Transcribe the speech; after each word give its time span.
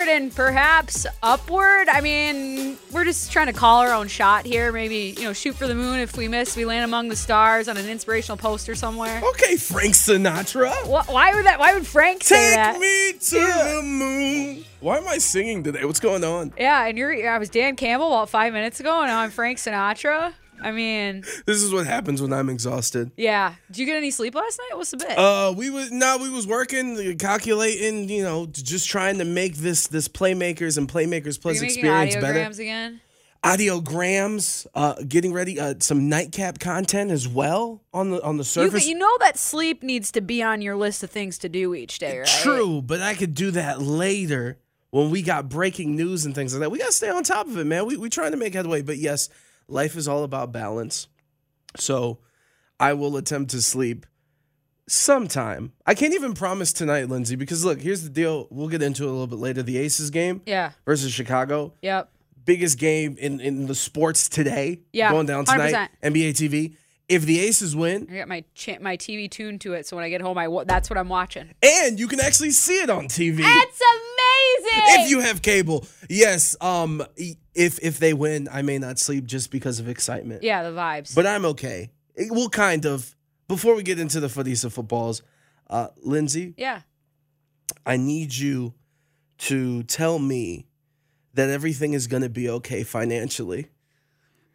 And 0.00 0.34
perhaps 0.34 1.06
upward. 1.22 1.88
I 1.88 2.00
mean, 2.00 2.76
we're 2.92 3.04
just 3.04 3.32
trying 3.32 3.46
to 3.46 3.52
call 3.52 3.80
our 3.80 3.92
own 3.92 4.08
shot 4.08 4.44
here. 4.44 4.70
Maybe, 4.72 5.14
you 5.16 5.24
know, 5.24 5.32
shoot 5.32 5.54
for 5.56 5.66
the 5.66 5.74
moon. 5.74 6.00
If 6.00 6.16
we 6.16 6.28
miss, 6.28 6.54
we 6.56 6.64
land 6.64 6.84
among 6.84 7.08
the 7.08 7.16
stars 7.16 7.66
on 7.68 7.76
an 7.76 7.88
inspirational 7.88 8.36
poster 8.36 8.74
somewhere. 8.74 9.22
Okay, 9.30 9.56
Frank 9.56 9.94
Sinatra. 9.94 10.70
Wh- 10.84 11.08
Why 11.10 11.34
would 11.34 11.46
that? 11.46 11.58
Why 11.58 11.72
would 11.74 11.86
Frank 11.86 12.22
say 12.22 12.54
that? 12.54 12.72
Take 12.72 12.80
me 12.80 13.12
to 13.12 13.36
the 13.40 13.80
moon. 13.82 14.64
Why 14.80 14.98
am 14.98 15.08
I 15.08 15.18
singing 15.18 15.64
today? 15.64 15.84
What's 15.84 16.00
going 16.00 16.22
on? 16.24 16.52
Yeah, 16.58 16.86
and 16.86 16.98
you're. 16.98 17.28
I 17.30 17.38
was 17.38 17.48
Dan 17.48 17.76
Campbell 17.76 18.08
about 18.08 18.28
five 18.28 18.52
minutes 18.52 18.80
ago, 18.80 19.00
and 19.00 19.08
now 19.08 19.20
I'm 19.20 19.30
Frank 19.30 19.58
Sinatra. 19.58 20.34
I 20.62 20.72
mean, 20.72 21.22
This 21.46 21.62
is 21.62 21.72
what 21.72 21.86
happens 21.86 22.20
when 22.22 22.32
I'm 22.32 22.48
exhausted. 22.48 23.10
yeah. 23.16 23.54
Did 23.68 23.78
you 23.78 23.86
get 23.86 23.96
any 23.96 24.10
sleep 24.10 24.34
last 24.34 24.58
night? 24.58 24.76
What's 24.76 24.90
the 24.90 24.96
bit? 24.96 25.16
Uh, 25.18 25.52
we 25.56 25.70
was 25.70 25.90
no, 25.90 26.18
we 26.18 26.30
was 26.30 26.46
working, 26.46 27.16
calculating, 27.18 28.08
you 28.08 28.22
know, 28.22 28.46
just 28.46 28.88
trying 28.88 29.18
to 29.18 29.24
make 29.24 29.56
this 29.56 29.86
this 29.88 30.08
playmakers 30.08 30.78
and 30.78 30.88
playmakers 30.88 31.40
plus 31.40 31.60
you 31.60 31.66
experience 31.66 32.14
better. 32.14 32.38
audiograms 32.38 32.58
again? 32.58 33.00
Audiograms, 33.44 34.66
uh, 34.74 34.94
getting 35.06 35.32
ready, 35.32 35.58
uh, 35.60 35.74
some 35.80 36.08
nightcap 36.08 36.58
content 36.58 37.10
as 37.10 37.26
well 37.28 37.82
on 37.92 38.10
the 38.10 38.22
on 38.22 38.36
the 38.36 38.40
You, 38.40 38.44
surface. 38.44 38.86
you 38.86 38.96
know 38.98 39.10
that 39.20 39.38
sleep 39.38 39.82
needs 39.82 40.10
to 40.12 40.20
be 40.20 40.42
on 40.42 40.62
your 40.62 40.76
list 40.76 41.02
of 41.02 41.10
things 41.10 41.38
to 41.38 41.48
do 41.48 41.74
each 41.74 41.98
day, 41.98 42.18
right? 42.18 42.26
True, 42.28 42.82
but 42.82 43.00
I 43.00 43.14
could 43.14 43.34
do 43.34 43.50
that 43.52 43.80
later 43.80 44.58
when 44.90 45.10
we 45.10 45.22
got 45.22 45.48
breaking 45.48 45.96
news 45.96 46.24
and 46.24 46.34
things 46.34 46.54
like 46.54 46.60
that. 46.60 46.70
We 46.70 46.78
got 46.78 46.86
to 46.86 46.92
stay 46.92 47.10
on 47.10 47.22
top 47.24 47.46
of 47.46 47.56
it, 47.58 47.66
man. 47.66 47.86
We 47.86 47.96
we 47.96 48.08
trying 48.08 48.30
to 48.32 48.36
make 48.36 48.54
headway, 48.54 48.82
but 48.82 48.98
yes, 48.98 49.28
life 49.68 49.96
is 49.96 50.06
all 50.08 50.24
about 50.24 50.52
balance. 50.52 51.08
So, 51.76 52.18
I 52.80 52.92
will 52.94 53.16
attempt 53.16 53.50
to 53.52 53.62
sleep 53.62 54.06
sometime. 54.88 55.72
I 55.86 55.94
can't 55.94 56.14
even 56.14 56.34
promise 56.34 56.72
tonight, 56.72 57.08
Lindsay, 57.08 57.36
because 57.36 57.64
look, 57.64 57.80
here's 57.80 58.02
the 58.02 58.10
deal. 58.10 58.46
We'll 58.50 58.68
get 58.68 58.82
into 58.82 59.04
it 59.04 59.08
a 59.08 59.10
little 59.10 59.26
bit 59.26 59.38
later. 59.38 59.62
The 59.62 59.78
Aces 59.78 60.10
game 60.10 60.42
Yeah. 60.46 60.72
versus 60.84 61.12
Chicago, 61.12 61.74
Yep. 61.82 62.10
biggest 62.44 62.78
game 62.78 63.16
in 63.18 63.40
in 63.40 63.66
the 63.66 63.74
sports 63.74 64.28
today. 64.28 64.80
Yeah, 64.92 65.10
going 65.10 65.26
down 65.26 65.44
tonight. 65.44 65.72
100%. 65.72 65.90
NBA 66.02 66.32
TV. 66.34 66.76
If 67.08 67.22
the 67.24 67.40
Aces 67.40 67.74
win, 67.76 68.08
I 68.10 68.16
got 68.16 68.28
my 68.28 68.44
my 68.80 68.96
TV 68.96 69.28
tuned 69.30 69.60
to 69.62 69.74
it, 69.74 69.86
so 69.86 69.96
when 69.96 70.04
I 70.04 70.08
get 70.08 70.20
home, 70.20 70.38
I 70.38 70.48
that's 70.66 70.90
what 70.90 70.98
I'm 70.98 71.08
watching. 71.08 71.50
and 71.62 71.98
you 71.98 72.08
can 72.08 72.20
actually 72.20 72.50
see 72.52 72.80
it 72.80 72.90
on 72.90 73.06
TV. 73.08 73.40
It's 73.44 73.80
amazing. 73.80 74.05
If 74.98 75.10
you 75.10 75.20
have 75.20 75.42
cable 75.42 75.86
yes 76.08 76.56
um 76.60 77.02
if 77.54 77.78
if 77.82 77.98
they 77.98 78.12
win 78.14 78.48
i 78.52 78.62
may 78.62 78.78
not 78.78 78.98
sleep 78.98 79.24
just 79.26 79.50
because 79.50 79.80
of 79.80 79.88
excitement. 79.88 80.42
Yeah, 80.42 80.62
the 80.62 80.70
vibes. 80.76 81.14
but 81.14 81.26
i'm 81.26 81.44
okay. 81.46 81.90
It- 82.14 82.30
well 82.32 82.48
kind 82.48 82.86
of. 82.86 83.14
Before 83.48 83.76
we 83.76 83.82
get 83.84 84.00
into 84.00 84.18
the 84.20 84.28
of 84.64 84.72
footballs 84.72 85.22
uh 85.70 85.88
lindsay? 86.02 86.54
Yeah. 86.56 86.80
i 87.84 87.96
need 87.96 88.34
you 88.34 88.74
to 89.38 89.82
tell 89.84 90.18
me 90.18 90.66
that 91.34 91.50
everything 91.50 91.92
is 91.92 92.06
going 92.06 92.22
to 92.22 92.30
be 92.30 92.48
okay 92.48 92.82
financially 92.82 93.68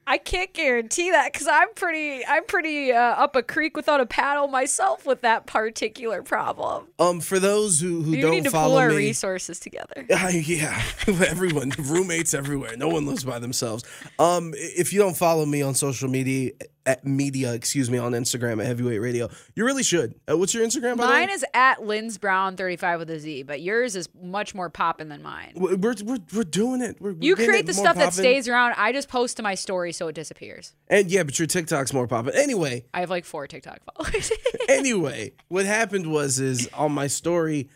I 0.08 0.18
can't 0.18 0.52
guarantee 0.54 1.12
that 1.12 1.32
because 1.32 1.48
I'm 1.48 1.74
pretty, 1.76 2.26
I'm 2.26 2.44
pretty 2.46 2.92
uh, 2.92 3.00
up 3.00 3.36
a 3.36 3.44
creek 3.44 3.78
without 3.78 4.02
a 4.02 4.06
paddle 4.06 4.48
myself 4.48 5.06
with 5.06 5.22
that 5.22 5.46
particular 5.46 6.24
problem. 6.24 6.88
um 7.00 7.22
for 7.22 7.40
those 7.40 7.80
who 7.80 8.02
who 8.02 8.12
We 8.12 8.22
don't 8.22 8.32
need 8.32 8.44
to 8.46 8.50
follow 8.52 8.70
pull 8.72 8.78
our 8.80 8.90
me 8.90 8.96
resources 8.98 9.60
together. 9.60 10.06
Uh, 10.12 10.28
yeah, 10.28 10.82
everyone, 11.08 11.72
roommates 11.80 12.34
everywhere. 12.34 12.76
No 12.78 12.88
one 12.90 13.06
lives 13.06 13.24
by 13.24 13.40
themselves. 13.40 13.84
Um, 14.20 14.54
if 14.56 14.92
you 14.94 15.00
don't 15.00 15.16
follow 15.18 15.46
me 15.46 15.62
on 15.62 15.74
social 15.76 16.10
media, 16.10 16.52
at 16.86 17.06
media, 17.06 17.54
excuse 17.54 17.90
me, 17.90 17.98
on 17.98 18.14
Instagram 18.14 18.60
at 18.60 18.66
Heavyweight 18.66 19.02
Radio, 19.02 19.30
you 19.56 19.66
really 19.66 19.84
should. 19.84 20.16
Uh, 20.30 20.38
what's 20.38 20.54
your 20.54 20.66
Instagram? 20.66 20.98
Mine 20.98 21.30
is 21.30 21.46
at 21.54 21.86
Lynn's 21.86 22.18
Brown 22.18 22.58
35 22.58 23.00
with 23.00 23.10
a 23.12 23.20
Z, 23.20 23.44
but 23.44 23.62
yours 23.62 23.96
is 23.96 24.10
much 24.22 24.56
more 24.56 24.70
popping 24.70 25.10
than 25.10 25.22
mine. 25.22 25.54
We're, 25.56 25.76
we're, 25.76 26.18
we're, 26.34 26.44
doing 26.44 26.82
it. 26.82 27.00
We're, 27.00 27.16
You 27.20 27.36
create 27.36 27.62
it 27.62 27.66
the 27.68 27.74
stuff 27.74 27.96
that 27.98 28.14
stays 28.14 28.48
around. 28.48 28.76
I 28.78 28.92
just 28.92 29.10
post 29.10 29.38
to 29.38 29.44
my 29.44 29.56
story 29.56 29.92
so 29.92 30.08
it 30.08 30.16
disappears. 30.16 30.74
And 30.88 31.10
yeah, 31.12 31.24
but 31.24 31.38
your 31.38 31.48
TikTok's 31.48 31.94
more 31.94 32.08
popping. 32.08 32.34
Anyway, 32.36 32.86
I 32.94 33.02
have 33.02 33.10
like 33.10 33.26
four 33.26 33.48
TikTok 33.48 33.80
followers. 33.84 34.32
anyway, 34.70 35.34
what 35.50 35.66
happened 35.66 36.12
was 36.12 36.40
is 36.40 36.70
on 36.74 36.92
my 36.92 37.08
story, 37.08 37.70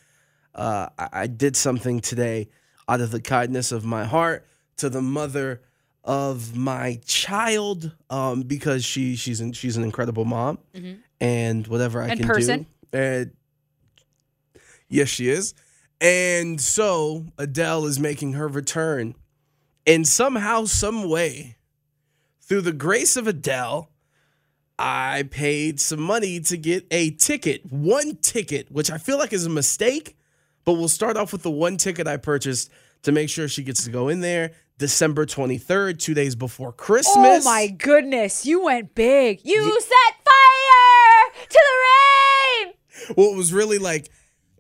uh, 0.56 0.90
I, 0.98 1.10
I 1.12 1.28
did 1.28 1.56
something 1.56 2.00
today 2.00 2.50
out 2.88 3.02
of 3.02 3.12
the 3.12 3.22
kindness 3.22 3.72
of 3.72 3.86
my 3.86 4.06
heart 4.06 4.48
to 4.78 4.90
the 4.90 5.02
mother 5.02 5.62
of 6.06 6.56
my 6.56 7.00
child, 7.06 7.92
um, 8.12 8.44
because 8.44 8.86
she 8.86 9.16
she's 9.16 9.42
an, 9.42 9.52
she's 9.54 9.76
an 9.76 9.84
incredible 9.84 10.24
mom, 10.24 10.60
and 11.20 11.66
whatever 11.68 12.02
I 12.02 12.10
And 12.10 12.20
can 12.20 12.28
person. 12.30 12.68
do. 12.92 12.98
And 12.98 13.32
yes, 14.88 15.10
she 15.10 15.28
is. 15.30 15.54
And 16.00 16.62
so 16.62 17.26
Adele 17.38 17.86
is 17.88 18.00
making 18.00 18.34
her 18.34 18.48
return, 18.48 19.16
and 19.88 20.08
somehow, 20.08 20.66
some 20.66 21.10
way, 21.10 21.58
through 22.42 22.62
the 22.62 22.72
grace 22.74 23.18
of 23.18 23.28
Adele. 23.28 23.90
I 24.78 25.24
paid 25.32 25.80
some 25.80 26.02
money 26.02 26.42
to 26.42 26.58
get 26.58 26.86
a 26.92 27.12
ticket, 27.12 27.72
one 27.72 28.18
ticket, 28.18 28.70
which 28.70 28.92
I 28.92 28.98
feel 28.98 29.18
like 29.18 29.32
is 29.32 29.46
a 29.46 29.50
mistake, 29.50 30.18
but 30.66 30.74
we'll 30.74 30.90
start 30.90 31.16
off 31.16 31.32
with 31.32 31.44
the 31.44 31.50
one 31.50 31.78
ticket 31.78 32.08
I 32.08 32.18
purchased 32.18 32.70
to 33.04 33.14
make 33.14 33.30
sure 33.30 33.48
she 33.48 33.64
gets 33.64 33.86
to 33.86 33.90
go 33.90 34.10
in 34.10 34.20
there 34.20 34.52
December 34.78 35.26
23rd, 35.26 36.00
two 36.00 36.14
days 36.14 36.36
before 36.36 36.72
Christmas. 36.74 37.46
oh 37.46 37.50
my 37.50 37.68
goodness, 37.68 38.46
you 38.46 38.64
went 38.66 38.94
big. 38.96 39.40
You 39.44 39.80
set 39.82 40.16
fire 40.26 41.46
to 41.50 41.60
the 41.60 42.66
rain. 42.68 42.74
Well, 43.18 43.32
it 43.34 43.38
was 43.38 43.54
really 43.54 43.78
like 43.78 44.10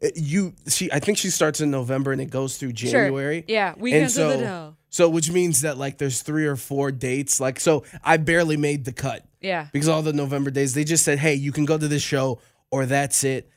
uh, 0.03 0.07
you 0.15 0.53
she 0.67 0.91
I 0.91 0.99
think 0.99 1.17
she 1.17 1.29
starts 1.29 1.59
in 1.61 1.71
November 1.71 2.11
and 2.11 2.21
it 2.21 2.29
goes 2.29 2.57
through 2.57 2.73
January. 2.73 3.43
Yeah, 3.47 3.73
And 3.73 3.81
Weekends 3.81 4.13
so, 4.15 4.29
Adele. 4.29 4.77
so 4.89 5.09
which 5.09 5.29
means 5.31 5.61
that 5.61 5.77
like 5.77 5.97
there's 5.97 6.21
three 6.21 6.45
or 6.45 6.55
four 6.55 6.91
dates. 6.91 7.39
Like 7.41 7.59
so 7.59 7.83
I 8.03 8.17
barely 8.17 8.57
made 8.57 8.85
the 8.85 8.93
cut. 8.93 9.25
Yeah. 9.41 9.67
because 9.71 9.87
all 9.89 10.01
the 10.01 10.13
November 10.13 10.49
days 10.49 10.73
they 10.73 10.83
just 10.83 11.03
said, 11.05 11.19
"Hey, 11.19 11.35
you 11.35 11.51
can 11.51 11.65
go 11.65 11.77
to 11.77 11.87
this 11.87 12.01
show 12.01 12.39
or 12.71 12.85
that's 12.85 13.23
it." 13.23 13.49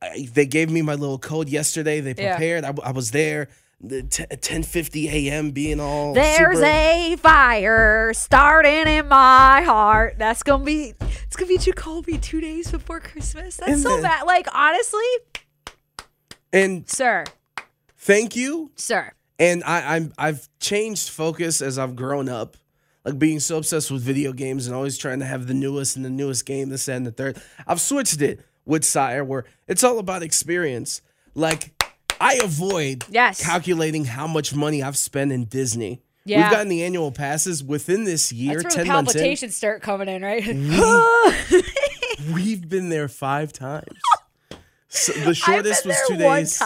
I, 0.00 0.28
they 0.32 0.46
gave 0.46 0.70
me 0.70 0.82
my 0.82 0.94
little 0.94 1.18
code 1.18 1.48
yesterday. 1.48 2.00
They 2.00 2.14
Yeah. 2.16 2.36
prepared. 2.36 2.64
I, 2.64 2.72
I 2.84 2.90
was 2.92 3.10
there. 3.10 3.48
The 3.80 4.02
t- 4.04 4.24
10:50 4.24 5.08
a.m. 5.10 5.50
being 5.50 5.80
all 5.80 6.14
There's 6.14 6.56
super- 6.58 6.64
a 6.64 7.16
fire 7.16 8.12
starting 8.14 8.86
in 8.88 9.06
my 9.08 9.60
heart. 9.62 10.16
That's 10.18 10.42
gonna 10.42 10.64
be. 10.64 10.94
It's 11.26 11.36
gonna 11.36 11.48
be 11.48 11.58
Jacoby 11.58 12.16
two 12.18 12.40
days 12.40 12.70
before 12.70 13.00
Christmas. 13.00 13.56
That's 13.58 13.70
And 13.72 13.80
so 13.82 13.90
then- 13.94 14.02
bad. 14.02 14.22
Like 14.24 14.46
honestly, 14.54 15.04
and 16.52 16.88
sir, 16.88 17.24
thank 17.98 18.34
you. 18.36 18.70
sir. 18.76 19.12
And 19.38 19.62
I, 19.64 19.96
I'm 19.96 20.12
I've 20.16 20.48
changed 20.58 21.10
focus 21.10 21.60
as 21.60 21.78
I've 21.78 21.94
grown 21.96 22.28
up. 22.28 22.56
Like 23.04 23.18
being 23.18 23.38
so 23.38 23.58
obsessed 23.58 23.90
with 23.90 24.02
video 24.02 24.32
games 24.32 24.66
and 24.66 24.74
always 24.74 24.96
trying 24.98 25.20
to 25.20 25.26
have 25.26 25.46
the 25.46 25.54
newest 25.54 25.94
and 25.96 26.04
the 26.04 26.10
newest 26.10 26.44
game, 26.46 26.70
this 26.70 26.88
and 26.88 27.06
the 27.06 27.12
third. 27.12 27.40
I've 27.66 27.80
switched 27.80 28.20
it 28.22 28.40
with 28.64 28.84
Sire, 28.84 29.22
where 29.22 29.44
it's 29.68 29.84
all 29.84 29.98
about 29.98 30.22
experience. 30.24 31.02
Like 31.34 31.75
I 32.20 32.34
avoid 32.42 33.04
Yes. 33.10 33.42
calculating 33.44 34.04
how 34.04 34.26
much 34.26 34.54
money 34.54 34.82
I've 34.82 34.96
spent 34.96 35.32
in 35.32 35.44
Disney. 35.44 36.02
Yeah. 36.24 36.42
We've 36.42 36.50
gotten 36.50 36.68
the 36.68 36.82
annual 36.82 37.12
passes 37.12 37.62
within 37.62 38.04
this 38.04 38.32
year, 38.32 38.62
That's 38.62 38.76
where 38.76 38.84
the 38.84 38.90
ten 38.90 38.98
in. 38.98 39.04
palpitations 39.06 39.56
start 39.56 39.82
coming 39.82 40.08
in, 40.08 40.22
right? 40.22 40.44
We've 42.32 42.68
been 42.68 42.88
there 42.88 43.08
five 43.08 43.52
times. 43.52 43.86
So 44.88 45.12
the 45.12 45.34
shortest 45.34 45.84
was 45.86 45.96
two 46.08 46.16
days. 46.16 46.58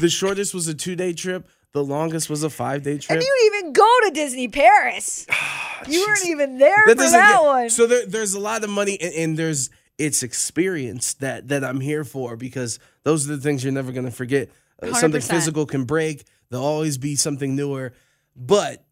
the 0.00 0.08
shortest 0.08 0.54
was 0.54 0.66
a 0.68 0.74
two 0.74 0.96
day 0.96 1.12
trip. 1.12 1.46
The 1.72 1.84
longest 1.84 2.30
was 2.30 2.42
a 2.42 2.50
five 2.50 2.82
day 2.82 2.98
trip. 2.98 3.18
And 3.18 3.22
you 3.22 3.52
even 3.54 3.72
go 3.72 3.86
to 4.06 4.10
Disney 4.10 4.48
Paris. 4.48 5.26
you 5.88 6.04
weren't 6.06 6.26
even 6.26 6.58
there 6.58 6.82
for 6.86 6.94
that 6.94 7.32
get- 7.34 7.42
one. 7.42 7.70
So 7.70 7.86
there, 7.86 8.06
there's 8.06 8.34
a 8.34 8.40
lot 8.40 8.64
of 8.64 8.70
money, 8.70 8.98
and, 9.00 9.14
and 9.14 9.38
there's 9.38 9.70
it's 9.98 10.22
experience 10.22 11.14
that 11.14 11.48
that 11.48 11.62
I'm 11.64 11.80
here 11.80 12.04
for 12.04 12.36
because 12.36 12.78
those 13.04 13.28
are 13.28 13.36
the 13.36 13.42
things 13.42 13.62
you're 13.62 13.72
never 13.72 13.92
gonna 13.92 14.10
forget. 14.10 14.48
Uh, 14.82 14.92
something 14.94 15.20
physical 15.20 15.66
can 15.66 15.84
break. 15.84 16.24
There'll 16.50 16.64
always 16.64 16.98
be 16.98 17.16
something 17.16 17.54
newer, 17.56 17.92
but 18.36 18.84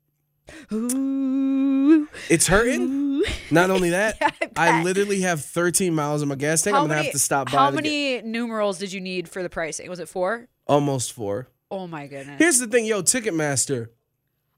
Ooh. 0.72 2.08
it's 2.28 2.46
hurting. 2.46 3.22
Not 3.50 3.70
only 3.70 3.90
that, 3.90 4.16
Yeah, 4.20 4.30
I 4.56 4.80
I, 4.80 4.82
literally 4.82 5.20
have 5.22 5.44
13 5.44 5.94
miles 5.94 6.22
in 6.22 6.28
my 6.28 6.34
gas 6.34 6.62
tank. 6.62 6.74
How 6.74 6.82
I'm 6.82 6.88
gonna 6.88 6.96
many, 6.96 7.06
have 7.06 7.12
to 7.12 7.18
stop 7.18 7.50
by. 7.50 7.58
how 7.58 7.70
to 7.70 7.76
get- 7.76 7.82
many 7.82 8.22
numerals 8.22 8.78
did 8.78 8.92
you 8.92 9.00
need 9.00 9.28
for 9.28 9.42
the 9.42 9.48
pricing? 9.50 9.88
Was 9.88 10.00
it 10.00 10.08
four? 10.08 10.48
almost 10.66 11.12
four. 11.12 11.48
Oh 11.70 11.86
my 11.86 12.06
goodness. 12.06 12.38
Here's 12.38 12.58
the 12.58 12.66
thing, 12.66 12.86
yo, 12.86 13.02
Ticketmaster. 13.02 13.88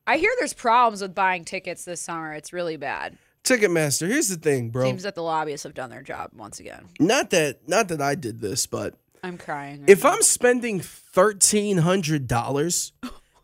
I 0.07 0.17
hear 0.17 0.31
there's 0.39 0.55
problems 0.55 1.03
with 1.03 1.15
buying 1.15 1.45
tickets 1.45 1.85
this 1.85 2.01
summer. 2.01 2.33
It's 2.33 2.53
really 2.53 2.77
bad. 2.79 3.19
Ticketmaster. 3.45 4.09
Here's 4.09 4.29
the 4.29 4.37
thing, 4.37 4.71
bro. 4.71 4.85
Seems 4.85 5.03
that 5.05 5.15
the 5.15 5.23
lobbyists 5.23 5.65
have 5.65 5.75
done 5.75 5.91
their 5.91 6.03
job 6.03 6.31
once 6.35 6.61
again. 6.61 6.87
not 6.99 7.31
that 7.31 7.69
not 7.69 7.89
that 7.89 8.01
I 8.01 8.15
did 8.15 8.41
this, 8.41 8.67
but 8.67 8.95
I'm 9.23 9.39
crying. 9.39 9.81
right 9.81 9.91
if 9.91 10.05
now. 10.05 10.11
I'm 10.13 10.23
spending 10.23 10.81
thirteen 10.81 11.79
hundred 11.79 12.27
dollars 12.27 12.93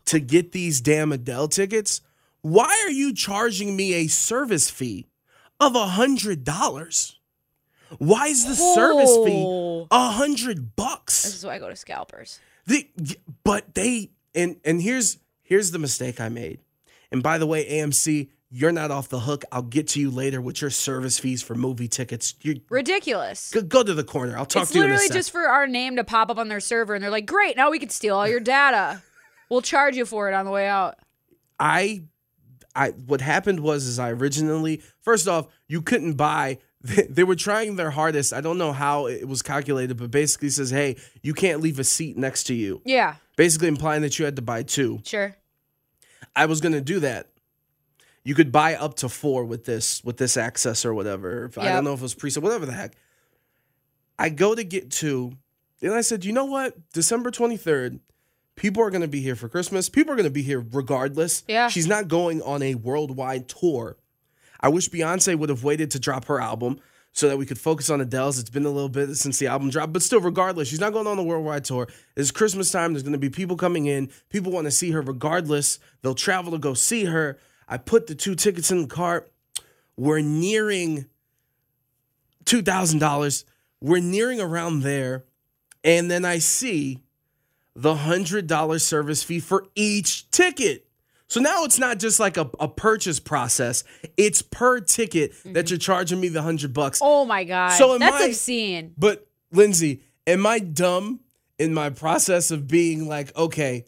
to 0.05 0.19
get 0.19 0.51
these 0.51 0.81
damn 0.81 1.11
Adele 1.11 1.47
tickets, 1.47 2.01
why 2.41 2.83
are 2.85 2.91
you 2.91 3.13
charging 3.13 3.75
me 3.75 3.93
a 3.93 4.07
service 4.07 4.69
fee 4.69 5.05
of 5.59 5.75
a 5.75 5.87
hundred 5.87 6.43
dollars? 6.43 7.19
Why 7.97 8.27
is 8.27 8.45
the 8.45 8.55
service 8.55 9.15
fee 9.25 9.43
Oh. 9.45 9.87
a 9.91 10.11
hundred 10.11 10.75
bucks? 10.75 11.23
This 11.23 11.35
is 11.35 11.45
why 11.45 11.55
I 11.55 11.59
go 11.59 11.69
to 11.69 11.75
scalpers. 11.75 12.39
The, 12.67 12.87
but 13.43 13.75
they 13.75 14.11
and 14.33 14.57
and 14.65 14.81
here's 14.81 15.17
here's 15.43 15.71
the 15.71 15.79
mistake 15.79 16.19
I 16.19 16.29
made. 16.29 16.59
And 17.11 17.21
by 17.21 17.37
the 17.37 17.45
way, 17.45 17.69
AMC, 17.69 18.29
you're 18.57 18.71
not 18.71 18.89
off 18.89 19.09
the 19.09 19.19
hook. 19.19 19.43
I'll 19.51 19.61
get 19.61 19.89
to 19.89 19.99
you 19.99 20.09
later 20.09 20.39
with 20.39 20.61
your 20.61 20.69
service 20.69 21.19
fees 21.19 21.43
for 21.43 21.55
movie 21.55 21.89
tickets. 21.89 22.35
You're 22.41 22.55
Ridiculous. 22.69 23.51
go, 23.51 23.61
go 23.61 23.83
to 23.83 23.93
the 23.93 24.03
corner. 24.05 24.37
I'll 24.37 24.45
talk 24.45 24.63
It's 24.63 24.71
to 24.71 24.77
you 24.77 24.83
a 24.83 24.87
literally 24.87 25.09
just 25.09 25.31
for 25.31 25.41
our 25.41 25.67
name 25.67 25.97
to 25.97 26.05
pop 26.05 26.29
up 26.29 26.37
on 26.37 26.47
their 26.47 26.61
server, 26.61 26.93
and 26.95 27.03
they're 27.03 27.11
like, 27.11 27.25
"Great, 27.25 27.57
now 27.57 27.69
we 27.69 27.79
can 27.79 27.89
steal 27.89 28.15
all 28.15 28.27
your 28.27 28.39
data. 28.39 29.01
we'll 29.49 29.61
charge 29.61 29.97
you 29.97 30.05
for 30.05 30.29
it 30.29 30.33
on 30.33 30.45
the 30.45 30.51
way 30.51 30.67
out." 30.67 30.95
I 31.59 32.03
I 32.75 32.89
what 32.91 33.19
happened 33.21 33.59
was 33.59 33.85
is 33.85 33.99
I 33.99 34.11
originally 34.11 34.81
first 35.01 35.27
off 35.27 35.47
you 35.67 35.81
couldn't 35.81 36.13
buy 36.13 36.59
they 37.09 37.23
were 37.23 37.35
trying 37.35 37.75
their 37.75 37.91
hardest. 37.91 38.31
I 38.31 38.41
don't 38.41 38.57
know 38.57 38.71
how 38.71 39.07
it 39.07 39.27
was 39.27 39.41
calculated, 39.41 39.97
but 39.97 40.11
basically 40.11 40.49
says, 40.49 40.69
"Hey, 40.69 40.95
you 41.23 41.33
can't 41.33 41.59
leave 41.61 41.79
a 41.79 41.83
seat 41.83 42.15
next 42.17 42.43
to 42.45 42.53
you." 42.53 42.81
Yeah, 42.85 43.15
Basically 43.35 43.67
implying 43.67 44.01
that 44.03 44.17
you 44.19 44.23
had 44.25 44.35
to 44.37 44.41
buy 44.41 44.63
two. 44.63 45.01
sure. 45.03 45.35
I 46.35 46.45
was 46.45 46.61
going 46.61 46.73
to 46.73 46.81
do 46.81 46.99
that. 46.99 47.29
You 48.25 48.35
could 48.35 48.51
buy 48.51 48.75
up 48.75 48.95
to 48.97 49.07
4 49.07 49.45
with 49.45 49.63
this 49.65 50.03
with 50.03 50.17
this 50.17 50.35
access 50.35 50.83
or 50.83 50.93
whatever. 50.93 51.45
If- 51.45 51.57
I 51.57 51.65
don't 51.75 51.83
know 51.85 51.93
if 51.93 51.99
it 51.99 52.03
was 52.03 52.15
preset, 52.15 52.41
whatever 52.41 52.65
the 52.65 52.73
heck. 52.73 52.95
I 54.19 54.29
go 54.29 54.55
to 54.55 54.63
get 54.63 54.91
two, 54.91 55.33
and 55.81 55.93
I 55.93 56.01
said, 56.01 56.25
"You 56.25 56.33
know 56.33 56.45
what? 56.45 56.75
December 56.93 57.31
23rd, 57.31 57.99
people 58.55 58.81
are 58.81 58.89
going 58.89 59.01
to 59.01 59.07
be 59.07 59.21
here 59.21 59.35
for 59.35 59.47
Christmas. 59.49 59.89
People 59.89 60.11
are 60.13 60.15
going 60.15 60.23
to 60.25 60.29
be 60.31 60.41
here 60.41 60.65
regardless. 60.71 61.43
Yeah. 61.47 61.67
She's 61.69 61.87
not 61.87 62.07
going 62.07 62.41
on 62.41 62.61
a 62.63 62.75
worldwide 62.75 63.47
tour. 63.47 63.97
I 64.59 64.69
wish 64.69 64.89
Beyonce 64.89 65.37
would 65.37 65.49
have 65.49 65.63
waited 65.63 65.91
to 65.91 65.99
drop 65.99 66.25
her 66.25 66.41
album 66.41 66.79
so 67.11 67.27
that 67.29 67.37
we 67.37 67.45
could 67.45 67.59
focus 67.59 67.89
on 67.89 68.01
Adele's. 68.01 68.39
It's 68.39 68.49
been 68.49 68.65
a 68.65 68.69
little 68.71 68.89
bit 68.89 69.13
since 69.15 69.37
the 69.37 69.47
album 69.47 69.69
dropped, 69.69 69.93
but 69.93 70.01
still, 70.01 70.21
regardless, 70.21 70.69
she's 70.69 70.79
not 70.79 70.93
going 70.93 71.07
on 71.07 71.17
the 71.17 71.23
worldwide 71.23 71.65
tour. 71.65 71.87
It's 72.15 72.31
Christmas 72.31 72.71
time. 72.71 72.93
There's 72.93 73.03
going 73.03 73.13
to 73.13 73.19
be 73.19 73.29
people 73.29 73.57
coming 73.57 73.85
in. 73.85 74.09
People 74.29 74.51
want 74.51 74.65
to 74.65 74.71
see 74.71 74.91
her 74.91 75.01
regardless. 75.01 75.77
They'll 76.01 76.15
travel 76.15 76.51
to 76.53 76.57
go 76.57 76.73
see 76.73 77.05
her. 77.05 77.37
I 77.67 77.77
put 77.77 78.07
the 78.07 78.15
two 78.15 78.35
tickets 78.35 78.71
in 78.71 78.83
the 78.83 78.87
cart. 78.87 79.31
We're 79.97 80.21
nearing 80.21 81.05
$2,000. 82.45 83.43
We're 83.81 84.01
nearing 84.01 84.41
around 84.41 84.81
there. 84.81 85.25
And 85.83 86.09
then 86.09 86.25
I 86.25 86.39
see 86.39 86.99
the 87.75 87.95
$100 87.95 88.81
service 88.81 89.23
fee 89.23 89.39
for 89.39 89.67
each 89.75 90.29
ticket. 90.31 90.87
So 91.27 91.39
now 91.39 91.63
it's 91.63 91.79
not 91.79 91.99
just 91.99 92.19
like 92.19 92.37
a, 92.37 92.49
a 92.59 92.67
purchase 92.67 93.19
process. 93.19 93.83
It's 94.15 94.41
per 94.41 94.79
ticket 94.79 95.31
that 95.43 95.49
mm-hmm. 95.49 95.69
you're 95.69 95.79
charging 95.79 96.19
me 96.19 96.29
the 96.29 96.39
100 96.39 96.73
bucks. 96.73 96.99
Oh 97.01 97.25
my 97.25 97.43
god, 97.43 97.69
So 97.69 97.93
am 97.93 97.99
that's 97.99 98.23
I- 98.23 98.27
obscene. 98.27 98.93
But 98.97 99.27
Lindsay, 99.51 100.03
am 100.27 100.45
I 100.45 100.59
dumb 100.59 101.21
in 101.57 101.73
my 101.73 101.89
process 101.89 102.51
of 102.51 102.67
being 102.67 103.07
like, 103.07 103.35
okay, 103.35 103.85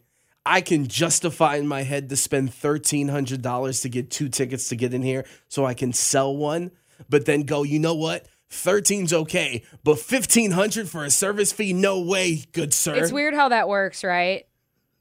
I 0.48 0.62
can 0.62 0.86
justify 0.86 1.56
in 1.56 1.68
my 1.68 1.82
head 1.82 2.08
to 2.08 2.16
spend 2.16 2.52
$1,300 2.52 3.82
to 3.82 3.88
get 3.90 4.10
two 4.10 4.30
tickets 4.30 4.70
to 4.70 4.76
get 4.76 4.94
in 4.94 5.02
here 5.02 5.26
so 5.48 5.66
I 5.66 5.74
can 5.74 5.92
sell 5.92 6.34
one, 6.34 6.70
but 7.08 7.26
then 7.26 7.42
go, 7.42 7.64
you 7.64 7.78
know 7.78 7.94
what? 7.94 8.26
13's 8.50 9.12
okay, 9.12 9.62
but 9.84 9.98
1500 9.98 10.88
for 10.88 11.04
a 11.04 11.10
service 11.10 11.52
fee? 11.52 11.74
No 11.74 12.00
way, 12.00 12.44
good 12.52 12.72
sir. 12.72 12.94
It's 12.94 13.12
weird 13.12 13.34
how 13.34 13.50
that 13.50 13.68
works, 13.68 14.02
right? 14.02 14.46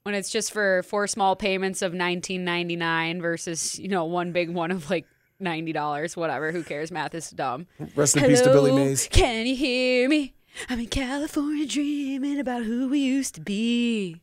When 0.03 0.15
it's 0.15 0.29
just 0.29 0.51
for 0.51 0.83
four 0.83 1.07
small 1.07 1.37
payments 1.37 1.81
of 1.81 1.93
nineteen 1.93 2.45
ninety 2.45 2.77
nine 2.77 3.21
versus 3.21 3.77
you 3.77 3.89
know 3.89 4.05
one 4.05 4.31
big 4.31 4.49
one 4.49 4.71
of 4.71 4.89
like 4.89 5.05
ninety 5.37 5.73
dollars, 5.73 6.15
whatever. 6.15 6.53
Who 6.53 6.63
cares? 6.63 6.91
Math 6.91 7.13
is 7.13 7.29
dumb. 7.29 7.67
Rest 7.93 8.15
in 8.15 8.23
peace 8.23 8.39
to 8.41 8.49
Billy 8.51 8.71
Mays. 8.71 9.09
Can 9.11 9.45
you 9.45 9.55
hear 9.55 10.07
me? 10.07 10.33
I'm 10.69 10.79
in 10.79 10.87
California 10.87 11.65
dreaming 11.65 12.39
about 12.39 12.63
who 12.63 12.87
we 12.89 12.99
used 12.99 13.35
to 13.35 13.41
be. 13.41 14.21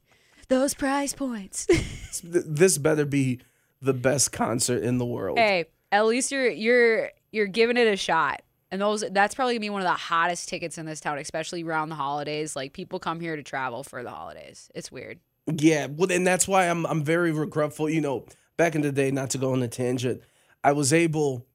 Those 0.49 0.75
price 0.75 1.15
points. 1.15 1.67
This 2.23 2.79
better 2.79 3.05
be 3.05 3.41
the 3.83 3.93
best 3.93 4.31
concert 4.31 4.83
in 4.83 4.99
the 4.99 5.05
world. 5.05 5.37
hey, 5.39 5.65
at 5.91 6.07
least 6.07 6.31
you're 6.31 6.49
you're 6.49 7.11
you're 7.33 7.47
giving 7.47 7.77
it 7.77 7.89
a 7.89 7.97
shot. 7.97 8.43
And 8.71 8.81
those 8.81 9.05
that's 9.11 9.35
probably 9.35 9.55
gonna 9.55 9.61
be 9.61 9.71
one 9.71 9.83
of 9.83 9.89
the 9.89 9.93
hottest 9.95 10.49
tickets 10.49 10.79
in 10.79 10.87
this 10.87 11.01
town, 11.01 11.19
especially 11.19 11.65
around 11.65 11.89
the 11.89 11.97
holidays. 11.97 12.55
Like 12.57 12.73
people 12.73 12.99
come 13.01 13.21
here 13.21 13.35
to 13.37 13.43
travel 13.43 13.83
for 13.83 14.03
the 14.05 14.11
holidays. 14.11 14.71
It's 14.75 14.93
weird. 14.93 15.19
Yeah, 15.47 15.89
well, 15.91 16.11
and 16.11 16.27
that's 16.27 16.47
why 16.49 16.69
I'm 16.69 16.87
I'm 16.87 17.03
very 17.05 17.33
regretful. 17.33 17.91
You 17.91 18.01
know, 18.01 18.27
back 18.57 18.75
in 18.75 18.83
the 18.83 18.93
day, 18.93 19.11
not 19.11 19.31
to 19.31 19.39
go 19.39 19.53
on 19.53 19.63
a 19.63 19.69
tangent, 19.69 20.23
I 20.63 20.73
was 20.73 20.93
able 20.93 21.47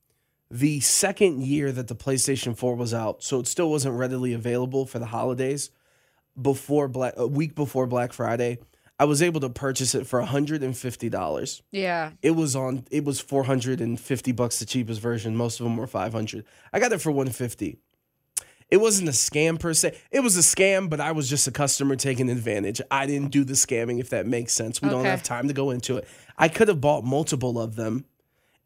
the 0.52 0.80
second 0.82 1.44
year 1.44 1.72
that 1.72 1.88
the 1.88 1.96
PlayStation 1.96 2.56
4 2.58 2.76
was 2.76 2.94
out, 2.94 3.24
so 3.24 3.40
it 3.40 3.48
still 3.48 3.70
wasn't 3.72 3.96
readily 3.96 4.34
available 4.34 4.86
for 4.86 5.00
the 5.00 5.06
holidays. 5.08 5.72
Before 6.40 6.88
Black, 6.88 7.14
a 7.18 7.28
week 7.28 7.54
before 7.56 7.86
Black 7.86 8.14
Friday, 8.14 8.60
I 9.00 9.06
was 9.06 9.22
able 9.22 9.40
to 9.42 9.50
purchase 9.50 9.96
it 9.96 10.06
for 10.06 10.22
$150. 10.22 11.62
Yeah. 11.72 12.12
It 12.21 12.31
was 12.31 12.56
on. 12.56 12.85
It 12.92 13.06
was 13.06 13.21
450 13.21 14.31
bucks, 14.33 14.59
the 14.59 14.66
cheapest 14.66 15.00
version. 15.02 15.35
Most 15.35 15.59
of 15.59 15.64
them 15.64 15.78
were 15.78 15.88
500. 15.88 16.44
I 16.74 16.80
got 16.80 16.92
it 16.92 17.00
for 17.02 17.12
150. 17.12 17.78
It 18.69 18.78
wasn't 18.78 19.09
a 19.09 19.14
scam 19.14 19.59
per 19.59 19.74
se. 19.74 19.97
It 20.12 20.19
was 20.19 20.38
a 20.38 20.42
scam, 20.42 20.90
but 20.90 21.00
I 21.00 21.12
was 21.14 21.28
just 21.30 21.47
a 21.47 21.52
customer 21.52 21.95
taking 21.95 22.30
advantage. 22.30 22.80
I 22.92 23.07
didn't 23.07 23.31
do 23.31 23.44
the 23.44 23.54
scamming, 23.54 24.00
if 24.00 24.09
that 24.09 24.28
makes 24.28 24.54
sense. 24.54 24.80
We 24.81 24.90
don't 24.90 25.06
have 25.06 25.24
time 25.24 25.47
to 25.47 25.54
go 25.56 25.71
into 25.71 25.97
it. 25.97 26.07
I 26.38 26.50
could 26.50 26.68
have 26.68 26.80
bought 26.80 27.04
multiple 27.04 27.59
of 27.59 27.76
them 27.76 28.06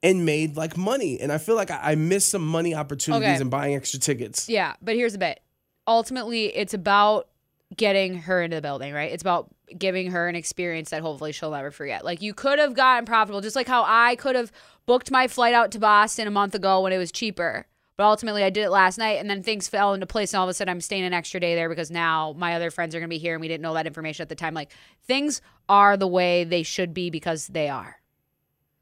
and 0.01 0.25
made 0.25 0.57
like 0.57 0.75
money. 0.75 1.21
And 1.21 1.31
I 1.31 1.37
feel 1.37 1.55
like 1.55 1.71
I, 1.71 1.79
I 1.91 1.95
missed 1.95 2.27
some 2.27 2.45
money 2.45 2.75
opportunities 2.75 3.29
Okay. 3.29 3.41
in 3.41 3.49
buying 3.49 3.75
extra 3.75 3.97
tickets. 3.99 4.49
Yeah, 4.49 4.73
but 4.81 4.95
here's 4.95 5.13
the 5.13 5.19
bit. 5.19 5.39
Ultimately, 5.87 6.47
it's 6.47 6.73
about 6.73 7.29
getting 7.75 8.15
her 8.19 8.41
into 8.41 8.55
the 8.55 8.61
building, 8.61 8.93
right? 8.93 9.11
It's 9.11 9.23
about 9.23 9.49
giving 9.77 10.11
her 10.11 10.27
an 10.27 10.35
experience 10.35 10.89
that 10.91 11.01
hopefully 11.01 11.31
she'll 11.31 11.51
never 11.51 11.71
forget. 11.71 12.05
Like 12.05 12.21
you 12.21 12.33
could 12.33 12.59
have 12.59 12.73
gotten 12.73 13.05
profitable, 13.05 13.41
just 13.41 13.55
like 13.55 13.67
how 13.67 13.83
I 13.87 14.15
could 14.15 14.35
have 14.35 14.51
booked 14.85 15.11
my 15.11 15.27
flight 15.27 15.53
out 15.53 15.71
to 15.71 15.79
Boston 15.79 16.27
a 16.27 16.31
month 16.31 16.55
ago 16.55 16.81
when 16.81 16.93
it 16.93 16.97
was 16.97 17.11
cheaper. 17.11 17.65
But 17.95 18.05
ultimately, 18.05 18.43
I 18.43 18.49
did 18.49 18.63
it 18.63 18.71
last 18.71 18.97
night, 18.97 19.19
and 19.19 19.29
then 19.29 19.43
things 19.43 19.67
fell 19.67 19.93
into 19.93 20.07
place, 20.07 20.33
and 20.33 20.39
all 20.39 20.47
of 20.47 20.49
a 20.49 20.53
sudden, 20.55 20.71
I'm 20.71 20.81
staying 20.81 21.03
an 21.03 21.13
extra 21.13 21.39
day 21.39 21.53
there 21.53 21.69
because 21.69 21.91
now 21.91 22.33
my 22.35 22.55
other 22.55 22.71
friends 22.71 22.95
are 22.95 22.99
going 22.99 23.07
to 23.07 23.13
be 23.13 23.19
here, 23.19 23.35
and 23.35 23.41
we 23.41 23.47
didn't 23.47 23.61
know 23.61 23.75
that 23.75 23.85
information 23.85 24.23
at 24.23 24.29
the 24.29 24.35
time. 24.35 24.55
Like 24.55 24.71
things 25.03 25.41
are 25.69 25.95
the 25.95 26.07
way 26.07 26.43
they 26.43 26.63
should 26.63 26.93
be 26.93 27.11
because 27.11 27.47
they 27.47 27.69
are. 27.69 27.99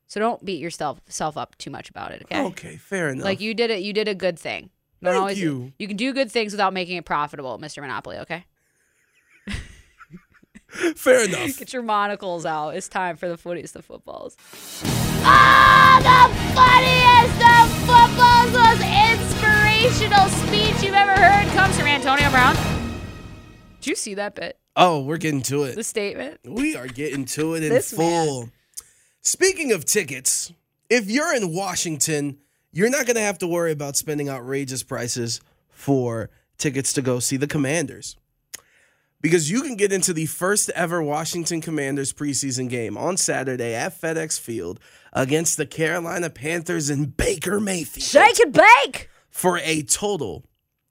So 0.07 0.19
don't 0.19 0.43
beat 0.43 0.61
yourself 0.61 1.01
self 1.07 1.35
up 1.35 1.57
too 1.57 1.69
much 1.69 1.89
about 1.89 2.11
it, 2.11 2.21
okay? 2.23 2.41
Okay, 2.41 2.77
fair 2.77 3.09
enough. 3.09 3.25
Like 3.25 3.41
you 3.41 3.53
did 3.53 3.69
it, 3.69 3.81
you 3.81 3.91
did 3.91 4.07
a 4.07 4.15
good 4.15 4.39
thing. 4.39 4.69
Thank 5.03 5.17
always, 5.17 5.39
you. 5.39 5.73
You 5.79 5.87
can 5.87 5.97
do 5.97 6.13
good 6.13 6.31
things 6.31 6.53
without 6.53 6.73
making 6.73 6.97
it 6.97 7.05
profitable, 7.05 7.57
Mr. 7.59 7.81
Monopoly. 7.81 8.17
Okay. 8.19 8.45
fair 10.95 11.25
enough. 11.25 11.57
Get 11.57 11.73
your 11.73 11.83
monocles 11.83 12.45
out. 12.45 12.71
It's 12.71 12.87
time 12.87 13.17
for 13.17 13.27
the 13.29 13.37
footies, 13.37 13.71
the 13.73 13.81
footballs. 13.81 14.37
Ah, 15.23 15.99
the 16.01 16.55
funniest 16.55 17.41
of 17.45 17.69
footballs, 17.85 18.51
most 18.53 18.81
inspirational 19.11 20.29
speech 20.29 20.83
you've 20.83 20.95
ever 20.95 21.11
heard 21.11 21.47
comes 21.53 21.77
from 21.77 21.87
Antonio 21.87 22.29
Brown. 22.29 22.55
Did 23.81 23.87
you 23.89 23.95
see 23.95 24.13
that 24.15 24.35
bit? 24.35 24.57
Oh, 24.75 25.01
we're 25.01 25.17
getting 25.17 25.41
to 25.43 25.63
it. 25.63 25.75
The 25.75 25.83
statement. 25.83 26.39
We 26.45 26.75
are 26.75 26.87
getting 26.87 27.25
to 27.25 27.55
it 27.55 27.63
in 27.63 27.69
This 27.69 27.91
full. 27.91 28.49
Speaking 29.21 29.71
of 29.71 29.85
tickets, 29.85 30.51
if 30.89 31.09
you're 31.09 31.35
in 31.35 31.53
Washington, 31.53 32.37
you're 32.71 32.89
not 32.89 33.05
going 33.05 33.15
to 33.15 33.21
have 33.21 33.37
to 33.39 33.47
worry 33.47 33.71
about 33.71 33.97
spending 33.97 34.29
outrageous 34.29 34.81
prices 34.81 35.41
for 35.69 36.29
tickets 36.57 36.93
to 36.93 37.01
go 37.01 37.19
see 37.19 37.37
the 37.37 37.47
Commanders. 37.47 38.15
Because 39.21 39.49
you 39.49 39.61
can 39.61 39.75
get 39.75 39.91
into 39.91 40.13
the 40.13 40.25
first 40.25 40.69
ever 40.71 41.01
Washington 41.01 41.61
Commanders 41.61 42.11
preseason 42.11 42.69
game 42.69 42.97
on 42.97 43.17
Saturday 43.17 43.73
at 43.73 43.99
FedEx 43.99 44.39
Field 44.39 44.79
against 45.13 45.57
the 45.57 45.65
Carolina 45.65 46.29
Panthers 46.29 46.89
and 46.89 47.15
Baker 47.15 47.59
Mayfield 47.59 48.03
Shake 48.03 48.39
and 48.39 48.53
bake. 48.53 49.09
for 49.29 49.59
a 49.59 49.83
total, 49.83 50.45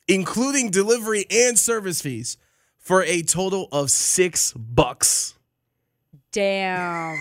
including 0.09 0.71
delivery 0.71 1.27
and 1.31 1.59
service 1.59 2.01
fees, 2.01 2.37
for 2.79 3.03
a 3.03 3.23
total 3.23 3.69
of 3.73 3.91
six 3.91 4.53
bucks. 4.53 5.35
Damn. 6.33 7.19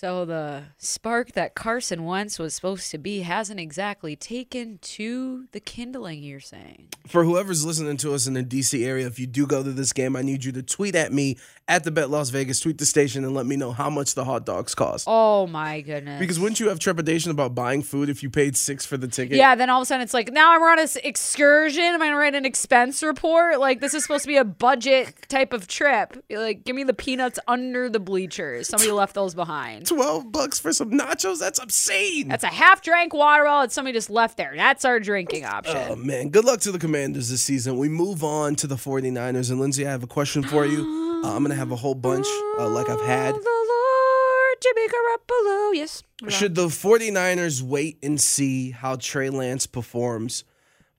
So 0.00 0.24
the 0.24 0.62
spark 0.76 1.32
that 1.32 1.56
Carson 1.56 2.04
Wentz 2.04 2.38
was 2.38 2.54
supposed 2.54 2.92
to 2.92 2.98
be 2.98 3.22
hasn't 3.22 3.58
exactly 3.58 4.14
taken 4.14 4.78
to 4.80 5.48
the 5.50 5.58
kindling, 5.58 6.22
you're 6.22 6.38
saying. 6.38 6.90
For 7.08 7.24
whoever's 7.24 7.66
listening 7.66 7.96
to 7.96 8.14
us 8.14 8.28
in 8.28 8.34
the 8.34 8.44
DC 8.44 8.86
area, 8.86 9.08
if 9.08 9.18
you 9.18 9.26
do 9.26 9.44
go 9.44 9.64
to 9.64 9.72
this 9.72 9.92
game, 9.92 10.14
I 10.14 10.22
need 10.22 10.44
you 10.44 10.52
to 10.52 10.62
tweet 10.62 10.94
at 10.94 11.12
me 11.12 11.36
at 11.68 11.84
the 11.84 11.90
Bet 11.90 12.08
Las 12.08 12.30
Vegas, 12.30 12.60
tweet 12.60 12.78
the 12.78 12.86
station, 12.86 13.24
and 13.24 13.34
let 13.34 13.44
me 13.44 13.54
know 13.54 13.72
how 13.72 13.90
much 13.90 14.14
the 14.14 14.24
hot 14.24 14.46
dogs 14.46 14.74
cost. 14.74 15.04
Oh 15.06 15.46
my 15.46 15.82
goodness. 15.82 16.18
Because 16.18 16.40
wouldn't 16.40 16.60
you 16.60 16.68
have 16.70 16.78
trepidation 16.78 17.30
about 17.30 17.54
buying 17.54 17.82
food 17.82 18.08
if 18.08 18.22
you 18.22 18.30
paid 18.30 18.56
six 18.56 18.86
for 18.86 18.96
the 18.96 19.08
ticket? 19.08 19.36
yeah, 19.36 19.54
then 19.54 19.68
all 19.68 19.80
of 19.80 19.82
a 19.82 19.86
sudden 19.86 20.02
it's 20.02 20.14
like, 20.14 20.32
now 20.32 20.54
I'm 20.54 20.62
on 20.62 20.78
an 20.78 20.88
excursion. 21.04 21.82
Am 21.82 22.00
I 22.00 22.06
going 22.06 22.12
to 22.12 22.16
write 22.16 22.34
an 22.34 22.46
expense 22.46 23.02
report? 23.02 23.60
Like, 23.60 23.80
this 23.80 23.92
is 23.92 24.02
supposed 24.02 24.22
to 24.24 24.28
be 24.28 24.36
a 24.36 24.44
budget 24.44 25.14
type 25.28 25.52
of 25.52 25.68
trip. 25.68 26.24
You're 26.28 26.40
like, 26.40 26.64
give 26.64 26.74
me 26.74 26.84
the 26.84 26.94
peanuts 26.94 27.38
under 27.46 27.90
the 27.90 28.00
bleachers. 28.00 28.68
Somebody 28.68 28.92
left 28.92 29.14
those 29.14 29.34
behind. 29.34 29.86
12 29.86 30.32
bucks 30.32 30.58
for 30.58 30.72
some 30.72 30.90
nachos? 30.90 31.38
That's 31.38 31.58
obscene. 31.58 32.28
That's 32.28 32.44
a 32.44 32.48
half 32.48 32.80
drank 32.82 33.12
water 33.12 33.44
bottle 33.44 33.62
that 33.62 33.72
somebody 33.72 33.92
just 33.92 34.10
left 34.10 34.36
there. 34.36 34.52
That's 34.56 34.84
our 34.84 35.00
drinking 35.00 35.44
option. 35.44 35.76
Oh 35.76 35.96
man, 35.96 36.30
good 36.30 36.44
luck 36.44 36.60
to 36.60 36.72
the 36.72 36.78
Commanders 36.78 37.28
this 37.28 37.42
season. 37.42 37.76
We 37.76 37.88
move 37.88 38.24
on 38.24 38.54
to 38.56 38.66
the 38.66 38.76
49ers. 38.76 39.50
And 39.50 39.60
Lindsay, 39.60 39.86
I 39.86 39.90
have 39.90 40.02
a 40.02 40.06
question 40.08 40.42
for 40.42 40.64
you. 40.64 41.06
Uh, 41.18 41.34
I'm 41.34 41.42
going 41.42 41.50
to 41.50 41.56
have 41.58 41.72
a 41.72 41.76
whole 41.76 41.94
bunch 41.94 42.26
uh, 42.58 42.68
like 42.68 42.88
I've 42.88 43.00
had. 43.00 43.34
The 43.34 43.40
Lord, 43.40 44.56
Jimmy 44.62 44.88
Garoppolo. 44.88 45.74
Yes. 45.74 46.02
Should 46.28 46.54
the 46.54 46.68
49ers 46.68 47.62
wait 47.62 47.98
and 48.02 48.20
see 48.20 48.70
how 48.70 48.96
Trey 48.96 49.28
Lance 49.28 49.66
performs 49.66 50.44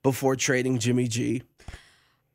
before 0.03 0.35
trading 0.35 0.77
Jimmy 0.79 1.07
G? 1.07 1.43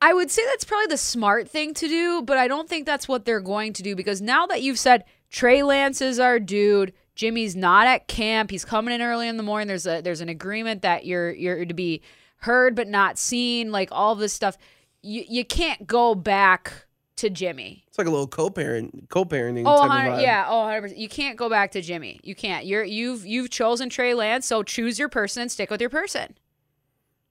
I 0.00 0.12
would 0.12 0.30
say 0.30 0.42
that's 0.46 0.64
probably 0.64 0.88
the 0.88 0.96
smart 0.96 1.48
thing 1.48 1.72
to 1.74 1.88
do, 1.88 2.22
but 2.22 2.36
I 2.36 2.48
don't 2.48 2.68
think 2.68 2.84
that's 2.84 3.08
what 3.08 3.24
they're 3.24 3.40
going 3.40 3.72
to 3.74 3.82
do 3.82 3.94
because 3.96 4.20
now 4.20 4.46
that 4.46 4.62
you've 4.62 4.78
said 4.78 5.04
Trey 5.30 5.62
Lance 5.62 6.00
is 6.00 6.18
our 6.18 6.38
dude, 6.38 6.92
Jimmy's 7.14 7.56
not 7.56 7.86
at 7.86 8.08
camp, 8.08 8.50
he's 8.50 8.64
coming 8.64 8.94
in 8.94 9.00
early 9.00 9.28
in 9.28 9.36
the 9.36 9.42
morning. 9.42 9.68
There's 9.68 9.86
a 9.86 10.00
there's 10.02 10.20
an 10.20 10.28
agreement 10.28 10.82
that 10.82 11.06
you're 11.06 11.32
you're 11.32 11.64
to 11.64 11.74
be 11.74 12.02
heard 12.38 12.74
but 12.74 12.88
not 12.88 13.18
seen, 13.18 13.70
like 13.72 13.88
all 13.92 14.14
this 14.14 14.32
stuff. 14.32 14.58
You 15.00 15.24
you 15.26 15.44
can't 15.44 15.86
go 15.86 16.14
back 16.14 16.83
to 17.16 17.30
Jimmy. 17.30 17.84
It's 17.86 17.98
like 17.98 18.06
a 18.06 18.10
little 18.10 18.26
co-parent, 18.26 19.08
co-parenting 19.08 19.64
Oh, 19.66 19.86
type 19.86 20.12
of 20.12 20.18
vibe. 20.18 20.22
yeah, 20.22 20.46
oh, 20.48 20.64
100%. 20.66 20.96
You 20.98 21.08
can't 21.08 21.36
go 21.36 21.48
back 21.48 21.70
to 21.72 21.80
Jimmy. 21.80 22.20
You 22.22 22.34
can't. 22.34 22.66
You're 22.66 22.84
you've 22.84 23.24
you've 23.24 23.50
chosen 23.50 23.88
Trey 23.88 24.14
Lance, 24.14 24.46
so 24.46 24.62
choose 24.62 24.98
your 24.98 25.08
person 25.08 25.42
and 25.42 25.52
stick 25.52 25.70
with 25.70 25.80
your 25.80 25.90
person. 25.90 26.36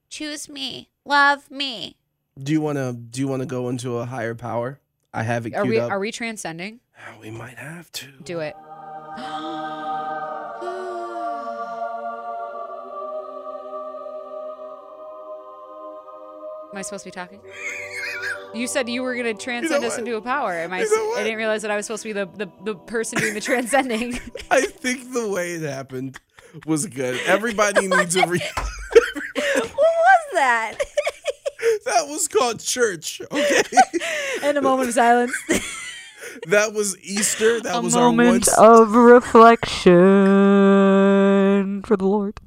Choose 0.09 0.47
me. 0.47 0.89
Love 1.05 1.49
me. 1.51 1.97
Do 2.41 2.51
you 2.51 2.61
want 2.61 2.77
to 2.77 2.93
do 2.93 3.21
you 3.21 3.27
want 3.27 3.41
to 3.41 3.45
go 3.45 3.69
into 3.69 3.97
a 3.97 4.05
higher 4.05 4.35
power? 4.35 4.79
I 5.13 5.23
have 5.23 5.45
it 5.45 5.53
Are 5.53 5.65
we 5.65 5.79
up. 5.79 5.91
are 5.91 5.99
we 5.99 6.11
transcending? 6.11 6.79
Ah, 6.97 7.15
we 7.21 7.29
might 7.29 7.57
have 7.57 7.91
to. 7.93 8.07
Do 8.23 8.39
it. 8.39 8.55
Am 16.71 16.77
I 16.77 16.81
supposed 16.81 17.03
to 17.03 17.07
be 17.07 17.11
talking? 17.11 17.39
You 18.53 18.67
said 18.67 18.87
you 18.87 19.01
were 19.01 19.15
going 19.15 19.35
to 19.35 19.43
transcend 19.43 19.83
us 19.83 19.97
into 19.97 20.15
a 20.15 20.21
power. 20.21 20.53
Am 20.53 20.71
I? 20.71 20.81
You 20.81 20.95
know? 20.95 21.13
I 21.19 21.23
didn't 21.23 21.37
realize 21.37 21.63
that 21.63 21.71
I 21.71 21.75
was 21.75 21.87
supposed 21.87 22.03
to 22.03 22.09
be 22.09 22.13
the, 22.13 22.25
the, 22.25 22.51
the 22.63 22.75
person 22.75 23.17
doing 23.19 23.33
the 23.33 23.41
transcending. 23.41 24.13
I 24.51 24.61
think 24.61 25.11
the 25.11 25.27
way 25.27 25.53
it 25.53 25.63
happened 25.63 26.19
was 26.65 26.85
good. 26.85 27.19
Everybody 27.25 27.87
needs 27.95 28.15
a 28.15 28.27
re- 28.27 28.39
what 28.55 29.73
was 29.73 30.25
that? 30.33 30.75
That 31.85 32.07
was 32.07 32.27
called 32.27 32.59
church, 32.59 33.21
okay? 33.31 33.61
and 34.43 34.57
a 34.57 34.61
moment 34.61 34.89
of 34.89 34.95
silence. 34.95 35.33
that 36.47 36.73
was 36.73 36.97
Easter. 36.99 37.61
That 37.61 37.77
a 37.77 37.81
was 37.81 37.95
moment 37.95 38.47
our 38.57 38.65
once 38.67 38.83
of 38.83 38.95
reflection 38.95 39.93
for 41.83 41.95
the 41.97 42.05
Lord. 42.05 42.39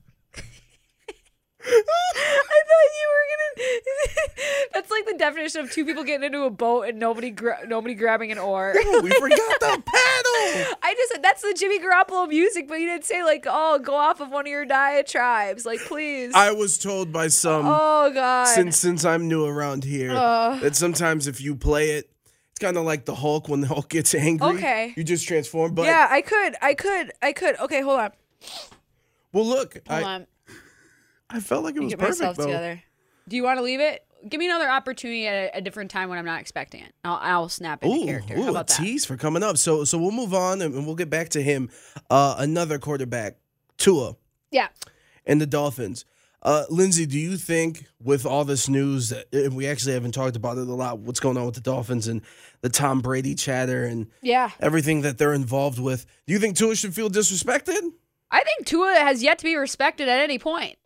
I 1.68 1.82
thought 1.82 2.90
you 3.00 3.08
were 3.10 3.26
gonna. 3.32 3.45
That's 4.72 4.90
like 4.90 5.06
the 5.06 5.14
definition 5.18 5.62
of 5.62 5.72
two 5.72 5.84
people 5.84 6.04
getting 6.04 6.24
into 6.24 6.42
a 6.42 6.50
boat 6.50 6.82
and 6.88 6.98
nobody 6.98 7.30
gra- 7.30 7.66
nobody 7.66 7.94
grabbing 7.94 8.30
an 8.32 8.38
oar. 8.38 8.74
we 8.74 9.10
forgot 9.10 9.60
the 9.60 9.82
paddle. 9.84 10.76
I 10.82 10.94
just 10.96 11.12
said 11.12 11.22
that's 11.22 11.42
the 11.42 11.54
Jimmy 11.58 11.78
Garoppolo 11.80 12.28
music, 12.28 12.68
but 12.68 12.80
you 12.80 12.86
didn't 12.86 13.04
say 13.04 13.22
like, 13.24 13.46
oh, 13.48 13.78
go 13.78 13.94
off 13.94 14.20
of 14.20 14.30
one 14.30 14.46
of 14.46 14.50
your 14.50 14.64
diatribes. 14.66 15.64
Like, 15.64 15.80
please. 15.80 16.32
I 16.34 16.52
was 16.52 16.76
told 16.78 17.12
by 17.12 17.28
some 17.28 17.64
oh 17.66 18.10
God. 18.12 18.46
since 18.46 18.76
since 18.78 19.04
I'm 19.04 19.28
new 19.28 19.44
around 19.46 19.84
here 19.84 20.12
Uh. 20.14 20.56
that 20.60 20.76
sometimes 20.76 21.26
if 21.26 21.40
you 21.40 21.56
play 21.56 21.92
it, 21.92 22.10
it's 22.50 22.58
kind 22.60 22.76
of 22.76 22.84
like 22.84 23.04
the 23.06 23.14
Hulk 23.14 23.48
when 23.48 23.60
the 23.62 23.68
Hulk 23.68 23.88
gets 23.88 24.14
angry. 24.14 24.56
Okay. 24.56 24.92
You 24.96 25.04
just 25.04 25.26
transform. 25.26 25.74
But 25.74 25.86
yeah, 25.86 26.08
I 26.10 26.20
could, 26.20 26.56
I 26.60 26.74
could, 26.74 27.12
I 27.22 27.32
could. 27.32 27.58
Okay, 27.60 27.80
hold 27.82 28.00
on. 28.00 28.10
well, 29.32 29.46
look, 29.46 29.74
Hold 29.88 30.02
I 30.04 30.14
on. 30.14 30.26
I 31.28 31.40
felt 31.40 31.64
like 31.64 31.74
it 31.76 31.80
was 31.80 31.90
Get 31.90 31.98
perfect 31.98 32.20
myself 32.20 32.36
though. 32.36 32.46
together. 32.46 32.82
Do 33.28 33.36
you 33.36 33.42
want 33.42 33.58
to 33.58 33.62
leave 33.62 33.80
it? 33.80 34.04
Give 34.28 34.38
me 34.38 34.46
another 34.46 34.68
opportunity 34.68 35.26
at 35.26 35.54
a, 35.54 35.58
a 35.58 35.60
different 35.60 35.90
time 35.90 36.08
when 36.08 36.18
I'm 36.18 36.24
not 36.24 36.40
expecting 36.40 36.82
it. 36.82 36.92
I'll, 37.04 37.18
I'll 37.20 37.48
snap 37.48 37.84
into 37.84 37.96
Ooh, 37.96 38.04
character. 38.06 38.34
ooh, 38.36 38.42
How 38.42 38.48
a 38.48 38.50
about 38.52 38.68
that? 38.68 38.76
tease 38.78 39.04
for 39.04 39.16
coming 39.16 39.42
up. 39.42 39.56
So 39.58 39.84
so 39.84 39.98
we'll 39.98 40.10
move 40.10 40.34
on 40.34 40.62
and 40.62 40.86
we'll 40.86 40.94
get 40.96 41.10
back 41.10 41.28
to 41.30 41.42
him. 41.42 41.70
Uh, 42.10 42.34
another 42.38 42.78
quarterback, 42.78 43.36
Tua. 43.78 44.16
Yeah. 44.50 44.68
and 45.26 45.40
the 45.40 45.46
Dolphins. 45.46 46.04
Uh, 46.42 46.64
Lindsay, 46.70 47.06
do 47.06 47.18
you 47.18 47.36
think 47.36 47.86
with 48.00 48.24
all 48.24 48.44
this 48.44 48.68
news 48.68 49.08
that 49.08 49.26
and 49.32 49.56
we 49.56 49.66
actually 49.66 49.94
haven't 49.94 50.12
talked 50.12 50.36
about 50.36 50.58
it 50.58 50.68
a 50.68 50.74
lot, 50.74 51.00
what's 51.00 51.18
going 51.18 51.36
on 51.36 51.44
with 51.44 51.56
the 51.56 51.60
Dolphins 51.60 52.06
and 52.06 52.22
the 52.60 52.68
Tom 52.68 53.00
Brady 53.00 53.34
chatter 53.34 53.84
and 53.84 54.06
Yeah. 54.22 54.50
everything 54.60 55.02
that 55.02 55.18
they're 55.18 55.34
involved 55.34 55.80
with, 55.80 56.06
do 56.26 56.32
you 56.32 56.38
think 56.38 56.56
Tua 56.56 56.76
should 56.76 56.94
feel 56.94 57.10
disrespected? 57.10 57.80
I 58.30 58.42
think 58.44 58.66
Tua 58.66 58.94
has 59.00 59.22
yet 59.22 59.38
to 59.38 59.44
be 59.44 59.56
respected 59.56 60.08
at 60.08 60.20
any 60.20 60.38
point. 60.38 60.76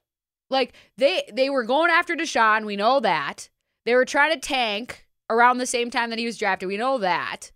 Like 0.51 0.75
they 0.97 1.29
they 1.33 1.49
were 1.49 1.65
going 1.65 1.91
after 1.91 2.15
Deshaun, 2.15 2.67
we 2.67 2.77
know 2.77 3.01
that. 3.01 3.49
They 3.87 3.95
were 3.95 4.05
trying 4.05 4.33
to 4.33 4.41
tank 4.41 5.07
around 5.31 5.59
the 5.59 5.67
same 5.67 5.91
time 5.91 6.11
that 6.11 6.19
he 6.19 6.27
was 6.27 6.37
drafted. 6.37 6.69
We 6.69 6.77
know 6.77 6.99
that. 6.99 7.53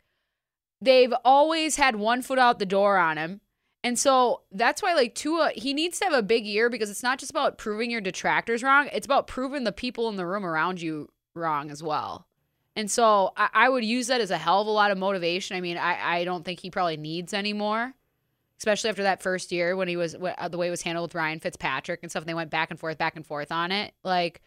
They've 0.80 1.12
always 1.24 1.76
had 1.76 1.96
one 1.96 2.22
foot 2.22 2.38
out 2.38 2.58
the 2.58 2.66
door 2.66 2.96
on 2.98 3.18
him. 3.18 3.40
And 3.82 3.98
so 3.98 4.42
that's 4.50 4.82
why 4.82 4.94
like 4.94 5.14
Tua, 5.14 5.50
he 5.54 5.74
needs 5.74 5.98
to 5.98 6.06
have 6.06 6.14
a 6.14 6.22
big 6.22 6.46
year 6.46 6.70
because 6.70 6.88
it's 6.88 7.02
not 7.02 7.18
just 7.18 7.30
about 7.30 7.58
proving 7.58 7.90
your 7.90 8.00
detractors 8.00 8.62
wrong, 8.62 8.88
it's 8.92 9.06
about 9.06 9.26
proving 9.26 9.64
the 9.64 9.72
people 9.72 10.08
in 10.08 10.16
the 10.16 10.26
room 10.26 10.46
around 10.46 10.80
you 10.80 11.10
wrong 11.34 11.70
as 11.70 11.82
well. 11.82 12.26
And 12.76 12.90
so 12.90 13.32
I, 13.36 13.50
I 13.52 13.68
would 13.68 13.84
use 13.84 14.06
that 14.06 14.20
as 14.20 14.30
a 14.30 14.38
hell 14.38 14.62
of 14.62 14.66
a 14.66 14.70
lot 14.70 14.90
of 14.90 14.98
motivation. 14.98 15.56
I 15.56 15.60
mean, 15.60 15.76
I, 15.76 16.18
I 16.20 16.24
don't 16.24 16.44
think 16.44 16.60
he 16.60 16.70
probably 16.70 16.96
needs 16.96 17.34
anymore 17.34 17.94
especially 18.64 18.88
after 18.88 19.02
that 19.02 19.20
first 19.22 19.52
year 19.52 19.76
when 19.76 19.88
he 19.88 19.96
was 19.96 20.14
uh, 20.14 20.48
the 20.48 20.56
way 20.56 20.68
it 20.68 20.70
was 20.70 20.80
handled 20.80 21.10
with 21.10 21.14
Ryan 21.14 21.38
Fitzpatrick 21.38 22.00
and 22.02 22.10
stuff. 22.10 22.22
And 22.22 22.28
they 22.28 22.34
went 22.34 22.48
back 22.50 22.70
and 22.70 22.80
forth, 22.80 22.96
back 22.96 23.14
and 23.14 23.26
forth 23.26 23.52
on 23.52 23.70
it. 23.70 23.92
Like, 24.02 24.40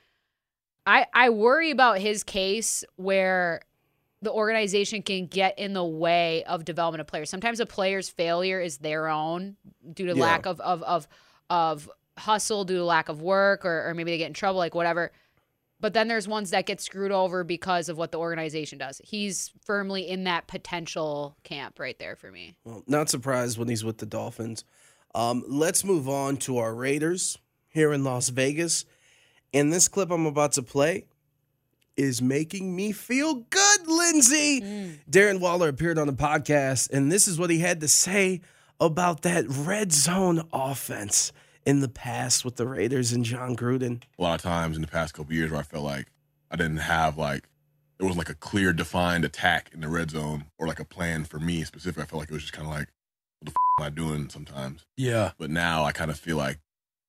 I 0.88 1.06
I 1.14 1.30
worry 1.30 1.70
about 1.70 2.00
his 2.00 2.24
case 2.24 2.84
where 2.96 3.62
the 4.24 4.32
organization 4.32 5.04
can 5.04 5.28
get 5.28 5.60
in 5.60 5.74
the 5.74 5.86
way 5.86 6.44
of 6.46 6.66
development 6.66 7.02
of 7.02 7.06
players. 7.08 7.30
Sometimes 7.30 7.60
a 7.60 7.68
player's 7.68 8.10
failure 8.10 8.60
is 8.60 8.80
their 8.80 9.08
own 9.08 9.56
due 9.94 10.08
to 10.08 10.16
Yeah. 10.16 10.24
lack 10.24 10.48
of 10.48 10.60
of 10.62 10.82
of 10.82 11.08
of 11.52 11.90
hustle, 12.18 12.66
due 12.66 12.78
to 12.78 12.84
lack 12.84 13.10
of 13.10 13.22
work, 13.22 13.64
or 13.66 13.88
or 13.88 13.94
maybe 13.94 14.10
they 14.10 14.18
get 14.18 14.28
in 14.28 14.34
trouble, 14.34 14.58
like 14.58 14.74
whatever. 14.74 15.12
But 15.80 15.94
then 15.94 16.08
there's 16.08 16.28
ones 16.28 16.50
that 16.50 16.66
get 16.66 16.82
screwed 16.82 17.12
over 17.12 17.44
because 17.44 17.88
of 17.88 17.98
what 17.98 18.12
the 18.12 18.18
organization 18.18 18.80
does. 18.80 19.00
He's 19.04 19.52
firmly 19.64 20.08
in 20.08 20.24
that 20.24 20.48
potential 20.48 21.38
camp 21.44 21.80
right 21.80 21.98
there 22.00 22.16
for 22.16 22.32
me. 22.32 22.56
Well, 22.64 22.84
not 22.88 23.10
surprised 23.10 23.60
when 23.60 23.68
he's 23.68 23.84
with 23.84 24.00
the 24.00 24.08
Dolphins. 24.08 24.64
Um, 25.14 25.44
let's 25.48 25.84
move 25.84 26.10
on 26.10 26.38
to 26.38 26.58
our 26.58 26.74
Raiders 26.74 27.38
here 27.70 27.94
in 27.94 28.04
Las 28.04 28.30
Vegas. 28.30 28.86
And 29.54 29.72
this 29.72 29.88
clip 29.88 30.12
I'm 30.12 30.26
about 30.26 30.54
to 30.54 30.64
play 30.64 31.06
is 31.96 32.22
making 32.22 32.76
me 32.76 32.92
feel 32.92 33.36
good, 33.50 33.88
Lindsay. 33.88 34.62
Darren 35.10 35.40
Waller 35.40 35.70
appeared 35.70 35.98
on 35.98 36.08
the 36.08 36.14
podcast, 36.14 36.92
and 36.92 37.12
this 37.12 37.28
is 37.28 37.40
what 37.40 37.50
he 37.50 37.60
had 37.60 37.82
to 37.82 37.88
say 37.88 38.42
about 38.80 39.24
that 39.24 39.46
red 39.48 39.92
zone 39.92 40.48
offense 40.54 41.32
in 41.68 41.82
the 41.82 41.90
past 41.90 42.46
with 42.46 42.56
the 42.56 42.66
Raiders 42.66 43.12
and 43.12 43.26
Jon 43.26 43.56
Gruden. 43.56 44.02
a 44.18 44.22
lot 44.22 44.36
of 44.36 44.42
times 44.42 44.76
in 44.78 44.82
the 44.82 44.88
past 44.88 45.14
couple 45.14 45.34
years 45.34 45.52
where 45.52 45.60
I 45.60 45.64
felt 45.64 45.84
like 45.84 46.08
I 46.50 46.56
didn't 46.56 46.78
have 46.78 47.18
like 47.18 47.48
there 48.00 48.08
was 48.08 48.16
like 48.18 48.30
a 48.30 48.36
clear 48.36 48.72
defined 48.74 49.26
attack 49.26 49.72
in 49.74 49.82
the 49.82 49.88
red 49.90 50.12
zone 50.12 50.46
or 50.58 50.66
like 50.68 50.80
a 50.80 50.86
plan 50.86 51.26
for 51.26 51.40
me 51.40 51.64
specifically. 51.64 52.04
I 52.04 52.06
felt 52.06 52.22
like 52.22 52.30
it 52.30 52.34
was 52.34 52.44
just 52.44 52.54
kind 52.54 52.68
of 52.68 52.74
like 52.74 52.88
what 53.40 53.46
the 53.48 53.52
f- 53.52 53.56
am 53.80 53.86
I 53.86 53.90
doing 53.90 54.30
sometimes. 54.30 54.86
Yeah. 54.96 55.32
But 55.38 55.50
now 55.50 55.84
I 55.84 55.92
kind 55.92 56.10
of 56.12 56.18
feel 56.20 56.38
like 56.38 56.60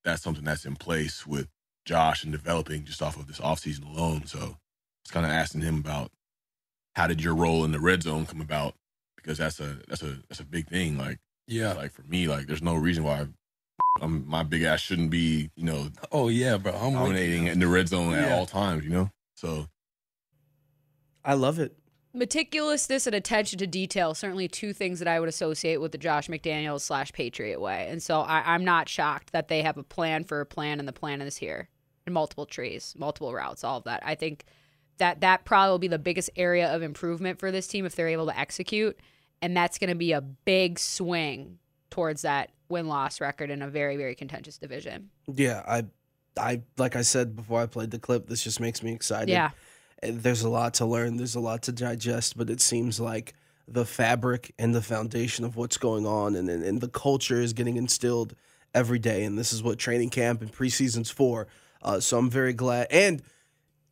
that's 0.05 0.23
something 0.23 0.45
that's 0.45 0.65
in 0.65 0.77
place 0.77 1.27
with 1.27 1.47
Josh 1.85 2.23
and 2.25 2.33
developing 2.33 2.85
just 2.85 3.01
off 3.03 3.17
of 3.17 3.27
this 3.29 3.39
offseason 3.41 3.85
alone. 3.95 4.27
So 4.27 4.57
it's 5.05 5.11
kind 5.13 5.25
of 5.27 5.31
asking 5.33 5.61
him 5.61 5.77
about 5.79 6.11
how 6.97 7.07
did 7.07 7.23
your 7.23 7.35
role 7.35 7.65
in 7.65 7.71
the 7.73 7.79
red 7.81 8.03
zone 8.03 8.27
come 8.27 8.41
about 8.41 8.75
because 9.17 9.39
that's 9.39 9.61
a 9.61 9.79
that's 9.89 10.03
a 10.03 10.19
that's 10.29 10.41
a 10.41 10.45
big 10.45 10.69
thing. 10.69 10.99
Like 10.99 11.19
Yeah. 11.47 11.75
like 11.75 11.93
for 11.93 12.03
me, 12.03 12.27
like 12.27 12.47
there's 12.47 12.63
no 12.63 12.75
reason 12.75 13.05
why 13.05 13.27
I'm, 14.01 14.29
my 14.29 14.43
big 14.43 14.63
ass 14.63 14.81
shouldn't 14.81 15.11
be 15.11 15.51
you 15.57 15.65
know 15.65 15.89
Oh 16.13 16.29
yeah, 16.29 16.57
bro. 16.57 16.73
I'm 16.73 16.93
dominating 16.93 17.47
in 17.47 17.59
the 17.59 17.69
red 17.69 17.89
zone 17.89 18.15
at 18.15 18.33
all 18.33 18.47
times. 18.47 18.85
You 18.85 18.91
know, 18.91 19.11
so 19.35 19.67
I 21.25 21.35
love 21.35 21.59
it. 21.59 21.77
meticulousness 22.17 23.07
and 23.07 23.15
attention 23.15 23.59
to 23.59 23.67
detail 23.67 24.15
certainly 24.15 24.49
two 24.49 24.73
things 24.73 24.99
that 24.99 25.09
I 25.09 25.21
would 25.21 25.29
associate 25.29 25.81
with 25.81 25.93
the 25.93 25.99
Josh 25.99 26.29
McDaniels 26.29 26.81
slash 26.81 27.13
Patriot 27.13 27.61
way. 27.61 27.87
And 27.91 28.03
so 28.03 28.21
I, 28.21 28.43
I'm 28.55 28.65
not 28.65 28.89
shocked 28.89 29.33
that 29.33 29.49
they 29.49 29.63
have 29.63 29.77
a 29.77 29.83
plan 29.83 30.25
for 30.25 30.41
a 30.41 30.47
plan, 30.47 30.79
and 30.79 30.89
the 30.89 30.93
plan 30.93 31.21
is 31.21 31.37
here, 31.37 31.69
and 32.07 32.15
multiple 32.15 32.47
trees, 32.47 32.95
multiple 32.99 33.35
routes, 33.35 33.63
all 33.63 33.79
of 33.79 33.85
that. 33.85 34.03
I 34.05 34.15
think 34.15 34.45
that 34.97 35.21
that 35.21 35.45
probably 35.45 35.71
will 35.71 35.79
be 35.79 35.89
the 35.89 35.99
biggest 35.99 36.31
area 36.35 36.75
of 36.75 36.83
improvement 36.83 37.39
for 37.39 37.53
this 37.53 37.69
team 37.69 37.85
if 37.85 37.95
they're 37.95 38.09
able 38.09 38.27
to 38.27 38.39
execute, 38.39 38.99
and 39.43 39.57
that's 39.57 39.79
going 39.79 39.91
to 39.91 39.97
be 39.97 40.13
a 40.13 40.21
big 40.21 40.79
swing 40.79 41.59
towards 41.91 42.23
that 42.23 42.51
win 42.69 42.89
loss 42.89 43.21
record 43.21 43.51
in 43.51 43.63
a 43.63 43.69
very 43.69 43.97
very 43.97 44.15
contentious 44.15 44.59
division. 44.59 45.11
Yeah, 45.27 45.63
I, 45.67 45.85
I 46.37 46.63
like 46.77 46.97
I 46.97 47.03
said 47.03 47.37
before 47.37 47.61
I 47.61 47.67
played 47.67 47.91
the 47.91 47.99
clip. 47.99 48.29
This 48.29 48.45
just 48.45 48.61
makes 48.61 48.83
me 48.83 48.93
excited. 48.93 49.31
Yeah. 49.31 49.51
There's 50.03 50.43
a 50.43 50.49
lot 50.49 50.75
to 50.75 50.87
learn. 50.87 51.17
There's 51.17 51.35
a 51.35 51.41
lot 51.41 51.63
to 51.63 51.73
digest, 51.73 52.37
but 52.37 52.51
it 52.51 52.61
seems 52.61 53.01
like 53.01 53.35
the 53.67 53.85
fabric 53.85 54.55
and 54.59 54.75
the 54.75 54.81
foundation 54.81 55.45
of 55.45 55.57
what's 55.57 55.77
going 55.77 56.07
on 56.07 56.37
and, 56.37 56.49
and, 56.49 56.63
and 56.63 56.81
the 56.81 56.89
culture 56.89 57.41
is 57.41 57.53
getting 57.53 57.77
instilled 57.77 58.35
every 58.75 58.99
day. 58.99 59.25
And 59.25 59.37
this 59.37 59.53
is 59.53 59.63
what 59.63 59.79
training 59.79 60.11
camp 60.11 60.41
and 60.41 60.53
preseason's 60.53 61.11
for. 61.11 61.49
Uh, 61.83 62.01
so 62.01 62.17
I'm 62.19 62.31
very 62.31 62.53
glad. 62.53 62.87
And 62.91 63.23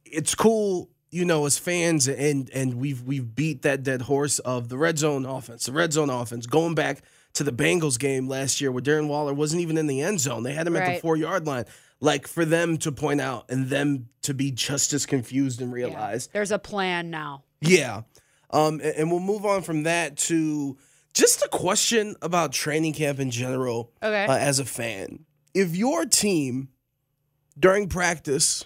it's 0.05 0.35
cool, 0.35 0.91
you 1.11 1.25
know, 1.25 1.47
as 1.47 1.59
fans, 1.59 2.09
and 2.09 2.51
and 2.51 2.75
we've 2.75 3.03
we've 3.03 3.35
beat 3.35 3.63
that 3.63 3.83
dead 3.83 4.03
horse 4.03 4.39
of 4.41 4.69
the 4.69 4.79
red 4.79 4.99
zone 4.99 5.27
offense, 5.27 5.67
the 5.67 5.73
red 5.73 5.93
zone 5.93 6.11
offense, 6.11 6.47
going 6.47 6.75
back 6.75 7.03
to 7.37 7.45
the 7.45 7.53
Bengals 7.53 7.99
game 7.99 8.29
last 8.29 8.61
year 8.61 8.71
where 8.73 8.83
Darren 8.83 9.09
Waller 9.09 9.33
wasn't 9.35 9.63
even 9.63 9.79
in 9.79 9.87
the 9.87 10.01
end 10.03 10.21
zone. 10.21 10.43
They 10.43 10.53
had 10.53 10.67
him 10.67 10.77
at 10.77 10.95
the 10.95 11.01
four 11.01 11.17
yard 11.17 11.47
line. 11.47 11.65
Like 12.01 12.27
for 12.27 12.45
them 12.45 12.77
to 12.79 12.93
point 12.93 13.21
out 13.23 13.51
and 13.51 13.69
them 13.69 14.09
to 14.23 14.35
be 14.35 14.51
just 14.51 14.93
as 14.93 15.07
confused 15.07 15.63
and 15.63 15.71
Yeah. 15.71 15.75
realize, 15.87 16.27
There's 16.33 16.51
a 16.51 16.59
plan 16.59 17.11
now. 17.11 17.45
yeah. 17.63 18.03
Um, 18.51 18.75
and, 18.75 18.95
and 18.97 19.11
we'll 19.11 19.21
move 19.21 19.45
on 19.47 19.63
from 19.63 19.85
that 19.85 20.17
to 20.19 20.77
just 21.15 21.43
a 21.43 21.49
question 21.49 22.15
about 22.21 22.53
training 22.53 22.93
camp 22.93 23.19
in 23.19 23.31
general 23.31 23.93
Okay. 24.03 24.27
uh, 24.27 24.37
as 24.37 24.59
a 24.59 24.65
fan. 24.67 25.25
If 25.55 25.75
your 25.75 26.05
team 26.05 26.69
during 27.59 27.89
practice, 27.89 28.65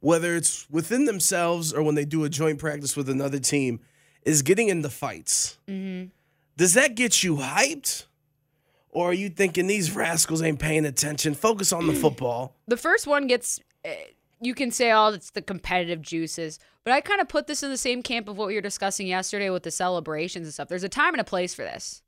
whether 0.00 0.34
it's 0.34 0.68
within 0.70 1.04
themselves 1.04 1.72
or 1.72 1.82
when 1.82 1.94
they 1.94 2.04
do 2.06 2.24
a 2.24 2.28
joint 2.30 2.58
practice 2.58 2.96
with 2.96 3.08
another 3.10 3.38
team, 3.38 3.80
is 4.24 4.40
getting 4.40 4.68
into 4.70 4.88
fights, 4.88 5.58
mm-hmm. 5.68 6.08
Does 6.56 6.74
that 6.74 6.94
get 6.94 7.22
you 7.22 7.36
hyped? 7.36 8.04
Or 8.90 9.10
are 9.10 9.14
you 9.14 9.28
thinking 9.28 9.66
these 9.66 9.94
rascals 9.94 10.40
ain't 10.40 10.60
paying 10.60 10.86
attention? 10.86 11.34
Focus 11.34 11.72
on 11.72 11.86
the 11.88 11.94
football. 11.94 12.54
the 12.68 12.76
first 12.76 13.06
one 13.06 13.26
gets 13.26 13.58
eh, 13.84 13.94
you 14.40 14.54
can 14.54 14.70
say 14.70 14.92
oh 14.92 15.08
it's 15.08 15.30
the 15.30 15.42
competitive 15.42 16.02
juices 16.02 16.58
but 16.84 16.92
i 16.92 17.00
kind 17.00 17.20
of 17.20 17.28
put 17.28 17.46
this 17.46 17.62
in 17.62 17.70
the 17.70 17.76
same 17.76 18.02
camp 18.02 18.28
of 18.28 18.36
what 18.36 18.48
we 18.48 18.54
were 18.54 18.60
discussing 18.60 19.06
yesterday 19.06 19.48
with 19.50 19.62
the 19.62 19.70
celebrations 19.70 20.46
and 20.46 20.54
stuff 20.54 20.68
there's 20.68 20.84
a 20.84 20.88
time 20.88 21.14
and 21.14 21.20
a 21.20 21.24
place 21.24 21.54
for 21.54 21.62
this 21.62 22.02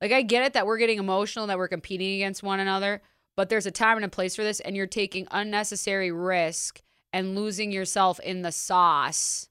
like 0.00 0.12
i 0.12 0.22
get 0.22 0.44
it 0.44 0.52
that 0.54 0.66
we're 0.66 0.78
getting 0.78 0.98
emotional 0.98 1.46
that 1.46 1.58
we're 1.58 1.68
competing 1.68 2.14
against 2.14 2.42
one 2.42 2.60
another 2.60 3.02
but 3.36 3.48
there's 3.48 3.66
a 3.66 3.70
time 3.70 3.96
and 3.96 4.04
a 4.04 4.08
place 4.08 4.34
for 4.34 4.42
this 4.42 4.60
and 4.60 4.76
you're 4.76 4.86
taking 4.86 5.26
unnecessary 5.30 6.10
risk 6.10 6.80
and 7.12 7.34
losing 7.34 7.70
yourself 7.72 8.18
in 8.20 8.42
the 8.42 8.52
sauce 8.52 9.48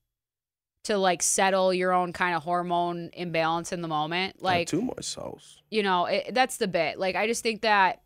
to 0.83 0.97
like 0.97 1.21
settle 1.21 1.73
your 1.73 1.91
own 1.91 2.11
kind 2.13 2.35
of 2.35 2.43
hormone 2.43 3.09
imbalance 3.13 3.71
in 3.71 3.81
the 3.81 3.87
moment 3.87 4.41
like 4.41 4.67
two 4.67 4.81
more 4.81 5.01
souls. 5.01 5.61
you 5.69 5.83
know 5.83 6.05
it, 6.05 6.33
that's 6.33 6.57
the 6.57 6.67
bit. 6.67 6.99
Like 6.99 7.15
i 7.15 7.27
just 7.27 7.43
think 7.43 7.61
that 7.61 8.01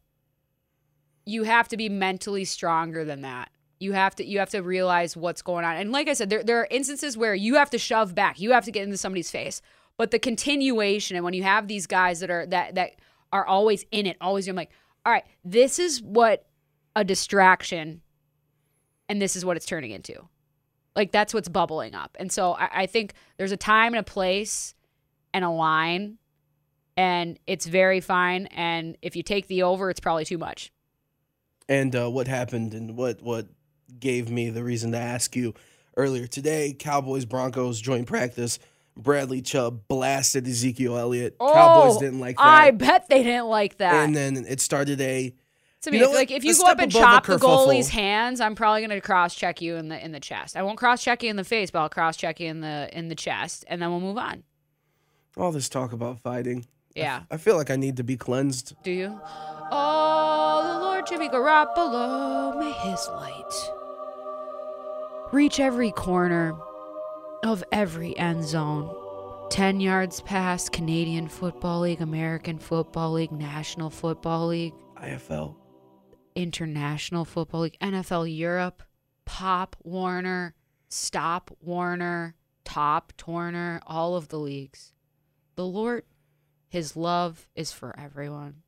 you 1.25 1.43
have 1.43 1.67
to 1.69 1.77
be 1.77 1.89
mentally 1.89 2.45
stronger 2.45 3.03
than 3.03 3.21
that. 3.21 3.49
You 3.79 3.93
have 3.93 4.15
to 4.15 4.25
you 4.25 4.39
have 4.39 4.49
to 4.51 4.61
realize 4.61 5.17
what's 5.17 5.41
going 5.41 5.65
on. 5.65 5.75
And 5.75 5.91
like 5.91 6.07
i 6.07 6.13
said 6.13 6.29
there, 6.29 6.43
there 6.43 6.59
are 6.59 6.67
instances 6.69 7.17
where 7.17 7.35
you 7.35 7.55
have 7.55 7.69
to 7.71 7.77
shove 7.77 8.15
back. 8.15 8.39
You 8.39 8.51
have 8.51 8.65
to 8.65 8.71
get 8.71 8.83
into 8.83 8.97
somebody's 8.97 9.31
face. 9.31 9.61
But 9.97 10.11
the 10.11 10.19
continuation 10.19 11.15
and 11.15 11.23
when 11.23 11.33
you 11.33 11.43
have 11.43 11.67
these 11.67 11.87
guys 11.87 12.19
that 12.19 12.29
are 12.29 12.45
that 12.47 12.75
that 12.75 12.91
are 13.31 13.45
always 13.45 13.85
in 13.91 14.05
it 14.05 14.17
always 14.21 14.47
you're 14.47 14.55
like 14.55 14.71
all 15.05 15.11
right 15.11 15.25
this 15.43 15.79
is 15.79 16.01
what 16.01 16.45
a 16.95 17.03
distraction 17.03 18.01
and 19.09 19.21
this 19.21 19.35
is 19.35 19.43
what 19.43 19.57
it's 19.57 19.65
turning 19.65 19.91
into 19.91 20.27
like 20.95 21.11
that's 21.11 21.33
what's 21.33 21.49
bubbling 21.49 21.93
up 21.95 22.15
and 22.19 22.31
so 22.31 22.53
i, 22.53 22.69
I 22.83 22.85
think 22.85 23.13
there's 23.37 23.51
a 23.51 23.57
time 23.57 23.93
and 23.93 23.99
a 23.99 24.03
place 24.03 24.73
and 25.33 25.43
a 25.45 25.49
line 25.49 26.17
and 26.97 27.37
it's 27.45 27.65
very 27.65 27.99
fine. 27.99 28.45
And 28.47 28.97
if 29.01 29.17
you 29.17 29.21
take 29.23 29.47
the 29.47 29.63
over, 29.63 29.89
it's 29.89 29.99
probably 29.99 30.23
too 30.23 30.37
much. 30.37 30.71
and 31.67 31.93
uh, 31.95 32.09
what 32.09 32.27
happened 32.27 32.73
and 32.73 32.95
what 32.95 33.21
what 33.21 33.47
gave 33.99 34.29
me 34.29 34.49
the 34.49 34.63
reason 34.63 34.93
to 34.93 34.97
ask 34.97 35.35
you 35.35 35.53
earlier 35.97 36.25
today. 36.27 36.73
Cowboys 36.77 37.25
Broncos 37.25 37.81
joint 37.81 38.07
practice. 38.07 38.59
Bradley 38.95 39.41
Chubb 39.41 39.81
blasted 39.89 40.47
Ezekiel 40.47 40.97
Elliott. 40.97 41.35
Cowboys 41.37 41.97
didn't 41.97 42.21
like 42.21 42.37
that. 42.37 42.45
Oh, 42.45 42.47
I 42.47 42.71
bet 42.71 43.09
they 43.09 43.23
didn't 43.23 43.47
like 43.47 43.77
that. 43.79 43.93
and 44.05 44.15
then 44.15 44.45
it 44.47 44.61
started 44.61 45.01
a 45.01 45.35
to 45.85 45.95
you 45.95 46.01
know 46.01 46.11
like 46.11 46.31
if 46.31 46.43
you 46.43 46.51
A 46.51 46.55
go 46.55 46.65
up 46.65 46.79
and 46.79 46.91
chop 46.91 47.25
the 47.25 47.37
goalie's 47.37 47.89
hands, 47.89 48.41
I'm 48.41 48.55
probably 48.55 48.81
gonna 48.81 49.01
cross 49.01 49.33
check 49.35 49.61
you 49.61 49.75
in 49.75 49.89
the 49.89 50.03
in 50.03 50.11
the 50.11 50.19
chest. 50.19 50.55
I 50.57 50.63
won't 50.63 50.77
cross 50.77 51.03
check 51.03 51.23
you 51.23 51.29
in 51.29 51.35
the 51.35 51.43
face, 51.43 51.71
but 51.71 51.79
I'll 51.79 51.89
cross 51.89 52.17
check 52.17 52.39
you 52.39 52.47
in 52.47 52.61
the 52.61 52.89
in 52.91 53.07
the 53.09 53.15
chest, 53.15 53.65
and 53.67 53.81
then 53.81 53.89
we'll 53.89 54.01
move 54.01 54.17
on. 54.17 54.43
all 55.37 55.51
this 55.51 55.69
talk 55.69 55.93
about 55.93 56.19
fighting. 56.19 56.65
Yeah. 56.95 57.23
I 57.29 57.37
feel 57.37 57.57
like 57.57 57.69
I 57.69 57.75
need 57.75 57.97
to 57.97 58.03
be 58.03 58.15
cleansed. 58.15 58.73
Do 58.83 58.91
you? 58.91 59.19
Oh, 59.71 60.73
the 60.73 60.79
Lord 60.79 61.05
Jimmy 61.07 61.27
Garoppolo, 61.27 62.57
may 62.57 62.71
his 62.89 63.07
light 63.09 63.53
reach 65.33 65.59
every 65.59 65.91
corner 65.91 66.55
of 67.43 67.63
every 67.71 68.17
end 68.17 68.45
zone. 68.45 68.89
10 69.49 69.79
yards 69.79 70.21
past 70.21 70.71
Canadian 70.71 71.27
Football 71.27 71.81
League, 71.81 72.01
American 72.01 72.57
Football 72.57 73.13
League, 73.13 73.31
National 73.31 73.89
Football 73.89 74.47
League, 74.47 74.73
IFL. 75.01 75.55
International 76.35 77.25
Football 77.25 77.61
League, 77.61 77.77
NFL 77.79 78.35
Europe, 78.35 78.83
Pop 79.25 79.75
Warner, 79.83 80.53
Stop 80.89 81.55
Warner, 81.61 82.35
Top 82.63 83.13
Turner, 83.17 83.81
all 83.87 84.15
of 84.15 84.27
the 84.27 84.39
leagues. 84.39 84.93
The 85.55 85.65
Lord, 85.65 86.03
His 86.67 86.95
love 86.95 87.47
is 87.55 87.71
for 87.71 87.97
everyone. 87.99 88.63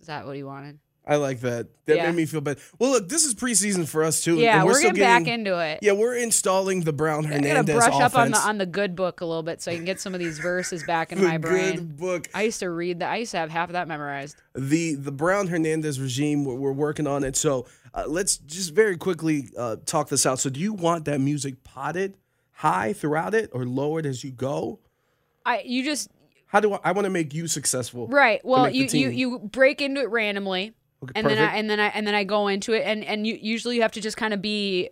Is 0.00 0.06
that 0.06 0.26
what 0.26 0.36
he 0.36 0.42
wanted? 0.42 0.78
I 1.10 1.16
like 1.16 1.40
that. 1.40 1.68
That 1.86 1.96
Yeah. 1.96 2.06
made 2.06 2.16
me 2.16 2.26
feel 2.26 2.42
better. 2.42 2.60
Well, 2.78 2.90
look, 2.90 3.08
this 3.08 3.24
is 3.24 3.34
preseason 3.34 3.88
for 3.88 4.04
us 4.04 4.22
too. 4.22 4.36
Yeah, 4.36 4.58
and 4.58 4.66
we're, 4.66 4.74
still 4.74 4.92
getting, 4.92 5.24
back 5.24 5.26
into 5.26 5.58
it. 5.58 5.78
Yeah, 5.80 5.92
we're 5.92 6.16
installing 6.16 6.82
the 6.82 6.92
Brown 6.92 7.24
Hernandez 7.24 7.64
gotta 7.66 7.72
brush 7.72 7.88
offense. 7.88 8.14
up 8.14 8.18
on 8.20 8.30
the 8.32 8.38
on 8.38 8.58
the 8.58 8.66
good 8.66 8.94
book 8.94 9.22
a 9.22 9.24
little 9.24 9.42
bit 9.42 9.62
so 9.62 9.72
I 9.72 9.76
can 9.76 9.86
get 9.86 9.98
some 10.00 10.12
of 10.12 10.20
these 10.20 10.38
verses 10.38 10.84
back 10.84 11.10
in 11.12 11.24
my 11.24 11.38
brain. 11.38 11.76
good 11.76 11.96
book. 11.96 12.28
I 12.34 12.42
used 12.42 12.60
to 12.60 12.68
read 12.68 12.98
that. 13.00 13.10
I 13.10 13.16
used 13.16 13.30
to 13.30 13.38
have 13.38 13.48
half 13.50 13.70
of 13.70 13.72
that 13.72 13.88
memorized. 13.88 14.36
the 14.54 14.96
the 14.96 15.10
Brown 15.10 15.46
Hernandez 15.46 15.98
regime. 15.98 16.44
We're, 16.44 16.56
we're 16.56 16.72
working 16.72 17.06
on 17.06 17.24
it. 17.24 17.36
So 17.36 17.66
uh, 17.94 18.04
let's 18.06 18.36
just 18.36 18.74
very 18.74 18.98
quickly 18.98 19.48
uh, 19.56 19.76
talk 19.86 20.10
this 20.10 20.26
out. 20.26 20.38
So 20.40 20.50
do 20.50 20.60
you 20.60 20.74
want 20.74 21.06
that 21.06 21.22
music 21.22 21.64
potted 21.64 22.18
high 22.52 22.92
throughout 22.92 23.32
it 23.34 23.48
or 23.54 23.64
lowered 23.64 24.04
as 24.04 24.22
you 24.24 24.30
go? 24.30 24.78
I 25.46 25.62
you 25.64 25.82
just 25.84 26.10
How 26.48 26.60
do 26.60 26.74
I, 26.74 26.80
I 26.84 26.92
want 26.92 27.06
to 27.06 27.10
make 27.10 27.32
you 27.32 27.46
successful? 27.46 28.08
right. 28.08 28.44
Well, 28.44 28.68
you 28.68 28.84
you 28.92 29.08
you 29.08 29.38
break 29.38 29.80
into 29.80 30.02
it 30.02 30.10
randomly. 30.10 30.74
Okay, 31.02 31.12
and 31.14 31.26
then 31.26 31.38
I, 31.38 31.56
and 31.56 31.70
then 31.70 31.80
I 31.80 31.86
and 31.88 32.06
then 32.06 32.14
I 32.14 32.24
go 32.24 32.48
into 32.48 32.72
it 32.72 32.82
and 32.84 33.04
and 33.04 33.26
you 33.26 33.38
usually 33.40 33.76
you 33.76 33.82
have 33.82 33.92
to 33.92 34.00
just 34.00 34.16
kind 34.16 34.34
of 34.34 34.42
be 34.42 34.90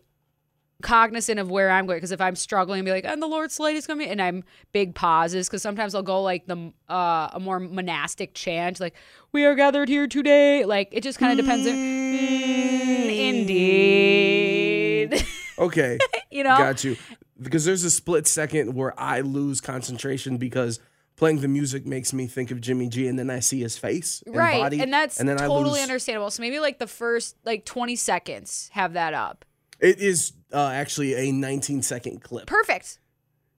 cognizant 0.83 1.41
of 1.41 1.51
where 1.51 1.71
I'm 1.71 1.87
going 1.87 1.97
because 1.97 2.13
if 2.13 2.21
I'm 2.21 2.37
struggling 2.37 2.81
and 2.81 2.87
be 2.87 2.93
like 2.93 3.07
and 3.07 3.23
the 3.23 3.27
Lord's 3.27 3.59
light 3.59 3.77
is 3.77 3.87
coming 3.87 4.09
and 4.09 4.21
I'm 4.21 4.45
big 4.73 4.95
pauses 4.95 5.49
because 5.49 5.63
sometimes 5.63 5.95
I'll 5.95 6.03
go 6.03 6.23
like 6.23 6.47
the 6.47 6.73
uh 6.89 7.31
a 7.33 7.41
more 7.41 7.59
monastic 7.59 8.35
chant 8.35 8.79
like 8.79 8.95
we 9.33 9.45
are 9.45 9.55
gathered 9.55 9.89
here 9.89 10.07
today. 10.07 10.65
Like 10.65 10.89
it 10.93 11.03
just 11.03 11.19
kind 11.19 11.33
of 11.33 11.45
depends 11.45 11.67
on 11.67 11.75
Mm, 12.17 13.19
indeed. 13.19 15.25
Okay, 15.59 15.99
you 16.31 16.45
know? 16.45 16.57
Got 16.57 16.85
you. 16.85 16.97
Because 17.41 17.65
there's 17.65 17.85
a 17.85 17.91
split 17.91 18.27
second 18.27 18.75
where 18.75 18.99
I 18.99 19.21
lose 19.21 19.61
concentration 19.61 20.39
because 20.39 20.81
playing 21.17 21.41
the 21.41 21.49
music 21.49 21.87
makes 21.87 22.13
me 22.13 22.27
think 22.27 22.51
of 22.51 22.61
Jimmy 22.61 22.89
G, 22.89 23.09
and 23.09 23.19
then 23.19 23.31
I 23.31 23.41
see 23.41 23.61
his 23.61 23.77
face, 23.79 24.23
and 24.27 24.35
right 24.37 24.61
body, 24.61 24.81
and 24.81 24.93
that's 24.93 25.19
and 25.19 25.29
then 25.29 25.41
I 25.41 25.47
totally 25.47 25.81
understandable 25.83 26.31
so 26.31 26.43
maybe 26.43 26.61
like 26.61 26.79
the 26.79 26.87
first 26.87 27.37
like 27.45 27.65
20 27.65 27.97
seconds 27.97 28.71
have 28.73 28.93
that 28.95 29.15
up 29.15 29.45
It 29.81 29.99
is 29.99 30.33
uh, 30.53 30.69
actually 30.69 31.15
a 31.15 31.33
19 31.33 31.83
second 31.83 32.23
clip. 32.23 32.47
perfect. 32.47 32.99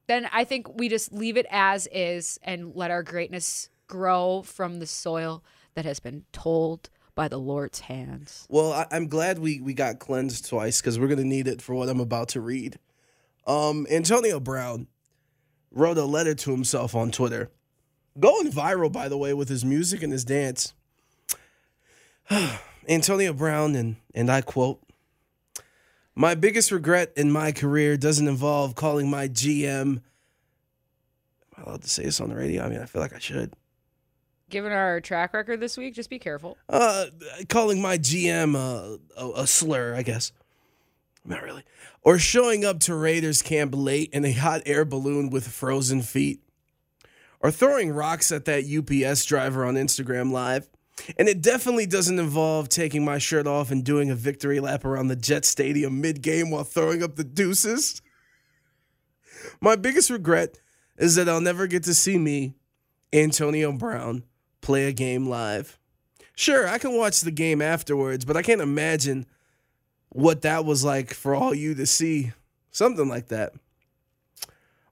Then 0.06 0.26
I 0.32 0.44
think 0.44 0.78
we 0.78 0.88
just 0.88 1.12
leave 1.12 1.36
it 1.36 1.46
as 1.50 1.86
is 1.92 2.38
and 2.42 2.74
let 2.74 2.90
our 2.90 3.02
greatness 3.02 3.68
grow 3.88 4.42
from 4.42 4.78
the 4.78 4.86
soil 4.86 5.44
that 5.74 5.84
has 5.84 6.00
been 6.00 6.24
told 6.32 6.88
by 7.14 7.28
the 7.28 7.36
Lord's 7.38 7.80
hands. 7.80 8.46
Well, 8.48 8.72
I, 8.72 8.86
I'm 8.90 9.08
glad 9.08 9.38
we 9.38 9.60
we 9.60 9.74
got 9.74 9.98
cleansed 9.98 10.48
twice 10.48 10.80
because 10.80 10.98
we're 10.98 11.08
gonna 11.08 11.24
need 11.24 11.46
it 11.48 11.60
for 11.60 11.74
what 11.74 11.88
I'm 11.88 12.00
about 12.00 12.28
to 12.30 12.40
read. 12.40 12.78
Um, 13.46 13.86
Antonio 13.90 14.40
Brown 14.40 14.86
wrote 15.70 15.98
a 15.98 16.04
letter 16.04 16.34
to 16.34 16.50
himself 16.50 16.94
on 16.94 17.10
Twitter, 17.10 17.50
going 18.18 18.50
viral 18.50 18.92
by 18.92 19.08
the 19.08 19.18
way 19.18 19.34
with 19.34 19.48
his 19.48 19.64
music 19.64 20.02
and 20.02 20.12
his 20.12 20.24
dance. 20.24 20.74
Antonio 22.88 23.32
Brown 23.32 23.74
and 23.74 23.96
and 24.14 24.30
I 24.30 24.40
quote. 24.40 24.80
My 26.14 26.34
biggest 26.34 26.72
regret 26.72 27.12
in 27.16 27.30
my 27.30 27.52
career 27.52 27.96
doesn't 27.96 28.26
involve 28.26 28.74
calling 28.74 29.08
my 29.08 29.28
GM. 29.28 29.98
Am 29.98 30.02
I 31.56 31.62
allowed 31.62 31.82
to 31.82 31.88
say 31.88 32.02
this 32.04 32.20
on 32.20 32.30
the 32.30 32.34
radio? 32.34 32.64
I 32.64 32.68
mean, 32.68 32.80
I 32.80 32.86
feel 32.86 33.00
like 33.00 33.14
I 33.14 33.20
should. 33.20 33.54
Given 34.50 34.72
our 34.72 35.00
track 35.00 35.34
record 35.34 35.60
this 35.60 35.76
week, 35.76 35.94
just 35.94 36.10
be 36.10 36.18
careful. 36.18 36.56
Uh, 36.68 37.06
calling 37.48 37.80
my 37.80 37.98
GM 37.98 38.56
uh, 38.56 38.96
a, 39.16 39.42
a 39.42 39.46
slur, 39.46 39.94
I 39.94 40.02
guess. 40.02 40.32
Not 41.28 41.42
really. 41.42 41.62
Or 42.02 42.18
showing 42.18 42.64
up 42.64 42.80
to 42.80 42.94
Raiders 42.94 43.42
camp 43.42 43.74
late 43.76 44.08
in 44.14 44.24
a 44.24 44.32
hot 44.32 44.62
air 44.64 44.86
balloon 44.86 45.28
with 45.28 45.46
frozen 45.46 46.00
feet. 46.00 46.40
Or 47.40 47.50
throwing 47.50 47.90
rocks 47.90 48.32
at 48.32 48.46
that 48.46 48.64
UPS 48.64 49.26
driver 49.26 49.64
on 49.64 49.74
Instagram 49.74 50.32
Live. 50.32 50.68
And 51.18 51.28
it 51.28 51.42
definitely 51.42 51.86
doesn't 51.86 52.18
involve 52.18 52.70
taking 52.70 53.04
my 53.04 53.18
shirt 53.18 53.46
off 53.46 53.70
and 53.70 53.84
doing 53.84 54.10
a 54.10 54.16
victory 54.16 54.58
lap 54.58 54.84
around 54.84 55.08
the 55.08 55.16
Jet 55.16 55.44
Stadium 55.44 56.00
mid 56.00 56.22
game 56.22 56.50
while 56.50 56.64
throwing 56.64 57.02
up 57.02 57.16
the 57.16 57.24
deuces. 57.24 58.00
My 59.60 59.76
biggest 59.76 60.10
regret 60.10 60.58
is 60.96 61.14
that 61.14 61.28
I'll 61.28 61.40
never 61.42 61.66
get 61.66 61.84
to 61.84 61.94
see 61.94 62.18
me, 62.18 62.54
Antonio 63.12 63.70
Brown, 63.70 64.24
play 64.60 64.86
a 64.88 64.92
game 64.92 65.28
live. 65.28 65.78
Sure, 66.34 66.66
I 66.66 66.78
can 66.78 66.96
watch 66.96 67.20
the 67.20 67.30
game 67.30 67.60
afterwards, 67.60 68.24
but 68.24 68.36
I 68.36 68.42
can't 68.42 68.60
imagine 68.60 69.26
what 70.10 70.42
that 70.42 70.64
was 70.64 70.84
like 70.84 71.12
for 71.14 71.34
all 71.34 71.54
you 71.54 71.74
to 71.74 71.86
see. 71.86 72.32
Something 72.70 73.08
like 73.08 73.28
that. 73.28 73.52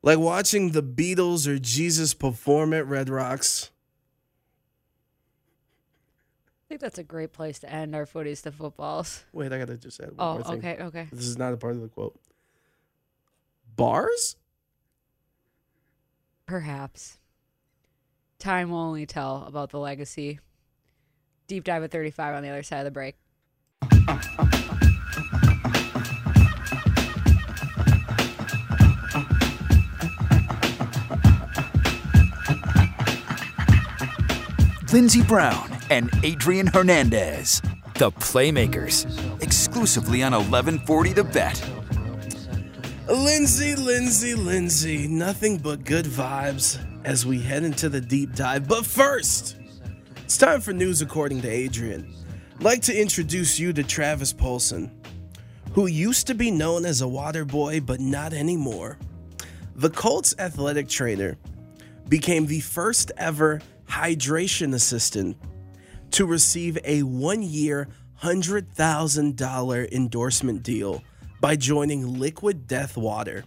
Like 0.02 0.18
watching 0.18 0.70
the 0.72 0.82
Beatles 0.82 1.46
or 1.46 1.58
Jesus 1.58 2.14
perform 2.14 2.72
at 2.72 2.86
Red 2.86 3.08
Rocks. 3.08 3.70
I 6.64 6.68
think 6.68 6.80
that's 6.80 6.98
a 6.98 7.04
great 7.04 7.32
place 7.32 7.58
to 7.60 7.72
end 7.72 7.94
our 7.94 8.06
footies 8.06 8.42
to 8.42 8.50
footballs. 8.52 9.24
Wait, 9.32 9.52
I 9.52 9.58
gotta 9.58 9.76
just 9.76 10.00
add 10.00 10.08
one 10.08 10.16
Oh, 10.18 10.34
more 10.34 10.42
thing. 10.44 10.58
okay, 10.58 10.82
okay. 10.82 11.08
This 11.12 11.26
is 11.26 11.38
not 11.38 11.52
a 11.52 11.56
part 11.56 11.74
of 11.76 11.80
the 11.82 11.88
quote. 11.88 12.18
Bars? 13.76 14.36
Perhaps. 16.46 17.18
Time 18.38 18.70
will 18.70 18.78
only 18.78 19.06
tell 19.06 19.44
about 19.46 19.70
the 19.70 19.78
legacy. 19.78 20.40
Deep 21.46 21.64
dive 21.64 21.82
at 21.84 21.90
35 21.90 22.34
on 22.34 22.42
the 22.42 22.48
other 22.48 22.62
side 22.62 22.78
of 22.78 22.84
the 22.84 22.90
break. 22.90 23.16
Lindsey 34.92 35.22
Brown 35.22 35.78
and 35.90 36.10
Adrian 36.22 36.68
Hernandez, 36.68 37.60
the 37.94 38.12
Playmakers, 38.12 39.04
exclusively 39.42 40.22
on 40.22 40.32
1140 40.32 41.12
The 41.12 41.24
Bet. 41.24 41.70
Lindsay, 43.08 43.74
Lindsay, 43.74 44.34
Lindsay, 44.34 45.08
nothing 45.08 45.58
but 45.58 45.84
good 45.84 46.04
vibes 46.04 46.78
as 47.04 47.26
we 47.26 47.40
head 47.40 47.64
into 47.64 47.88
the 47.88 48.00
deep 48.00 48.34
dive. 48.34 48.68
But 48.68 48.86
first, 48.86 49.56
it's 50.24 50.38
time 50.38 50.60
for 50.60 50.72
news 50.72 51.02
according 51.02 51.42
to 51.42 51.48
Adrian. 51.48 52.14
I'd 52.54 52.62
like 52.62 52.82
to 52.82 52.96
introduce 52.96 53.58
you 53.58 53.72
to 53.72 53.82
Travis 53.82 54.32
Polson, 54.32 54.90
who 55.72 55.86
used 55.86 56.28
to 56.28 56.34
be 56.34 56.52
known 56.52 56.84
as 56.84 57.00
a 57.00 57.08
water 57.08 57.44
boy, 57.44 57.80
but 57.80 57.98
not 57.98 58.32
anymore. 58.32 58.98
The 59.74 59.90
Colts 59.90 60.34
athletic 60.38 60.88
trainer 60.88 61.36
became 62.08 62.46
the 62.46 62.60
first 62.60 63.10
ever 63.16 63.60
hydration 63.86 64.74
assistant 64.74 65.36
to 66.12 66.26
receive 66.26 66.78
a 66.84 67.02
one 67.02 67.42
year, 67.42 67.88
$100,000 68.22 69.92
endorsement 69.92 70.62
deal 70.62 71.02
by 71.40 71.56
joining 71.56 72.18
Liquid 72.18 72.66
Death 72.66 72.96
Water. 72.96 73.44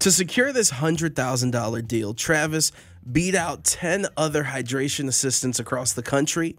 To 0.00 0.10
secure 0.10 0.52
this 0.52 0.70
$100,000 0.70 1.86
deal, 1.86 2.14
Travis 2.14 2.72
beat 3.10 3.34
out 3.34 3.64
10 3.64 4.06
other 4.16 4.44
hydration 4.44 5.08
assistants 5.08 5.58
across 5.58 5.92
the 5.92 6.02
country 6.02 6.56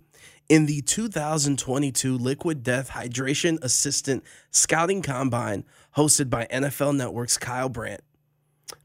in 0.50 0.66
the 0.66 0.82
2022 0.82 2.18
Liquid 2.18 2.62
Death 2.62 2.90
Hydration 2.92 3.58
Assistant 3.64 4.24
Scouting 4.52 5.02
Combine 5.02 5.64
hosted 5.96 6.30
by 6.30 6.46
NFL 6.52 6.96
Network's 6.96 7.38
Kyle 7.38 7.70
Brandt. 7.70 8.02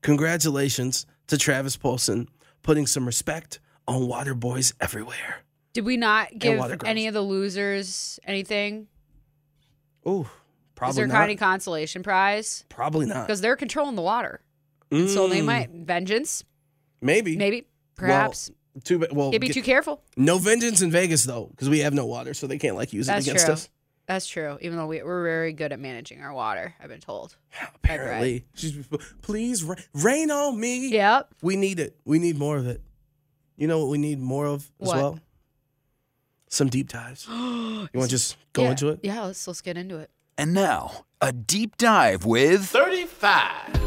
Congratulations 0.02 1.06
to 1.26 1.36
Travis 1.36 1.76
Polson 1.76 2.28
putting 2.62 2.86
some 2.86 3.06
respect 3.06 3.58
on 3.88 4.06
water 4.08 4.34
boys 4.34 4.74
everywhere. 4.80 5.42
Did 5.72 5.84
we 5.84 5.96
not 5.96 6.38
give 6.38 6.82
any 6.84 7.06
of 7.06 7.14
the 7.14 7.20
losers 7.22 8.18
anything? 8.24 8.86
Ooh, 10.08 10.26
probably 10.74 10.90
Is 10.90 10.96
there 10.96 11.06
not. 11.06 11.24
any 11.24 11.36
consolation 11.36 12.02
prize? 12.02 12.64
probably 12.68 13.06
not. 13.06 13.26
Because 13.26 13.40
they're 13.40 13.56
controlling 13.56 13.96
the 13.96 14.02
water. 14.02 14.40
So 14.92 15.28
they 15.28 15.40
Mm, 15.40 15.44
might 15.46 15.70
vengeance, 15.70 16.44
maybe 17.02 17.36
maybe, 17.36 17.66
perhaps. 17.96 18.50
Well, 18.74 18.82
too 18.84 18.98
well, 19.10 19.30
Can't 19.32 19.40
be 19.40 19.48
get- 19.48 19.54
too 19.54 19.62
careful. 19.62 20.02
no 20.16 20.38
vengeance 20.38 20.80
in 20.80 20.90
Vegas 20.92 21.24
though, 21.24 21.46
because 21.50 21.68
we 21.68 21.80
have 21.80 21.92
no 21.92 22.06
water, 22.06 22.34
so 22.34 22.46
they 22.46 22.58
can't 22.58 22.76
like 22.76 22.92
use 22.92 23.08
That's 23.08 23.26
it 23.26 23.30
against 23.30 23.46
true. 23.46 23.52
us. 23.54 23.68
That's 24.06 24.26
true. 24.28 24.56
Even 24.60 24.76
though 24.78 24.86
we, 24.86 25.02
we're 25.02 25.24
very 25.24 25.52
good 25.52 25.72
at 25.72 25.80
managing 25.80 26.20
our 26.22 26.32
water, 26.32 26.72
I've 26.80 26.88
been 26.88 27.00
told. 27.00 27.36
Apparently, 27.74 28.44
She's, 28.54 28.86
please 29.22 29.64
rain 29.92 30.30
on 30.30 30.60
me. 30.60 30.90
Yep. 30.92 31.34
we 31.42 31.56
need 31.56 31.80
it. 31.80 31.96
We 32.04 32.20
need 32.20 32.38
more 32.38 32.56
of 32.56 32.68
it. 32.68 32.80
You 33.56 33.66
know 33.66 33.78
what 33.78 33.88
we 33.88 33.98
need 33.98 34.18
more 34.20 34.46
of 34.46 34.70
as 34.80 34.88
What? 34.88 34.96
well? 34.96 35.18
Some 36.48 36.68
deep 36.68 36.88
dives. 36.88 37.26
you 37.30 37.88
want 37.94 38.04
to 38.04 38.08
just 38.08 38.36
go 38.52 38.62
yeah. 38.64 38.70
into 38.70 38.88
it? 38.88 39.00
Yeah, 39.02 39.22
let's 39.24 39.46
let's 39.46 39.60
get 39.60 39.76
into 39.76 39.98
it. 39.98 40.10
And 40.38 40.52
now, 40.52 41.06
a 41.20 41.32
deep 41.32 41.76
dive 41.78 42.24
with 42.26 42.66
35. 42.66 43.80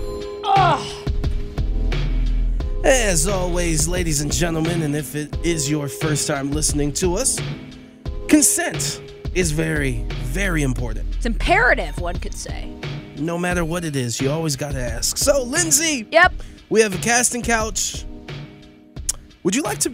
As 2.83 3.27
always, 3.27 3.87
ladies 3.87 4.21
and 4.21 4.31
gentlemen, 4.31 4.81
and 4.81 4.95
if 4.95 5.15
it 5.15 5.35
is 5.45 5.69
your 5.69 5.87
first 5.87 6.27
time 6.27 6.51
listening 6.51 6.91
to 6.93 7.15
us, 7.15 7.39
consent 8.27 9.01
is 9.35 9.51
very, 9.51 10.03
very 10.23 10.63
important. 10.63 11.13
It's 11.15 11.25
imperative, 11.25 11.99
one 11.99 12.15
could 12.17 12.33
say. 12.33 12.73
No 13.17 13.37
matter 13.37 13.65
what 13.65 13.83
it 13.83 13.95
is, 13.97 14.19
you 14.21 14.31
always 14.31 14.55
got 14.55 14.71
to 14.71 14.79
ask. 14.81 15.17
So, 15.17 15.43
Lindsay, 15.43 16.07
Yep. 16.09 16.33
we 16.69 16.81
have 16.81 16.95
a 16.95 16.99
casting 16.99 17.41
couch. 17.43 18.05
Would 19.49 19.55
you 19.55 19.63
like 19.63 19.79
to 19.79 19.91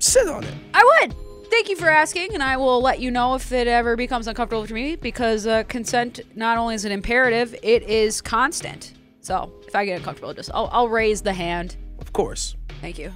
sit 0.00 0.26
on 0.26 0.42
it? 0.42 0.52
I 0.74 0.82
would. 0.82 1.14
Thank 1.48 1.68
you 1.68 1.76
for 1.76 1.88
asking, 1.88 2.34
and 2.34 2.42
I 2.42 2.56
will 2.56 2.82
let 2.82 2.98
you 2.98 3.12
know 3.12 3.36
if 3.36 3.52
it 3.52 3.68
ever 3.68 3.94
becomes 3.94 4.26
uncomfortable 4.26 4.66
for 4.66 4.74
me 4.74 4.96
because 4.96 5.46
uh, 5.46 5.62
consent 5.68 6.18
not 6.34 6.58
only 6.58 6.74
is 6.74 6.84
an 6.84 6.90
imperative, 6.90 7.54
it 7.62 7.84
is 7.84 8.20
constant. 8.20 8.94
So 9.20 9.52
if 9.64 9.76
I 9.76 9.84
get 9.84 9.98
uncomfortable, 9.98 10.34
just 10.34 10.50
I'll, 10.52 10.68
I'll 10.72 10.88
raise 10.88 11.22
the 11.22 11.32
hand. 11.32 11.76
Of 12.00 12.12
course. 12.12 12.56
Thank 12.80 12.98
you. 12.98 13.12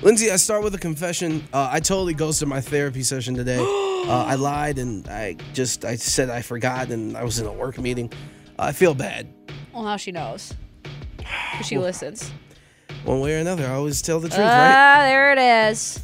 Lindsay, 0.00 0.30
I 0.30 0.36
start 0.36 0.62
with 0.62 0.76
a 0.76 0.78
confession. 0.78 1.42
Uh, 1.52 1.70
I 1.72 1.80
totally 1.80 2.14
ghosted 2.14 2.46
my 2.46 2.60
therapy 2.60 3.02
session 3.02 3.34
today. 3.34 3.58
uh, 3.58 4.26
I 4.26 4.36
lied 4.36 4.78
and 4.78 5.08
I 5.08 5.38
just 5.54 5.84
I 5.84 5.96
said 5.96 6.30
I 6.30 6.40
forgot 6.40 6.90
and 6.90 7.16
I 7.16 7.24
was 7.24 7.40
in 7.40 7.48
a 7.48 7.52
work 7.52 7.78
meeting. 7.78 8.12
I 8.60 8.70
feel 8.70 8.94
bad. 8.94 9.26
Well, 9.74 9.82
now 9.82 9.96
she 9.96 10.12
knows. 10.12 10.54
She 11.64 11.78
listens. 11.78 12.30
One 13.04 13.20
way 13.20 13.36
or 13.36 13.38
another, 13.38 13.66
I 13.66 13.70
always 13.74 14.02
tell 14.02 14.20
the 14.20 14.28
truth, 14.28 14.40
right? 14.40 14.46
Ah, 14.46 14.98
right? 14.98 15.06
there 15.06 15.32
it 15.32 15.70
is. 15.70 16.00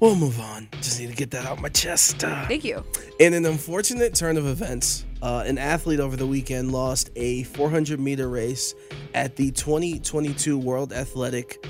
We'll 0.00 0.16
move 0.16 0.38
on. 0.40 0.68
Just 0.80 1.00
need 1.00 1.08
to 1.10 1.16
get 1.16 1.30
that 1.30 1.46
out 1.46 1.60
my 1.60 1.68
chest. 1.70 2.22
Uh, 2.24 2.46
Thank 2.46 2.64
you. 2.64 2.84
in 3.20 3.32
an 3.32 3.46
unfortunate 3.46 4.14
turn 4.14 4.36
of 4.36 4.46
events, 4.46 5.06
uh, 5.22 5.44
an 5.46 5.56
athlete 5.56 6.00
over 6.00 6.16
the 6.16 6.26
weekend 6.26 6.72
lost 6.72 7.10
a 7.16 7.44
400 7.44 7.98
meter 7.98 8.28
race 8.28 8.74
at 9.14 9.34
the 9.36 9.50
2022 9.52 10.58
World 10.58 10.92
Athletic 10.92 11.66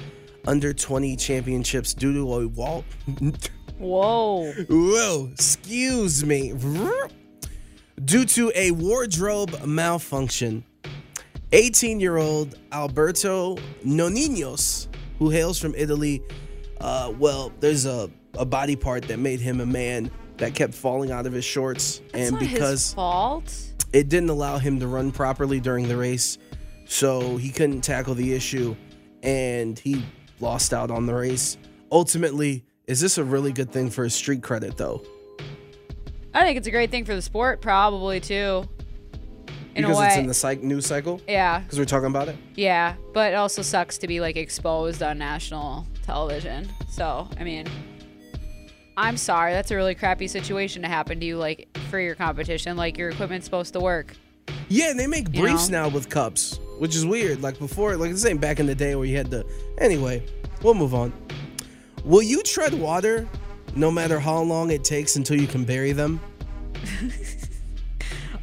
Under 0.47 0.75
20 0.75 1.17
Championships 1.17 1.95
due 1.95 2.13
to 2.13 2.35
a 2.35 2.49
wall. 2.49 2.85
Whoa. 3.79 4.53
Whoa, 4.69 5.29
excuse 5.33 6.25
me. 6.25 6.53
Due 8.05 8.25
to 8.25 8.53
a 8.57 8.73
wardrobe 8.73 9.65
malfunction, 9.65 10.65
18 11.55 12.01
year 12.01 12.17
old 12.17 12.59
Alberto 12.73 13.57
Noninos, 13.87 14.89
who 15.21 15.31
hails 15.31 15.57
from 15.57 15.73
Italy, 15.77 16.21
uh, 16.81 17.13
well, 17.17 17.53
there's 17.61 17.87
a, 17.87 18.11
a 18.37 18.45
body 18.45 18.75
part 18.75 19.05
that 19.05 19.21
made 19.21 19.39
him 19.39 19.61
a 19.61 19.67
man 19.67 20.11
that 20.39 20.57
kept 20.57 20.75
falling 20.75 21.13
out 21.13 21.27
of 21.27 21.33
his 21.33 21.45
shorts. 21.45 22.03
It's 22.13 22.31
and 22.31 22.39
because 22.41 22.93
fault. 22.95 23.55
it 23.93 24.09
didn't 24.09 24.31
allow 24.31 24.59
him 24.59 24.81
to 24.81 24.89
run 24.89 25.13
properly 25.13 25.61
during 25.61 25.87
the 25.87 25.97
race, 25.97 26.39
so 26.87 27.37
he 27.37 27.51
couldn't 27.51 27.83
tackle 27.83 28.17
the 28.17 28.35
issue 28.35 28.75
and 29.23 29.79
he 29.79 30.05
lost 30.41 30.75
out 30.75 30.91
on 30.91 31.07
the 31.07 31.15
race. 31.15 31.57
Ultimately, 31.93 32.65
is 32.89 33.01
this 33.01 33.17
a 33.17 33.23
really 33.23 33.53
good 33.53 33.71
thing 33.71 33.91
for 33.91 34.03
his 34.03 34.15
street 34.15 34.43
credit 34.43 34.77
though? 34.77 35.05
I 36.35 36.43
think 36.43 36.59
it's 36.59 36.67
a 36.67 36.73
great 36.73 36.91
thing 36.91 37.05
for 37.05 37.15
the 37.15 37.23
sport, 37.23 37.63
probably 37.63 38.19
too. 38.19 38.69
In 39.77 39.83
because 39.83 39.97
a 39.97 40.01
way, 40.01 40.07
it's 40.07 40.17
in 40.17 40.27
the 40.59 40.67
news 40.67 40.87
cycle. 40.87 41.21
yeah, 41.29 41.61
Because 41.61 41.79
we're 41.79 41.85
talking 41.85 42.07
about 42.07 42.29
it. 42.29 42.37
yeah. 42.55 42.95
But 43.13 43.33
it 43.33 43.37
also 43.37 43.63
sucks 43.63 43.99
to 43.99 44.07
be 44.07 44.21
like 44.21 44.37
exposed 44.37 45.03
on 45.03 45.19
national 45.19 45.87
television. 46.03 46.71
So 46.89 47.29
I 47.39 47.45
mean, 47.45 47.67
I'm 48.97 49.17
sorry. 49.17 49.53
That's 49.53 49.71
a 49.71 49.77
really 49.77 49.95
crappy 49.95 50.29
situation 50.29 50.83
to 50.83 50.89
happen 50.89 51.19
to 51.21 51.27
you, 51.27 51.37
like 51.39 51.69
for 51.91 51.99
your 51.99 52.15
competition. 52.15 52.77
Like 52.77 52.97
your 52.97 53.11
equipment's 53.11 53.45
supposed 53.47 53.73
to 53.73 53.81
work. 53.81 54.15
Yeah, 54.69 54.91
and 54.91 54.99
they 54.99 55.07
make 55.09 55.35
You 55.35 55.43
briefs 55.43 55.69
know? 55.69 55.83
now 55.85 55.89
with 55.89 56.09
cups, 56.09 56.59
which 56.79 56.95
is 56.95 57.05
weird. 57.05 57.43
Like 57.43 57.59
before, 57.59 57.97
like 57.97 58.13
this 58.13 58.25
ain't 58.25 58.41
back 58.41 58.61
in 58.61 58.67
the 58.67 58.75
day 58.75 58.95
where 58.95 59.05
you 59.05 59.17
had 59.17 59.31
to. 59.33 59.45
Anyway, 59.79 60.23
we'll 60.63 60.75
move 60.75 60.95
on. 60.95 61.13
Will 62.05 62.23
you 62.23 62.43
tread 62.43 62.75
water 62.75 63.27
no 63.75 63.91
matter 63.91 64.21
how 64.21 64.41
long 64.43 64.71
it 64.71 64.85
takes 64.85 65.17
until 65.17 65.41
you 65.41 65.47
can 65.49 65.65
bury 65.65 65.93
them? 65.93 66.21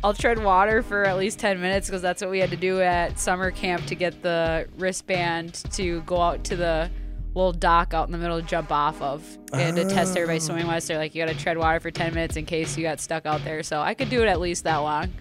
I'll 0.03 0.13
tread 0.15 0.43
water 0.43 0.81
for 0.81 1.03
at 1.03 1.17
least 1.17 1.37
10 1.37 1.61
minutes 1.61 1.87
because 1.87 2.01
that's 2.01 2.21
what 2.21 2.31
we 2.31 2.39
had 2.39 2.49
to 2.49 2.57
do 2.57 2.81
at 2.81 3.19
summer 3.19 3.51
camp 3.51 3.85
to 3.85 3.95
get 3.95 4.23
the 4.23 4.67
wristband 4.77 5.53
to 5.73 6.01
go 6.01 6.19
out 6.19 6.43
to 6.45 6.55
the 6.55 6.89
little 7.35 7.53
dock 7.53 7.93
out 7.93 8.07
in 8.07 8.11
the 8.11 8.17
middle 8.17 8.41
to 8.41 8.45
jump 8.45 8.71
off 8.71 8.99
of 9.01 9.23
and 9.53 9.75
to 9.77 9.85
test 9.87 10.17
everybody's 10.17 10.43
oh. 10.45 10.53
swimming 10.53 10.65
wise. 10.65 10.87
They're 10.87 10.97
like, 10.97 11.13
you 11.13 11.23
got 11.23 11.31
to 11.31 11.37
tread 11.37 11.57
water 11.57 11.79
for 11.79 11.91
10 11.91 12.15
minutes 12.15 12.35
in 12.35 12.45
case 12.45 12.75
you 12.75 12.83
got 12.83 12.99
stuck 12.99 13.27
out 13.27 13.43
there. 13.43 13.61
So 13.61 13.79
I 13.79 13.93
could 13.93 14.09
do 14.09 14.23
it 14.23 14.27
at 14.27 14.39
least 14.39 14.63
that 14.63 14.77
long. 14.77 15.13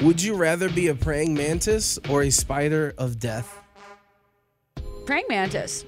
Would 0.00 0.22
you 0.22 0.34
rather 0.34 0.68
be 0.68 0.88
a 0.88 0.94
praying 0.94 1.32
mantis 1.32 1.98
or 2.10 2.22
a 2.22 2.30
spider 2.30 2.94
of 2.98 3.18
death? 3.18 3.62
Praying 5.06 5.24
mantis. 5.30 5.86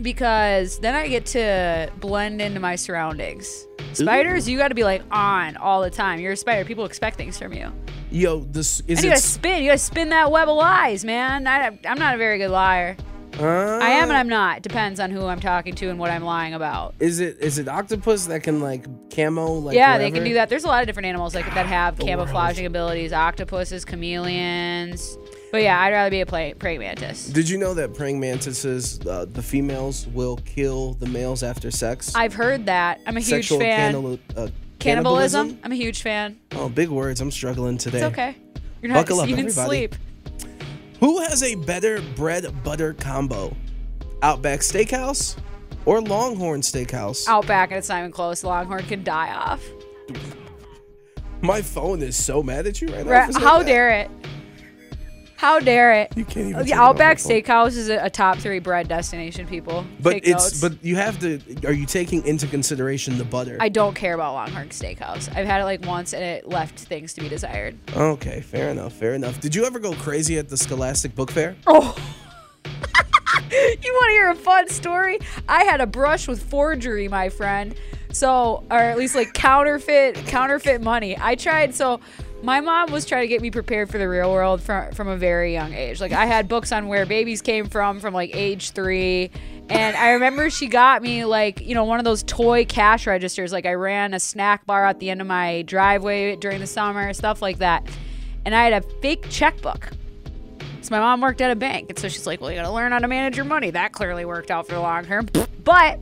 Because 0.00 0.78
then 0.80 0.94
I 0.94 1.08
get 1.08 1.26
to 1.26 1.90
blend 2.00 2.40
into 2.40 2.60
my 2.60 2.76
surroundings. 2.76 3.66
Spiders, 3.92 4.48
you 4.48 4.58
got 4.58 4.68
to 4.68 4.74
be 4.74 4.84
like 4.84 5.02
on 5.10 5.56
all 5.56 5.80
the 5.82 5.90
time. 5.90 6.20
You're 6.20 6.32
a 6.32 6.36
spider. 6.36 6.64
People 6.64 6.84
expect 6.84 7.16
things 7.16 7.38
from 7.38 7.52
you. 7.52 7.72
Yo, 8.10 8.40
this 8.40 8.80
is 8.86 8.98
And 8.98 9.04
you 9.04 9.10
gotta 9.10 9.20
spin. 9.22 9.62
You 9.62 9.70
gotta 9.70 9.78
spin 9.78 10.10
that 10.10 10.30
web 10.30 10.48
of 10.48 10.56
lies, 10.56 11.04
man. 11.04 11.46
I, 11.46 11.78
I'm 11.84 11.98
not 11.98 12.14
a 12.14 12.18
very 12.18 12.38
good 12.38 12.50
liar. 12.50 12.96
uh, 13.40 13.44
I 13.44 13.90
am 13.90 14.08
and 14.08 14.16
I'm 14.16 14.28
not. 14.28 14.62
Depends 14.62 15.00
on 15.00 15.10
who 15.10 15.26
I'm 15.26 15.40
talking 15.40 15.74
to 15.76 15.88
and 15.90 15.98
what 15.98 16.10
I'm 16.10 16.22
lying 16.22 16.54
about. 16.54 16.94
Is 17.00 17.18
it 17.18 17.38
is 17.40 17.58
it 17.58 17.66
octopus 17.66 18.26
that 18.26 18.44
can 18.44 18.60
like 18.60 18.86
camo 19.10 19.54
like 19.54 19.74
yeah, 19.74 19.98
they 19.98 20.12
can 20.12 20.22
do 20.22 20.34
that. 20.34 20.48
There's 20.48 20.62
a 20.64 20.68
lot 20.68 20.82
of 20.82 20.86
different 20.86 21.06
animals 21.06 21.34
like 21.34 21.46
that 21.54 21.66
have 21.66 21.98
camouflaging 21.98 22.66
abilities. 22.66 23.12
Octopuses, 23.12 23.84
chameleons. 23.84 25.18
But 25.54 25.62
yeah, 25.62 25.80
I'd 25.80 25.92
rather 25.92 26.10
be 26.10 26.20
a 26.20 26.26
play, 26.26 26.52
praying 26.52 26.80
mantis. 26.80 27.26
Did 27.28 27.48
you 27.48 27.58
know 27.58 27.74
that 27.74 27.94
praying 27.94 28.18
mantises, 28.18 28.98
uh, 29.06 29.26
the 29.26 29.40
females 29.40 30.04
will 30.08 30.38
kill 30.38 30.94
the 30.94 31.06
males 31.06 31.44
after 31.44 31.70
sex? 31.70 32.12
I've 32.16 32.34
heard 32.34 32.66
that. 32.66 33.00
I'm 33.06 33.16
a 33.16 33.20
huge 33.20 33.28
Sexual 33.46 33.60
fan. 33.60 33.92
cannibal- 33.92 34.18
uh, 34.36 34.48
Cannibalism. 34.80 35.56
I'm 35.62 35.70
a 35.70 35.76
huge 35.76 36.02
fan. 36.02 36.40
Oh, 36.56 36.68
big 36.68 36.88
words. 36.88 37.20
I'm 37.20 37.30
struggling 37.30 37.78
today. 37.78 37.98
It's 37.98 38.06
okay. 38.06 38.36
You're 38.82 38.90
not 38.90 39.06
Buckle 39.06 39.20
up, 39.20 39.28
even 39.28 39.46
everybody. 39.46 39.68
sleep. 39.68 39.94
Who 40.98 41.20
has 41.20 41.44
a 41.44 41.54
better 41.54 42.02
bread 42.16 42.52
butter 42.64 42.92
combo? 42.94 43.56
Outback 44.22 44.58
Steakhouse 44.58 45.36
or 45.84 46.00
Longhorn 46.00 46.62
Steakhouse? 46.62 47.28
Outback 47.28 47.70
and 47.70 47.78
it's 47.78 47.88
not 47.88 48.00
even 48.00 48.10
close. 48.10 48.42
Longhorn 48.42 48.82
can 48.86 49.04
die 49.04 49.32
off. 49.32 49.64
My 51.42 51.62
phone 51.62 52.02
is 52.02 52.16
so 52.16 52.42
mad 52.42 52.66
at 52.66 52.80
you 52.82 52.88
right 52.88 53.06
now. 53.06 53.38
How 53.38 53.58
that. 53.58 53.66
dare 53.66 53.90
it? 53.90 54.10
How 55.44 55.60
dare 55.60 55.92
it? 55.92 56.16
You 56.16 56.24
can't 56.24 56.48
even. 56.48 56.52
The 56.60 56.64
take 56.64 56.72
it 56.72 56.78
off 56.78 56.92
Outback. 56.92 57.18
Steakhouse 57.18 57.76
is 57.76 57.90
a, 57.90 58.06
a 58.06 58.08
top 58.08 58.38
three 58.38 58.60
bread 58.60 58.88
destination. 58.88 59.46
People, 59.46 59.84
But 60.00 60.12
Take 60.12 60.28
it's 60.28 60.44
notes. 60.44 60.60
but 60.62 60.82
you 60.82 60.96
have 60.96 61.18
to. 61.18 61.38
Are 61.66 61.72
you 61.74 61.84
taking 61.84 62.24
into 62.26 62.46
consideration 62.46 63.18
the 63.18 63.26
butter? 63.26 63.58
I 63.60 63.68
don't 63.68 63.94
care 63.94 64.14
about 64.14 64.32
Longhorn 64.32 64.70
Steakhouse. 64.70 65.28
I've 65.36 65.46
had 65.46 65.60
it 65.60 65.64
like 65.64 65.84
once 65.84 66.14
and 66.14 66.24
it 66.24 66.48
left 66.48 66.78
things 66.78 67.12
to 67.12 67.20
be 67.20 67.28
desired. 67.28 67.76
okay, 67.94 68.40
fair 68.40 68.70
enough. 68.70 68.94
Fair 68.94 69.12
enough. 69.12 69.38
Did 69.38 69.54
you 69.54 69.66
ever 69.66 69.78
go 69.78 69.92
crazy 69.92 70.38
at 70.38 70.48
the 70.48 70.56
Scholastic 70.56 71.14
Book 71.14 71.30
Fair? 71.30 71.56
Oh. 71.66 71.94
you 72.64 72.70
want 73.92 74.08
to 74.08 74.12
hear 74.12 74.30
a 74.30 74.34
fun 74.34 74.66
story? 74.70 75.18
I 75.46 75.64
had 75.64 75.82
a 75.82 75.86
brush 75.86 76.26
with 76.26 76.42
forgery, 76.42 77.06
my 77.08 77.28
friend. 77.28 77.74
So, 78.12 78.64
or 78.70 78.78
at 78.78 78.96
least 78.96 79.14
like 79.14 79.34
counterfeit, 79.34 80.14
counterfeit 80.26 80.80
money. 80.80 81.18
I 81.20 81.34
tried. 81.34 81.74
So, 81.74 82.00
my 82.44 82.60
mom 82.60 82.92
was 82.92 83.06
trying 83.06 83.22
to 83.22 83.28
get 83.28 83.40
me 83.40 83.50
prepared 83.50 83.90
for 83.90 83.96
the 83.96 84.06
real 84.06 84.30
world 84.30 84.62
from 84.62 84.92
from 84.92 85.08
a 85.08 85.16
very 85.16 85.52
young 85.52 85.72
age. 85.72 86.00
Like 86.00 86.12
I 86.12 86.26
had 86.26 86.46
books 86.46 86.72
on 86.72 86.88
where 86.88 87.06
babies 87.06 87.40
came 87.40 87.66
from 87.68 88.00
from 88.00 88.12
like 88.12 88.36
age 88.36 88.72
three. 88.72 89.30
And 89.70 89.96
I 89.96 90.10
remember 90.10 90.50
she 90.50 90.66
got 90.66 91.02
me 91.02 91.24
like, 91.24 91.62
you 91.62 91.74
know, 91.74 91.84
one 91.84 91.98
of 91.98 92.04
those 92.04 92.22
toy 92.22 92.66
cash 92.66 93.06
registers. 93.06 93.50
Like 93.50 93.64
I 93.64 93.72
ran 93.72 94.12
a 94.12 94.20
snack 94.20 94.66
bar 94.66 94.84
at 94.84 95.00
the 95.00 95.08
end 95.08 95.22
of 95.22 95.26
my 95.26 95.62
driveway 95.62 96.36
during 96.36 96.60
the 96.60 96.66
summer, 96.66 97.14
stuff 97.14 97.40
like 97.40 97.58
that. 97.58 97.88
And 98.44 98.54
I 98.54 98.64
had 98.64 98.84
a 98.84 98.86
fake 99.00 99.26
checkbook. 99.30 99.88
So 100.82 100.90
my 100.90 101.00
mom 101.00 101.22
worked 101.22 101.40
at 101.40 101.50
a 101.50 101.56
bank, 101.56 101.88
and 101.88 101.98
so 101.98 102.08
she's 102.08 102.26
like, 102.26 102.42
"Well, 102.42 102.50
you 102.50 102.58
got 102.58 102.64
to 102.64 102.70
learn 102.70 102.92
how 102.92 102.98
to 102.98 103.08
manage 103.08 103.36
your 103.38 103.46
money." 103.46 103.70
That 103.70 103.92
clearly 103.92 104.26
worked 104.26 104.50
out 104.50 104.66
for 104.66 104.74
the 104.74 104.80
long 104.80 105.06
term. 105.06 105.30
But 105.64 105.98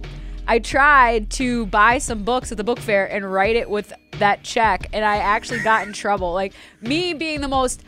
I 0.48 0.58
tried 0.58 1.30
to 1.32 1.66
buy 1.66 1.98
some 1.98 2.24
books 2.24 2.50
at 2.50 2.58
the 2.58 2.64
book 2.64 2.80
fair 2.80 3.06
and 3.06 3.32
write 3.32 3.54
it 3.54 3.70
with 3.70 3.92
that 4.18 4.42
check, 4.42 4.88
and 4.92 5.04
I 5.04 5.18
actually 5.18 5.60
got 5.60 5.86
in 5.86 5.92
trouble. 5.92 6.32
Like 6.32 6.54
me 6.80 7.14
being 7.14 7.40
the 7.40 7.48
most 7.48 7.82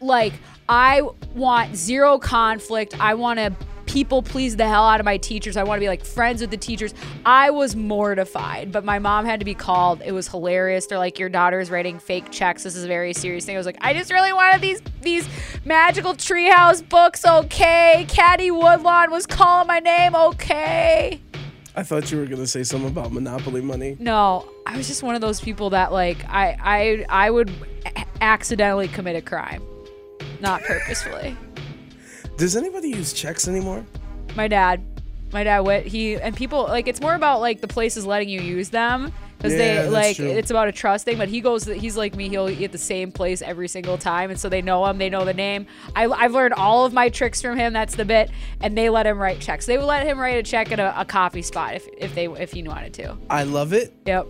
like 0.00 0.32
I 0.68 1.02
want 1.34 1.76
zero 1.76 2.18
conflict. 2.18 2.98
I 3.00 3.14
want 3.14 3.38
to 3.38 3.52
people 3.86 4.22
please 4.22 4.56
the 4.56 4.66
hell 4.66 4.84
out 4.84 4.98
of 4.98 5.04
my 5.04 5.16
teachers. 5.16 5.56
I 5.56 5.62
want 5.62 5.78
to 5.78 5.80
be 5.80 5.88
like 5.88 6.04
friends 6.04 6.40
with 6.40 6.50
the 6.50 6.56
teachers. 6.56 6.94
I 7.24 7.50
was 7.50 7.76
mortified, 7.76 8.72
but 8.72 8.84
my 8.84 8.98
mom 8.98 9.24
had 9.24 9.40
to 9.40 9.44
be 9.44 9.54
called. 9.54 10.02
It 10.04 10.12
was 10.12 10.26
hilarious. 10.26 10.86
They're 10.86 10.98
like, 10.98 11.18
your 11.18 11.28
daughter's 11.28 11.70
writing 11.70 11.98
fake 11.98 12.30
checks. 12.30 12.64
This 12.64 12.76
is 12.76 12.84
a 12.84 12.88
very 12.88 13.12
serious 13.12 13.44
thing. 13.44 13.54
I 13.54 13.58
was 13.58 13.66
like, 13.66 13.78
I 13.80 13.94
just 13.94 14.10
really 14.10 14.32
wanted 14.32 14.60
these 14.60 14.82
these 15.02 15.28
magical 15.64 16.14
treehouse 16.14 16.86
books. 16.88 17.24
Okay, 17.24 18.06
Caddie 18.08 18.50
Woodlawn 18.50 19.10
was 19.10 19.26
calling 19.26 19.68
my 19.68 19.80
name. 19.80 20.14
Okay. 20.14 21.20
I 21.76 21.82
thought 21.82 22.10
you 22.12 22.18
were 22.18 22.26
gonna 22.26 22.46
say 22.46 22.62
something 22.62 22.88
about 22.88 23.12
Monopoly 23.12 23.60
money. 23.60 23.96
No, 23.98 24.48
I 24.64 24.76
was 24.76 24.86
just 24.86 25.02
one 25.02 25.14
of 25.16 25.20
those 25.20 25.40
people 25.40 25.70
that 25.70 25.92
like 25.92 26.24
I 26.28 26.56
I 26.60 27.26
I 27.26 27.30
would 27.30 27.52
accidentally 28.20 28.88
commit 28.88 29.16
a 29.16 29.20
crime, 29.22 29.62
not 30.40 30.62
purposefully. 30.62 31.36
Does 32.36 32.56
anybody 32.56 32.88
use 32.90 33.12
checks 33.12 33.48
anymore? 33.48 33.84
My 34.36 34.46
dad, 34.48 34.82
my 35.32 35.42
dad 35.42 35.60
went. 35.60 35.86
He 35.86 36.14
and 36.14 36.36
people 36.36 36.62
like 36.64 36.86
it's 36.86 37.00
more 37.00 37.14
about 37.14 37.40
like 37.40 37.60
the 37.60 37.68
places 37.68 38.06
letting 38.06 38.28
you 38.28 38.40
use 38.40 38.70
them 38.70 39.12
because 39.44 39.58
Yeah, 39.58 39.82
they 39.82 39.88
like 39.88 40.16
true. 40.16 40.26
it's 40.26 40.50
about 40.50 40.68
a 40.68 40.72
trust 40.72 41.04
thing. 41.04 41.18
But 41.18 41.28
he 41.28 41.40
goes, 41.40 41.64
he's 41.66 41.96
like 41.96 42.16
me. 42.16 42.28
He'll 42.28 42.48
eat 42.48 42.72
the 42.72 42.78
same 42.78 43.12
place 43.12 43.42
every 43.42 43.68
single 43.68 43.98
time, 43.98 44.30
and 44.30 44.38
so 44.40 44.48
they 44.48 44.62
know 44.62 44.84
him. 44.86 44.98
They 44.98 45.10
know 45.10 45.24
the 45.24 45.34
name. 45.34 45.66
I, 45.94 46.06
I've 46.06 46.32
learned 46.32 46.54
all 46.54 46.84
of 46.86 46.92
my 46.92 47.08
tricks 47.10 47.40
from 47.42 47.56
him. 47.56 47.72
That's 47.72 47.96
the 47.96 48.04
bit, 48.04 48.30
and 48.60 48.76
they 48.76 48.88
let 48.90 49.06
him 49.06 49.18
write 49.18 49.40
checks. 49.40 49.66
They 49.66 49.76
would 49.78 49.86
let 49.86 50.06
him 50.06 50.18
write 50.18 50.36
a 50.38 50.42
check 50.42 50.72
at 50.72 50.80
a, 50.80 50.98
a 51.00 51.04
coffee 51.04 51.42
spot 51.42 51.74
if 51.74 51.86
if 51.98 52.14
they 52.14 52.26
if 52.26 52.52
he 52.52 52.62
wanted 52.62 52.94
to. 52.94 53.16
I 53.30 53.44
love 53.44 53.72
it. 53.72 53.92
Yep. 54.06 54.26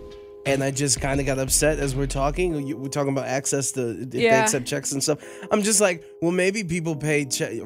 and 0.47 0.63
I 0.63 0.69
just 0.69 1.01
kind 1.01 1.19
of 1.19 1.25
got 1.25 1.39
upset 1.39 1.79
as 1.79 1.95
we're 1.95 2.05
talking. 2.05 2.79
We're 2.79 2.89
talking 2.89 3.11
about 3.13 3.25
access 3.27 3.71
to 3.71 4.01
if 4.01 4.09
they 4.11 4.29
accept 4.29 4.65
checks 4.67 4.91
and 4.91 5.01
stuff. 5.01 5.19
I'm 5.51 5.63
just 5.63 5.81
like, 5.81 6.03
well, 6.21 6.31
maybe 6.31 6.63
people 6.63 6.95
pay 6.95 7.25
che- 7.25 7.63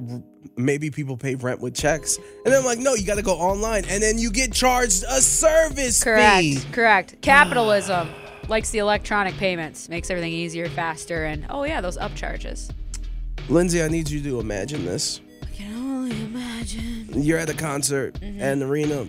maybe 0.56 0.89
people 0.89 1.17
pay 1.17 1.36
rent 1.36 1.60
with 1.62 1.73
checks, 1.75 2.17
and 2.17 2.54
then 2.54 2.60
I'm 2.60 2.65
like, 2.65 2.80
no, 2.80 2.93
you 2.95 3.06
got 3.06 3.15
to 3.15 3.21
go 3.21 3.34
online, 3.36 3.86
and 3.89 4.02
then 4.02 4.17
you 4.17 4.32
get 4.32 4.52
charged 4.52 5.04
a 5.10 5.21
service 5.21 6.04
Correct. 6.04 6.39
fee. 6.41 6.60
Correct. 6.71 7.21
Capitalism 7.21 8.10
likes 8.47 8.69
the 8.71 8.80
electronic 8.80 9.36
payments, 9.36 9.89
makes 9.89 10.10
everything 10.10 10.32
easier, 10.34 10.67
faster, 10.69 11.25
and 11.25 11.45
oh 11.49 11.63
yeah, 11.63 11.82
those 11.82 11.97
upcharges. 11.97 12.71
Lindsay, 13.47 13.82
I 13.82 13.88
need 13.88 14.10
you 14.10 14.21
to 14.23 14.39
imagine 14.39 14.86
this. 14.86 15.21
I 15.43 15.45
can 15.56 15.73
only 15.75 16.21
imagine. 16.23 17.10
You're 17.13 17.39
at 17.39 17.49
a 17.49 17.54
concert 17.54 18.15
Mm-hmm. 18.15 18.41
and 18.41 18.62
arena. 18.63 19.08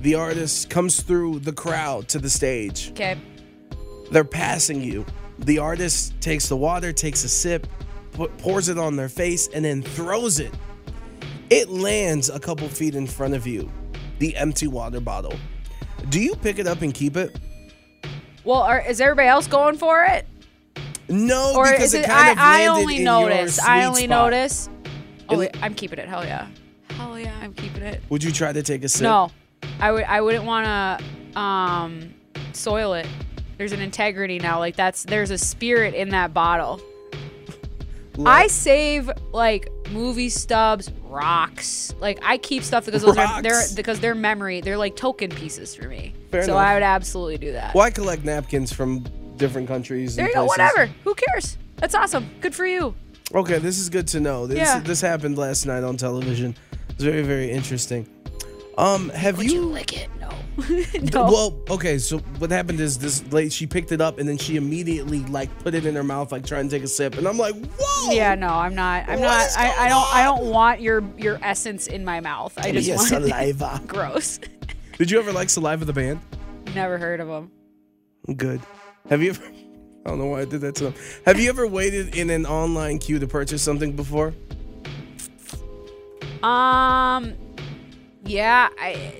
The 0.00 0.14
artist 0.14 0.70
comes 0.70 1.02
through 1.02 1.40
the 1.40 1.52
crowd 1.52 2.08
to 2.08 2.18
the 2.18 2.30
stage. 2.30 2.90
Okay. 2.92 3.18
They're 4.10 4.24
passing 4.24 4.80
you. 4.82 5.04
The 5.40 5.58
artist 5.58 6.18
takes 6.20 6.48
the 6.48 6.56
water, 6.56 6.92
takes 6.92 7.22
a 7.24 7.28
sip, 7.28 7.66
pu- 7.66 7.79
pours 8.12 8.68
it 8.68 8.78
on 8.78 8.96
their 8.96 9.08
face, 9.08 9.48
and 9.48 9.64
then 9.64 9.82
throws 9.82 10.38
it. 10.40 10.52
It 11.50 11.68
lands 11.68 12.28
a 12.28 12.38
couple 12.38 12.68
feet 12.68 12.94
in 12.94 13.06
front 13.06 13.34
of 13.34 13.46
you, 13.46 13.70
the 14.18 14.36
empty 14.36 14.66
water 14.68 15.00
bottle. 15.00 15.34
Do 16.08 16.20
you 16.20 16.34
pick 16.36 16.58
it 16.58 16.66
up 16.66 16.82
and 16.82 16.94
keep 16.94 17.16
it? 17.16 17.38
Well, 18.44 18.60
are, 18.60 18.80
is 18.80 19.00
everybody 19.00 19.28
else 19.28 19.46
going 19.46 19.76
for 19.76 20.04
it? 20.04 20.26
No, 21.08 21.54
Or 21.56 21.64
because 21.64 21.86
is 21.86 21.94
it 21.94 22.04
it? 22.04 22.08
kind 22.08 22.38
I, 22.38 22.62
of 22.62 22.72
I 22.74 22.78
only 22.80 22.96
in 22.96 23.02
your 23.02 23.28
notice. 23.28 23.58
I 23.58 23.84
only 23.84 24.04
spot. 24.04 24.30
notice. 24.30 24.68
Oh, 25.28 25.40
It- 25.40 25.56
I'm 25.60 25.74
keeping 25.74 25.98
it. 25.98 26.08
Hell 26.08 26.24
yeah. 26.24 26.46
Hell 26.90 27.18
yeah, 27.18 27.34
I'm 27.42 27.52
keeping 27.54 27.82
it. 27.82 28.00
Would 28.10 28.22
you 28.22 28.30
try 28.32 28.52
to 28.52 28.62
take 28.62 28.84
a 28.84 28.88
sip? 28.88 29.02
No, 29.02 29.30
I 29.80 29.90
would. 29.92 30.04
I 30.04 30.20
wouldn't 30.20 30.44
want 30.44 30.66
to 30.66 31.38
um 31.40 32.14
soil 32.52 32.94
it. 32.94 33.06
There's 33.58 33.72
an 33.72 33.80
integrity 33.80 34.38
now. 34.38 34.58
Like 34.58 34.76
that's 34.76 35.04
there's 35.04 35.30
a 35.30 35.38
spirit 35.38 35.94
in 35.94 36.10
that 36.10 36.32
bottle. 36.32 36.80
I 38.26 38.46
save 38.46 39.10
like 39.32 39.70
movie 39.90 40.28
stubs, 40.28 40.90
rocks. 41.04 41.94
Like 42.00 42.20
I 42.22 42.38
keep 42.38 42.62
stuff 42.62 42.86
because 42.86 43.02
those 43.02 43.16
are 43.16 43.42
they're 43.42 43.62
because 43.74 44.00
they're 44.00 44.14
memory. 44.14 44.60
They're 44.60 44.78
like 44.78 44.96
token 44.96 45.30
pieces 45.30 45.74
for 45.74 45.88
me. 45.88 46.14
Fair 46.30 46.42
so 46.42 46.52
enough. 46.52 46.66
I 46.66 46.74
would 46.74 46.82
absolutely 46.82 47.38
do 47.38 47.52
that. 47.52 47.74
Well, 47.74 47.84
I 47.84 47.90
collect 47.90 48.24
napkins 48.24 48.72
from 48.72 49.04
different 49.36 49.68
countries. 49.68 50.16
There 50.16 50.28
you 50.28 50.34
go. 50.34 50.44
Whatever. 50.44 50.86
Who 51.04 51.14
cares? 51.14 51.58
That's 51.76 51.94
awesome. 51.94 52.28
Good 52.40 52.54
for 52.54 52.66
you. 52.66 52.94
Okay, 53.34 53.58
this 53.58 53.78
is 53.78 53.88
good 53.88 54.08
to 54.08 54.20
know. 54.20 54.46
This 54.46 54.58
Yeah. 54.58 54.80
this 54.80 55.00
happened 55.00 55.38
last 55.38 55.66
night 55.66 55.84
on 55.84 55.96
television. 55.96 56.56
It's 56.90 57.04
very 57.04 57.22
very 57.22 57.50
interesting. 57.50 58.06
Um, 58.78 59.10
have 59.10 59.38
Would 59.38 59.50
you 59.50 59.62
you? 59.62 59.66
lick 59.66 59.96
it? 59.96 60.08
No. 60.20 60.30
no. 61.12 61.24
Well, 61.30 61.60
okay. 61.70 61.98
So 61.98 62.18
what 62.38 62.50
happened 62.50 62.80
is 62.80 62.98
this 62.98 63.24
lady 63.32 63.50
she 63.50 63.66
picked 63.66 63.92
it 63.92 64.00
up 64.00 64.18
and 64.18 64.28
then 64.28 64.38
she 64.38 64.56
immediately 64.56 65.20
like 65.26 65.56
put 65.60 65.74
it 65.74 65.84
in 65.86 65.94
her 65.94 66.04
mouth 66.04 66.32
like 66.32 66.46
trying 66.46 66.68
to 66.68 66.76
take 66.76 66.84
a 66.84 66.88
sip 66.88 67.16
and 67.18 67.26
I'm 67.26 67.38
like, 67.38 67.54
whoa. 67.78 68.12
yeah, 68.12 68.34
no, 68.34 68.48
I'm 68.48 68.74
not. 68.74 69.08
I'm 69.08 69.20
not. 69.20 69.48
I, 69.56 69.86
I 69.86 69.88
don't. 69.88 70.14
I 70.14 70.24
don't 70.24 70.50
want 70.50 70.80
your 70.80 71.02
your 71.18 71.38
essence 71.42 71.86
in 71.86 72.04
my 72.04 72.20
mouth. 72.20 72.56
I 72.58 72.72
just 72.72 72.86
Your 72.86 72.96
want 72.96 73.08
saliva. 73.08 73.82
gross. 73.86 74.38
Did 74.98 75.10
you 75.10 75.18
ever 75.18 75.32
like 75.32 75.48
Saliva 75.48 75.84
the 75.84 75.92
band? 75.94 76.20
Never 76.74 76.98
heard 76.98 77.20
of 77.20 77.28
them. 77.28 77.50
Good. 78.36 78.60
Have 79.08 79.22
you 79.22 79.30
ever? 79.30 79.42
I 80.04 80.10
don't 80.10 80.18
know 80.18 80.26
why 80.26 80.40
I 80.42 80.44
did 80.44 80.60
that 80.60 80.74
to 80.76 80.84
them. 80.84 80.94
Have 81.26 81.40
you 81.40 81.48
ever 81.48 81.66
waited 81.66 82.14
in 82.14 82.30
an 82.30 82.46
online 82.46 82.98
queue 82.98 83.18
to 83.18 83.26
purchase 83.26 83.62
something 83.62 83.96
before? 83.96 84.34
Um, 86.42 87.34
yeah, 88.24 88.68
I 88.78 89.12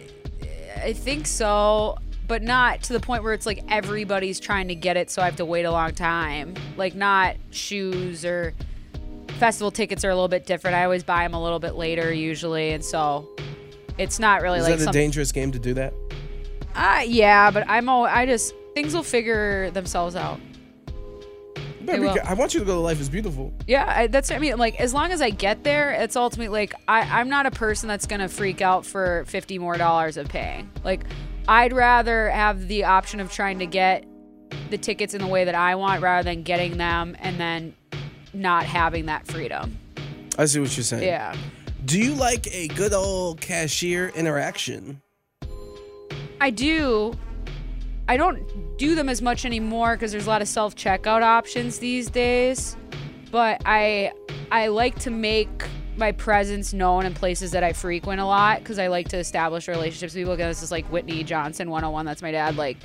I 0.83 0.93
think 0.93 1.27
so, 1.27 1.99
but 2.27 2.43
not 2.43 2.83
to 2.85 2.93
the 2.93 3.01
point 3.01 3.23
where 3.23 3.33
it's 3.35 3.47
like 3.47 3.65
everybody's 3.69 4.41
trying 4.41 4.69
to 4.69 4.75
get 4.75 4.97
it, 4.97 5.11
so 5.11 5.21
I 5.23 5.27
have 5.27 5.37
to 5.37 5.45
wait 5.45 5.65
a 5.65 5.71
long 5.71 5.93
time. 5.93 6.55
Like 6.77 6.95
not 6.95 7.37
shoes 7.51 8.25
or 8.25 8.55
festival 9.39 9.71
tickets 9.71 10.05
are 10.05 10.11
a 10.11 10.15
little 10.15 10.29
bit 10.29 10.47
different. 10.47 10.77
I 10.77 10.85
always 10.85 11.03
buy 11.03 11.23
them 11.25 11.35
a 11.35 11.43
little 11.43 11.59
bit 11.59 11.75
later 11.75 12.13
usually, 12.13 12.73
and 12.73 12.85
so 12.85 13.29
it's 13.99 14.19
not 14.19 14.43
really 14.43 14.59
Is 14.59 14.65
like 14.65 14.75
that 14.77 14.81
a 14.81 14.85
some- 14.85 14.93
dangerous 14.93 15.33
game 15.33 15.53
to 15.53 15.59
do 15.59 15.75
that? 15.75 15.93
Uh, 16.75 17.03
yeah, 17.07 17.51
but 17.51 17.65
I'm 17.69 17.89
all 17.89 18.05
I 18.07 18.27
just 18.27 18.55
things 18.75 18.95
will 18.95 19.03
figure 19.03 19.71
themselves 19.73 20.15
out. 20.17 20.39
Better 21.91 22.15
be. 22.15 22.21
I 22.21 22.35
want 22.35 22.55
you 22.55 22.61
to 22.61 22.67
go 22.67 22.75
to 22.75 22.81
Life 22.81 23.01
is 23.01 23.09
Beautiful. 23.09 23.53
Yeah, 23.67 23.85
I, 23.87 24.07
that's 24.07 24.31
I 24.31 24.39
mean, 24.39 24.57
like 24.59 24.81
as 24.81 24.95
long 24.95 25.13
as 25.13 25.21
I 25.21 25.31
get 25.31 25.65
there, 25.65 25.93
it's 25.93 26.17
ultimately 26.17 26.49
like 26.49 26.75
I, 26.89 27.01
I'm 27.21 27.29
not 27.29 27.47
a 27.47 27.51
person 27.51 27.89
that's 27.89 28.07
gonna 28.07 28.29
freak 28.29 28.61
out 28.61 28.87
for 28.87 29.25
fifty 29.27 29.59
more 29.59 29.77
dollars 29.77 30.17
of 30.17 30.29
paying. 30.29 30.71
Like, 30.85 31.05
I'd 31.49 31.73
rather 31.73 32.31
have 32.31 32.69
the 32.69 32.85
option 32.85 33.21
of 33.21 33.33
trying 33.33 33.59
to 33.61 33.67
get 33.67 34.05
the 34.71 34.79
tickets 34.79 35.15
in 35.15 35.21
the 35.21 35.27
way 35.27 35.45
that 35.45 35.55
I 35.55 35.75
want 35.75 36.03
rather 36.03 36.25
than 36.25 36.43
getting 36.43 36.77
them 36.77 37.17
and 37.21 37.39
then 37.39 37.75
not 38.33 38.65
having 38.65 39.07
that 39.07 39.27
freedom. 39.27 39.79
I 40.39 40.47
see 40.47 40.61
what 40.61 40.77
you're 40.77 40.85
saying. 40.85 41.03
Yeah. 41.03 41.37
Do 41.85 41.99
you 41.99 42.15
like 42.15 42.47
a 42.55 42.69
good 42.69 42.93
old 42.93 43.41
cashier 43.41 44.09
interaction? 44.11 45.01
I 46.41 46.51
do. 46.51 47.15
I 48.11 48.17
don't 48.17 48.77
do 48.77 48.97
them 48.97 49.09
as 49.09 49.23
much 49.23 49.45
anymore 49.45 49.95
because 49.95 50.11
there's 50.11 50.27
a 50.27 50.31
lot 50.31 50.43
of 50.43 50.49
self 50.49 50.75
checkout 50.75 51.23
options 51.23 51.79
these 51.79 52.11
days. 52.11 52.77
But 53.31 53.63
I 53.65 54.11
I 54.51 54.67
like 54.67 54.99
to 55.01 55.13
make 55.13 55.49
my 55.97 56.11
presence 56.11 56.73
known 56.73 57.07
in 57.07 57.15
places 57.15 57.53
that 57.53 57.63
I 57.63 57.73
frequent 57.73 58.21
a 58.21 58.25
lot 58.25 58.59
because 58.59 58.81
I 58.81 58.89
like 58.89 59.07
to 59.11 59.17
establish 59.17 59.69
relationships 59.69 60.13
with 60.13 60.23
people. 60.23 60.33
Again, 60.33 60.49
this 60.49 60.61
is 60.61 60.73
like 60.73 60.87
Whitney 60.87 61.23
Johnson 61.23 61.71
101. 61.71 62.05
That's 62.05 62.21
my 62.21 62.33
dad. 62.33 62.57
Like, 62.57 62.79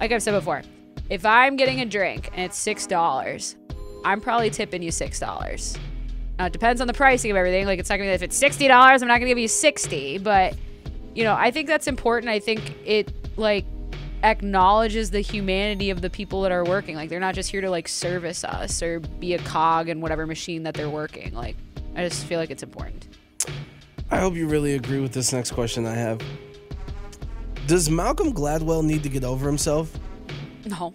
like 0.00 0.10
I've 0.10 0.22
said 0.22 0.32
before, 0.32 0.62
if 1.10 1.26
I'm 1.26 1.56
getting 1.56 1.82
a 1.82 1.84
drink 1.84 2.30
and 2.32 2.40
it's 2.40 2.56
six 2.56 2.86
dollars, 2.86 3.56
I'm 4.06 4.22
probably 4.22 4.48
tipping 4.48 4.80
you 4.80 4.90
six 4.90 5.20
dollars. 5.20 5.76
Now 6.38 6.46
it 6.46 6.54
depends 6.54 6.80
on 6.80 6.86
the 6.86 6.94
pricing 6.94 7.30
of 7.30 7.36
everything. 7.36 7.66
Like 7.66 7.78
it's 7.78 7.90
not 7.90 7.98
gonna 7.98 8.08
be 8.08 8.14
if 8.14 8.22
it's 8.22 8.38
sixty 8.38 8.68
dollars, 8.68 9.02
I'm 9.02 9.08
not 9.08 9.18
gonna 9.18 9.28
give 9.28 9.36
you 9.36 9.48
sixty. 9.48 10.16
But 10.16 10.56
you 11.14 11.24
know, 11.24 11.34
I 11.34 11.50
think 11.50 11.68
that's 11.68 11.86
important. 11.86 12.30
I 12.30 12.38
think 12.38 12.62
it 12.86 13.12
like 13.36 13.66
acknowledges 14.26 15.10
the 15.10 15.20
humanity 15.20 15.90
of 15.90 16.02
the 16.02 16.10
people 16.10 16.42
that 16.42 16.50
are 16.50 16.64
working. 16.64 16.96
Like 16.96 17.08
they're 17.08 17.20
not 17.20 17.34
just 17.34 17.50
here 17.50 17.60
to 17.60 17.70
like 17.70 17.86
service 17.86 18.42
us 18.42 18.82
or 18.82 18.98
be 18.98 19.34
a 19.34 19.38
cog 19.38 19.88
in 19.88 20.00
whatever 20.00 20.26
machine 20.26 20.64
that 20.64 20.74
they're 20.74 20.90
working. 20.90 21.32
Like 21.32 21.56
I 21.94 22.02
just 22.02 22.26
feel 22.26 22.40
like 22.40 22.50
it's 22.50 22.64
important. 22.64 23.08
I 24.10 24.18
hope 24.18 24.34
you 24.34 24.48
really 24.48 24.74
agree 24.74 25.00
with 25.00 25.12
this 25.12 25.32
next 25.32 25.52
question 25.52 25.86
I 25.86 25.94
have. 25.94 26.20
Does 27.66 27.88
Malcolm 27.88 28.32
Gladwell 28.32 28.84
need 28.84 29.02
to 29.04 29.08
get 29.08 29.24
over 29.24 29.46
himself? 29.46 29.96
No. 30.64 30.92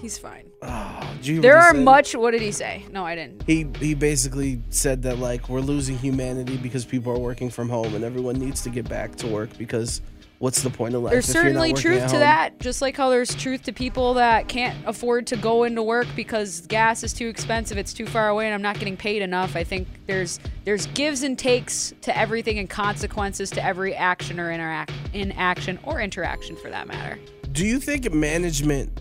He's 0.00 0.18
fine. 0.18 0.46
Ah, 0.62 1.14
hear 1.22 1.40
There 1.40 1.56
are 1.56 1.74
much 1.74 2.14
what 2.14 2.32
did 2.32 2.42
he 2.42 2.50
say? 2.50 2.84
No, 2.90 3.04
I 3.04 3.14
didn't. 3.14 3.42
He 3.46 3.66
he 3.78 3.94
basically 3.94 4.60
said 4.70 5.02
that 5.02 5.18
like 5.18 5.48
we're 5.48 5.60
losing 5.60 5.96
humanity 5.96 6.56
because 6.56 6.84
people 6.84 7.12
are 7.12 7.18
working 7.18 7.50
from 7.50 7.68
home 7.68 7.94
and 7.94 8.04
everyone 8.04 8.36
needs 8.36 8.62
to 8.62 8.70
get 8.70 8.88
back 8.88 9.14
to 9.16 9.26
work 9.28 9.50
because 9.56 10.00
what's 10.38 10.62
the 10.62 10.70
point 10.70 10.94
of 10.94 11.02
life? 11.02 11.12
There's 11.12 11.28
if 11.28 11.34
you're 11.34 11.44
not 11.44 11.48
certainly 11.48 11.72
truth 11.72 12.10
to 12.10 12.18
that, 12.18 12.58
just 12.60 12.82
like 12.82 12.96
how 12.96 13.10
there's 13.10 13.34
truth 13.34 13.62
to 13.64 13.72
people 13.72 14.14
that 14.14 14.48
can't 14.48 14.76
afford 14.86 15.26
to 15.28 15.36
go 15.36 15.64
into 15.64 15.82
work 15.82 16.06
because 16.14 16.62
gas 16.62 17.02
is 17.02 17.12
too 17.12 17.28
expensive, 17.28 17.78
it's 17.78 17.92
too 17.92 18.06
far 18.06 18.28
away, 18.28 18.46
and 18.46 18.54
I'm 18.54 18.62
not 18.62 18.78
getting 18.78 18.96
paid 18.96 19.22
enough. 19.22 19.56
I 19.56 19.64
think 19.64 19.88
there's 20.06 20.40
there's 20.64 20.86
gives 20.88 21.22
and 21.22 21.38
takes 21.38 21.94
to 22.02 22.16
everything 22.16 22.58
and 22.58 22.68
consequences 22.68 23.50
to 23.50 23.64
every 23.64 23.94
action 23.94 24.38
or 24.38 24.52
interact 24.52 24.92
inaction 25.12 25.78
or 25.84 26.00
interaction 26.00 26.56
for 26.56 26.70
that 26.70 26.86
matter. 26.86 27.18
Do 27.52 27.64
you 27.64 27.80
think 27.80 28.12
management 28.12 29.00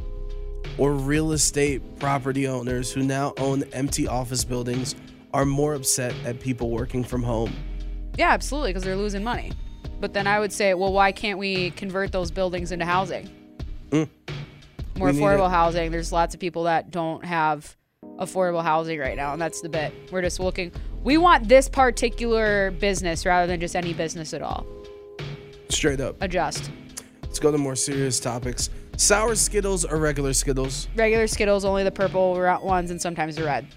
or 0.77 0.93
real 0.93 1.31
estate 1.31 1.81
property 1.99 2.47
owners 2.47 2.91
who 2.91 3.03
now 3.03 3.33
own 3.37 3.63
empty 3.73 4.07
office 4.07 4.43
buildings 4.43 4.95
are 5.33 5.45
more 5.45 5.73
upset 5.73 6.13
at 6.23 6.39
people 6.39 6.69
working 6.69 7.03
from 7.03 7.23
home? 7.23 7.53
Yeah, 8.17 8.31
absolutely, 8.31 8.71
because 8.71 8.83
they're 8.83 8.95
losing 8.95 9.23
money. 9.23 9.51
But 9.99 10.13
then 10.13 10.27
I 10.27 10.39
would 10.39 10.51
say, 10.51 10.73
well, 10.73 10.91
why 10.91 11.11
can't 11.11 11.39
we 11.39 11.71
convert 11.71 12.11
those 12.11 12.31
buildings 12.31 12.71
into 12.71 12.85
housing? 12.85 13.29
More 13.91 14.05
Mm. 14.05 14.09
We 14.97 15.11
affordable 15.11 15.49
housing. 15.49 15.91
There's 15.91 16.11
lots 16.11 16.33
of 16.33 16.39
people 16.39 16.63
that 16.63 16.91
don't 16.91 17.23
have 17.25 17.75
affordable 18.17 18.63
housing 18.63 18.99
right 18.99 19.17
now, 19.17 19.33
and 19.33 19.41
that's 19.41 19.61
the 19.61 19.69
bit. 19.69 19.93
We're 20.11 20.21
just 20.21 20.39
looking. 20.39 20.71
We 21.03 21.17
want 21.17 21.47
this 21.47 21.69
particular 21.69 22.71
business 22.71 23.25
rather 23.25 23.47
than 23.47 23.59
just 23.59 23.75
any 23.75 23.93
business 23.93 24.33
at 24.33 24.41
all. 24.41 24.65
Straight 25.69 25.99
up. 25.99 26.15
Adjust. 26.21 26.71
Let's 27.23 27.39
go 27.39 27.51
to 27.51 27.57
more 27.57 27.75
serious 27.75 28.19
topics. 28.19 28.69
Sour 28.97 29.35
Skittles 29.35 29.83
or 29.83 29.97
regular 29.97 30.31
Skittles? 30.33 30.87
Regular 30.95 31.27
Skittles, 31.27 31.65
only 31.65 31.83
the 31.83 31.91
purple 31.91 32.33
ones, 32.63 32.91
and 32.91 33.01
sometimes 33.01 33.35
the 33.35 33.43
red. 33.43 33.67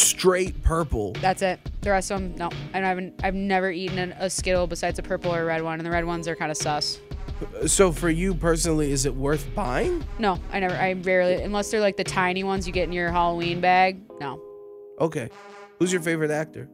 Straight 0.00 0.62
purple. 0.62 1.12
That's 1.14 1.42
it. 1.42 1.60
The 1.82 1.90
rest 1.90 2.10
of 2.10 2.20
them, 2.20 2.34
no. 2.36 2.50
I 2.72 2.78
haven't. 2.78 3.20
I've 3.22 3.34
never 3.34 3.70
eaten 3.70 3.98
an, 3.98 4.12
a 4.12 4.30
Skittle 4.30 4.66
besides 4.66 4.98
a 4.98 5.02
purple 5.02 5.34
or 5.34 5.42
a 5.42 5.44
red 5.44 5.62
one, 5.62 5.78
and 5.78 5.86
the 5.86 5.90
red 5.90 6.04
ones 6.04 6.26
are 6.26 6.34
kind 6.34 6.50
of 6.50 6.56
sus. 6.56 6.98
So 7.66 7.92
for 7.92 8.08
you 8.10 8.34
personally, 8.34 8.92
is 8.92 9.06
it 9.06 9.14
worth 9.14 9.54
buying? 9.54 10.04
No, 10.18 10.38
I 10.52 10.60
never. 10.60 10.74
I 10.74 10.92
rarely, 10.92 11.42
unless 11.42 11.70
they're 11.70 11.80
like 11.80 11.96
the 11.96 12.04
tiny 12.04 12.44
ones 12.44 12.66
you 12.66 12.72
get 12.72 12.84
in 12.84 12.92
your 12.92 13.10
Halloween 13.10 13.60
bag. 13.60 14.00
No. 14.20 14.42
Okay. 15.00 15.28
Who's 15.78 15.92
your 15.92 16.02
favorite 16.02 16.30
actor? 16.30 16.68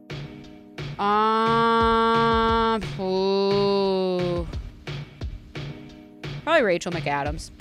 Um. 0.99 2.81
Ooh. 2.99 4.47
Probably 6.43 6.63
Rachel 6.63 6.91
McAdams. 6.93 7.51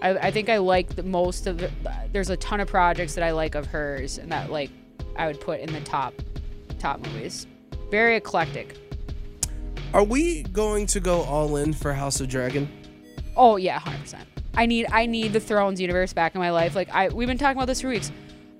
I, 0.00 0.10
I 0.10 0.30
think 0.30 0.48
I 0.48 0.58
like 0.58 0.94
the 0.94 1.02
most 1.02 1.46
of 1.46 1.58
the, 1.58 1.70
there's 2.12 2.30
a 2.30 2.36
ton 2.36 2.60
of 2.60 2.68
projects 2.68 3.14
that 3.14 3.24
I 3.24 3.32
like 3.32 3.54
of 3.54 3.66
hers 3.66 4.18
and 4.18 4.30
that 4.30 4.50
like 4.50 4.70
I 5.16 5.26
would 5.26 5.40
put 5.40 5.60
in 5.60 5.72
the 5.72 5.80
top 5.80 6.14
top 6.78 7.00
movies. 7.04 7.46
Very 7.90 8.16
eclectic. 8.16 8.76
Are 9.92 10.04
we 10.04 10.42
going 10.44 10.86
to 10.86 11.00
go 11.00 11.22
all 11.22 11.56
in 11.56 11.72
for 11.72 11.92
House 11.92 12.20
of 12.20 12.28
Dragon? 12.28 12.68
Oh 13.36 13.56
yeah, 13.56 13.78
hundred 13.78 14.00
percent. 14.00 14.28
I 14.54 14.66
need 14.66 14.86
I 14.92 15.06
need 15.06 15.32
the 15.32 15.40
Thrones 15.40 15.80
universe 15.80 16.12
back 16.12 16.34
in 16.34 16.40
my 16.40 16.50
life. 16.50 16.74
Like 16.74 16.90
I 16.90 17.08
we've 17.08 17.28
been 17.28 17.38
talking 17.38 17.56
about 17.56 17.66
this 17.66 17.80
for 17.80 17.88
weeks. 17.88 18.12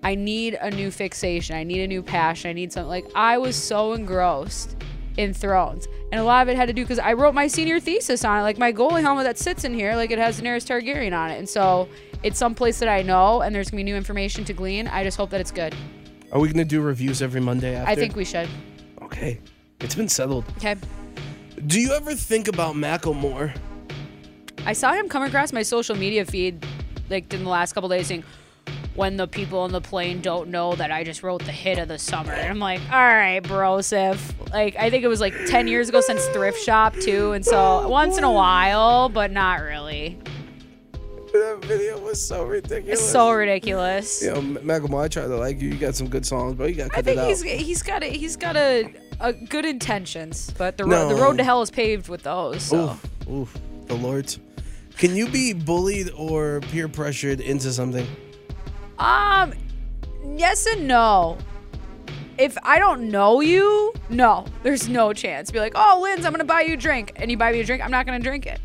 I 0.02 0.14
need 0.14 0.54
a 0.54 0.70
new 0.70 0.90
fixation. 0.90 1.56
I 1.56 1.64
need 1.64 1.82
a 1.82 1.86
new 1.86 2.02
passion. 2.02 2.50
I 2.50 2.52
need 2.52 2.72
something 2.72 2.88
like 2.88 3.06
I 3.14 3.38
was 3.38 3.56
so 3.56 3.92
engrossed 3.92 4.76
in 5.18 5.34
Thrones, 5.34 5.86
and 6.10 6.20
a 6.20 6.24
lot 6.24 6.40
of 6.42 6.48
it 6.48 6.56
had 6.56 6.66
to 6.68 6.72
do 6.72 6.82
because 6.82 6.98
I 6.98 7.12
wrote 7.12 7.34
my 7.34 7.46
senior 7.46 7.78
thesis 7.80 8.24
on 8.24 8.38
it. 8.38 8.42
Like 8.42 8.56
my 8.56 8.72
goalie 8.72 9.02
helmet 9.02 9.24
that 9.24 9.36
sits 9.36 9.64
in 9.64 9.74
here, 9.74 9.94
like 9.94 10.10
it 10.10 10.18
has 10.18 10.40
Daenerys 10.40 10.64
Targaryen 10.64 11.16
on 11.16 11.30
it, 11.30 11.38
and 11.38 11.48
so 11.48 11.88
it's 12.22 12.38
someplace 12.38 12.78
that 12.78 12.88
I 12.88 13.02
know, 13.02 13.42
and 13.42 13.54
there's 13.54 13.70
gonna 13.70 13.80
be 13.80 13.84
new 13.84 13.96
information 13.96 14.44
to 14.46 14.54
glean. 14.54 14.88
I 14.88 15.04
just 15.04 15.18
hope 15.18 15.28
that 15.30 15.40
it's 15.40 15.50
good. 15.50 15.74
Are 16.30 16.38
we 16.38 16.48
going 16.48 16.58
to 16.58 16.64
do 16.64 16.82
reviews 16.82 17.22
every 17.22 17.40
Monday 17.40 17.74
after? 17.74 17.90
I 17.90 17.94
think 17.94 18.14
we 18.14 18.24
should. 18.24 18.48
Okay. 19.02 19.40
It's 19.80 19.94
been 19.94 20.08
settled. 20.08 20.44
Okay. 20.58 20.76
Do 21.66 21.80
you 21.80 21.92
ever 21.92 22.14
think 22.14 22.48
about 22.48 22.74
Macklemore? 22.74 23.56
I 24.66 24.74
saw 24.74 24.92
him 24.92 25.08
come 25.08 25.22
across 25.22 25.52
my 25.52 25.62
social 25.62 25.96
media 25.96 26.24
feed 26.24 26.66
like 27.08 27.32
in 27.32 27.44
the 27.44 27.48
last 27.48 27.72
couple 27.72 27.88
days 27.88 28.08
saying 28.08 28.24
when 28.98 29.16
the 29.16 29.28
people 29.28 29.60
on 29.60 29.70
the 29.70 29.80
plane 29.80 30.20
don't 30.20 30.48
know 30.50 30.74
that 30.74 30.90
I 30.90 31.04
just 31.04 31.22
wrote 31.22 31.44
the 31.44 31.52
hit 31.52 31.78
of 31.78 31.86
the 31.86 31.98
summer. 31.98 32.32
And 32.32 32.50
I'm 32.50 32.58
like, 32.58 32.80
all 32.90 32.98
right, 32.98 33.40
brosif. 33.42 34.18
Like 34.52 34.74
I 34.76 34.90
think 34.90 35.04
it 35.04 35.08
was 35.08 35.20
like 35.20 35.34
10 35.46 35.68
years 35.68 35.88
ago 35.88 36.00
since 36.00 36.26
thrift 36.26 36.60
shop 36.60 36.94
too. 36.96 37.30
And 37.32 37.44
so 37.44 37.88
once 37.88 38.18
in 38.18 38.24
a 38.24 38.32
while, 38.32 39.08
but 39.08 39.30
not 39.30 39.60
really. 39.62 40.18
that 41.32 41.58
video 41.64 41.98
was 42.00 42.20
so 42.20 42.42
ridiculous. 42.42 42.98
It's 43.00 43.08
so 43.08 43.30
ridiculous. 43.30 44.20
You 44.22 44.30
know, 44.32 44.36
M- 44.38 44.56
Macklemore, 44.64 45.04
I 45.04 45.08
try 45.08 45.22
to 45.22 45.36
like 45.36 45.60
you. 45.60 45.68
You 45.68 45.76
got 45.78 45.94
some 45.94 46.08
good 46.08 46.26
songs, 46.26 46.56
but 46.56 46.68
you 46.70 46.74
got 46.74 46.90
to 46.90 46.98
I 46.98 47.02
think 47.02 47.18
it 47.18 47.20
out. 47.20 47.28
he's 47.28 47.42
he's 47.42 47.82
got 47.84 48.02
a 48.02 48.06
he's 48.10 48.36
got 48.36 48.56
a, 48.56 48.92
a 49.20 49.32
good 49.32 49.64
intentions, 49.64 50.52
but 50.58 50.76
the 50.76 50.84
No. 50.84 51.02
road 51.04 51.08
the 51.16 51.22
road 51.22 51.38
to 51.38 51.44
hell 51.44 51.62
is 51.62 51.70
paved 51.70 52.08
with 52.08 52.24
those. 52.24 52.62
So. 52.64 52.90
Oof, 52.90 53.28
oof, 53.30 53.58
the 53.86 53.94
Lord's. 53.94 54.40
Can 54.96 55.14
you 55.14 55.28
be 55.28 55.52
bullied 55.52 56.10
or 56.16 56.60
peer 56.72 56.88
pressured 56.88 57.40
into 57.40 57.72
something? 57.72 58.04
Um, 58.98 59.54
yes 60.36 60.66
and 60.66 60.86
no. 60.86 61.38
If 62.36 62.56
I 62.62 62.78
don't 62.78 63.10
know 63.10 63.40
you, 63.40 63.92
no, 64.08 64.44
there's 64.62 64.88
no 64.88 65.12
chance. 65.12 65.50
Be 65.50 65.58
like, 65.58 65.72
oh, 65.74 66.00
Linz, 66.02 66.24
I'm 66.24 66.32
gonna 66.32 66.44
buy 66.44 66.62
you 66.62 66.74
a 66.74 66.76
drink, 66.76 67.12
and 67.16 67.30
you 67.30 67.36
buy 67.36 67.50
me 67.52 67.60
a 67.60 67.64
drink, 67.64 67.82
I'm 67.82 67.90
not 67.90 68.06
gonna 68.06 68.20
drink 68.20 68.46
it. 68.46 68.60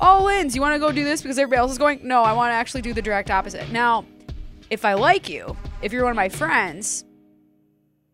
Oh, 0.00 0.24
Linz, 0.24 0.54
you 0.54 0.62
want 0.62 0.74
to 0.74 0.78
go 0.78 0.92
do 0.92 1.04
this 1.04 1.20
because 1.22 1.38
everybody 1.38 1.58
else 1.58 1.72
is 1.72 1.78
going? 1.78 2.00
No, 2.02 2.22
I 2.22 2.32
want 2.32 2.50
to 2.50 2.54
actually 2.54 2.80
do 2.80 2.94
the 2.94 3.02
direct 3.02 3.30
opposite. 3.30 3.70
Now, 3.70 4.06
if 4.70 4.84
I 4.84 4.94
like 4.94 5.28
you, 5.28 5.56
if 5.82 5.92
you're 5.92 6.04
one 6.04 6.12
of 6.12 6.16
my 6.16 6.30
friends, 6.30 7.04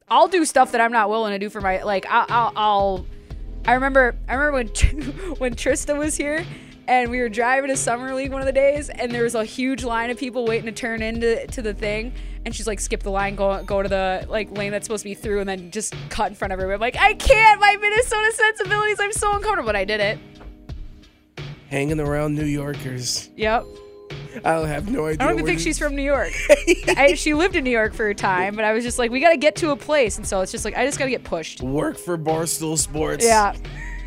I'll 0.09 0.29
do 0.29 0.45
stuff 0.45 0.73
that 0.73 0.81
I'm 0.81 0.93
not 0.93 1.09
willing 1.11 1.33
to 1.33 1.39
do 1.39 1.49
for 1.49 1.61
my 1.61 1.83
like. 1.83 2.07
I'll, 2.09 2.27
I'll, 2.29 2.53
I'll 2.57 3.07
I 3.67 3.75
remember 3.75 4.17
I 4.29 4.35
remember 4.35 4.53
when 4.53 4.67
when 5.39 5.55
Trista 5.55 5.97
was 5.97 6.17
here 6.17 6.45
and 6.89 7.11
we 7.11 7.21
were 7.21 7.29
driving 7.29 7.69
to 7.69 7.77
Summer 7.77 8.15
League 8.15 8.33
one 8.33 8.41
of 8.41 8.47
the 8.47 8.53
days 8.53 8.89
and 8.89 9.13
there 9.13 9.23
was 9.23 9.35
a 9.35 9.45
huge 9.45 9.85
line 9.85 10.11
of 10.11 10.19
people 10.19 10.45
waiting 10.45 10.67
to 10.67 10.73
turn 10.73 11.03
into 11.03 11.47
to 11.49 11.63
the 11.63 11.75
thing 11.75 12.13
and 12.45 12.55
she's 12.55 12.67
like 12.67 12.81
skip 12.81 13.03
the 13.03 13.11
line 13.11 13.35
go 13.35 13.63
go 13.65 13.83
to 13.83 13.89
the 13.89 14.25
like 14.29 14.51
lane 14.57 14.73
that's 14.73 14.87
supposed 14.87 15.03
to 15.03 15.09
be 15.09 15.15
through 15.15 15.41
and 15.41 15.49
then 15.49 15.71
just 15.71 15.95
cut 16.09 16.29
in 16.29 16.35
front 16.35 16.53
of 16.53 16.61
everybody. 16.61 16.75
I'm 16.75 16.81
like 16.81 16.97
I 16.97 17.15
can't 17.15 17.61
my 17.61 17.77
Minnesota 17.81 18.33
sensibilities 18.33 19.01
I'm 19.01 19.13
so 19.13 19.35
uncomfortable 19.35 19.67
but 19.67 19.77
I 19.77 19.85
did 19.85 20.01
it. 20.01 20.19
Hanging 21.69 21.99
around 21.99 22.35
New 22.35 22.45
Yorkers. 22.45 23.31
Yep. 23.37 23.65
I 24.45 24.53
don't 24.53 24.69
have 24.69 24.89
no 24.89 25.07
idea. 25.07 25.25
I 25.25 25.29
don't 25.29 25.35
even 25.35 25.47
think 25.47 25.61
she's 25.61 25.79
from 25.79 25.97
New 25.97 26.03
York. 26.03 26.31
I, 26.97 27.15
she 27.17 27.35
lived 27.35 27.57
in 27.57 27.65
New 27.65 27.71
York 27.71 27.95
for 27.95 28.09
a 28.09 28.15
time, 28.15 28.55
but 28.55 28.65
I 28.65 28.73
was 28.73 28.85
just 28.85 28.99
like, 28.99 29.11
we 29.11 29.19
got 29.19 29.31
to 29.31 29.37
get 29.37 29.57
to 29.57 29.71
a 29.71 29.77
place, 29.77 30.19
and 30.19 30.27
so 30.27 30.43
it's 30.43 30.53
just 30.53 30.65
like 30.65 30.77
I 30.77 30.85
just 30.85 30.99
got 30.99 31.07
to 31.07 31.11
get 31.11 31.25
pushed. 31.25 31.63
work 31.63 31.99
for 31.99 32.17
Barstool 32.19 32.79
Sports. 32.79 33.25
Yeah, 33.25 33.57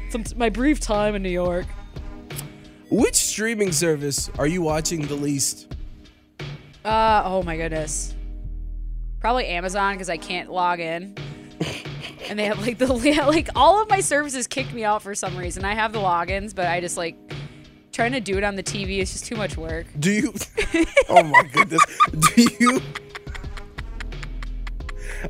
Some, 0.09 0.23
my 0.37 0.49
brief 0.49 0.79
time 0.79 1.15
in 1.15 1.23
New 1.23 1.29
York. 1.29 1.65
Which 2.89 3.15
streaming 3.15 3.71
service 3.71 4.31
are 4.39 4.47
you 4.47 4.61
watching 4.61 5.05
the 5.05 5.15
least? 5.15 5.67
Uh 6.83 7.21
oh 7.25 7.43
my 7.43 7.55
goodness. 7.55 8.15
Probably 9.19 9.45
Amazon 9.47 9.93
because 9.93 10.09
I 10.09 10.17
can't 10.17 10.51
log 10.51 10.79
in. 10.79 11.15
and 12.29 12.39
they 12.39 12.45
have 12.45 12.59
like 12.61 12.77
the 12.77 12.87
like 13.27 13.49
all 13.55 13.81
of 13.81 13.89
my 13.89 13.99
services 13.99 14.47
kicked 14.47 14.73
me 14.73 14.83
out 14.83 15.03
for 15.03 15.13
some 15.13 15.37
reason. 15.37 15.65
I 15.65 15.75
have 15.75 15.93
the 15.93 15.99
logins, 15.99 16.55
but 16.55 16.67
I 16.67 16.81
just 16.81 16.97
like 16.97 17.15
trying 17.91 18.13
to 18.13 18.19
do 18.19 18.37
it 18.37 18.43
on 18.43 18.55
the 18.55 18.63
TV 18.63 18.99
is 18.99 19.11
just 19.11 19.25
too 19.25 19.35
much 19.35 19.55
work. 19.55 19.85
Do 19.99 20.11
you? 20.11 20.33
oh 21.09 21.21
my 21.23 21.43
goodness. 21.53 21.81
Do 22.11 22.47
you? 22.59 22.81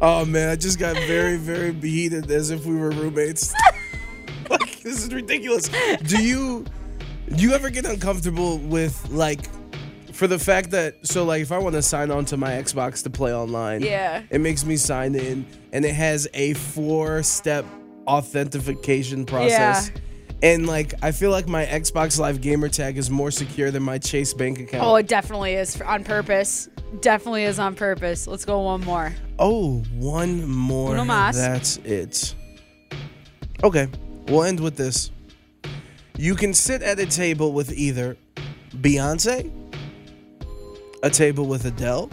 Oh 0.01 0.23
man, 0.23 0.49
I 0.49 0.55
just 0.55 0.79
got 0.79 0.95
very, 0.95 1.35
very 1.35 1.73
heated 1.73 2.29
as 2.31 2.51
if 2.51 2.65
we 2.65 2.75
were 2.75 2.91
roommates. 2.91 3.53
like 4.49 4.81
this 4.81 5.03
is 5.03 5.13
ridiculous. 5.13 5.69
Do 6.03 6.23
you? 6.23 6.65
Do 7.35 7.43
you 7.43 7.53
ever 7.53 7.69
get 7.69 7.85
uncomfortable 7.85 8.57
with 8.57 9.09
like? 9.09 9.39
For 10.13 10.27
the 10.27 10.39
fact 10.39 10.71
that, 10.71 11.07
so 11.07 11.23
like, 11.23 11.41
if 11.41 11.51
I 11.53 11.59
want 11.59 11.75
to 11.75 11.81
sign 11.81 12.11
on 12.11 12.25
to 12.25 12.35
my 12.35 12.49
Xbox 12.51 13.03
to 13.03 13.09
play 13.09 13.33
online, 13.33 13.81
Yeah. 13.81 14.23
it 14.29 14.41
makes 14.41 14.65
me 14.65 14.75
sign 14.75 15.15
in, 15.15 15.45
and 15.71 15.85
it 15.85 15.95
has 15.95 16.27
a 16.33 16.55
four-step 16.55 17.63
authentication 18.05 19.25
process. 19.25 19.91
Yeah. 19.93 20.01
And 20.41 20.67
like, 20.67 20.93
I 21.01 21.11
feel 21.13 21.31
like 21.31 21.47
my 21.47 21.65
Xbox 21.65 22.19
Live 22.19 22.41
gamer 22.41 22.67
tag 22.67 22.97
is 22.97 23.09
more 23.09 23.31
secure 23.31 23.71
than 23.71 23.83
my 23.83 23.97
Chase 23.97 24.33
bank 24.33 24.59
account. 24.59 24.83
Oh, 24.83 24.95
it 24.97 25.07
definitely 25.07 25.53
is 25.53 25.77
for, 25.77 25.85
on 25.85 26.03
purpose. 26.03 26.67
Definitely 26.99 27.43
is 27.45 27.57
on 27.57 27.75
purpose. 27.75 28.27
Let's 28.27 28.43
go 28.43 28.59
one 28.59 28.81
more. 28.81 29.13
Oh, 29.37 29.79
one 29.93 30.45
more. 30.49 30.95
That's 31.05 31.77
it. 31.85 32.35
Okay, 33.63 33.87
we'll 34.27 34.43
end 34.43 34.59
with 34.59 34.75
this. 34.75 35.11
You 36.19 36.35
can 36.35 36.53
sit 36.53 36.81
at 36.81 36.99
a 36.99 37.05
table 37.05 37.53
with 37.53 37.71
either 37.71 38.17
Beyonce, 38.71 39.49
a 41.01 41.09
table 41.09 41.45
with 41.45 41.63
Adele, 41.63 42.09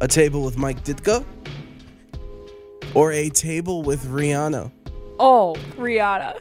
a 0.00 0.06
table 0.06 0.44
with 0.44 0.56
Mike 0.56 0.84
Ditka, 0.84 1.24
or 2.94 3.10
a 3.10 3.30
table 3.30 3.82
with 3.82 4.04
Rihanna. 4.06 4.70
Oh, 5.18 5.56
Rihanna. 5.76 6.38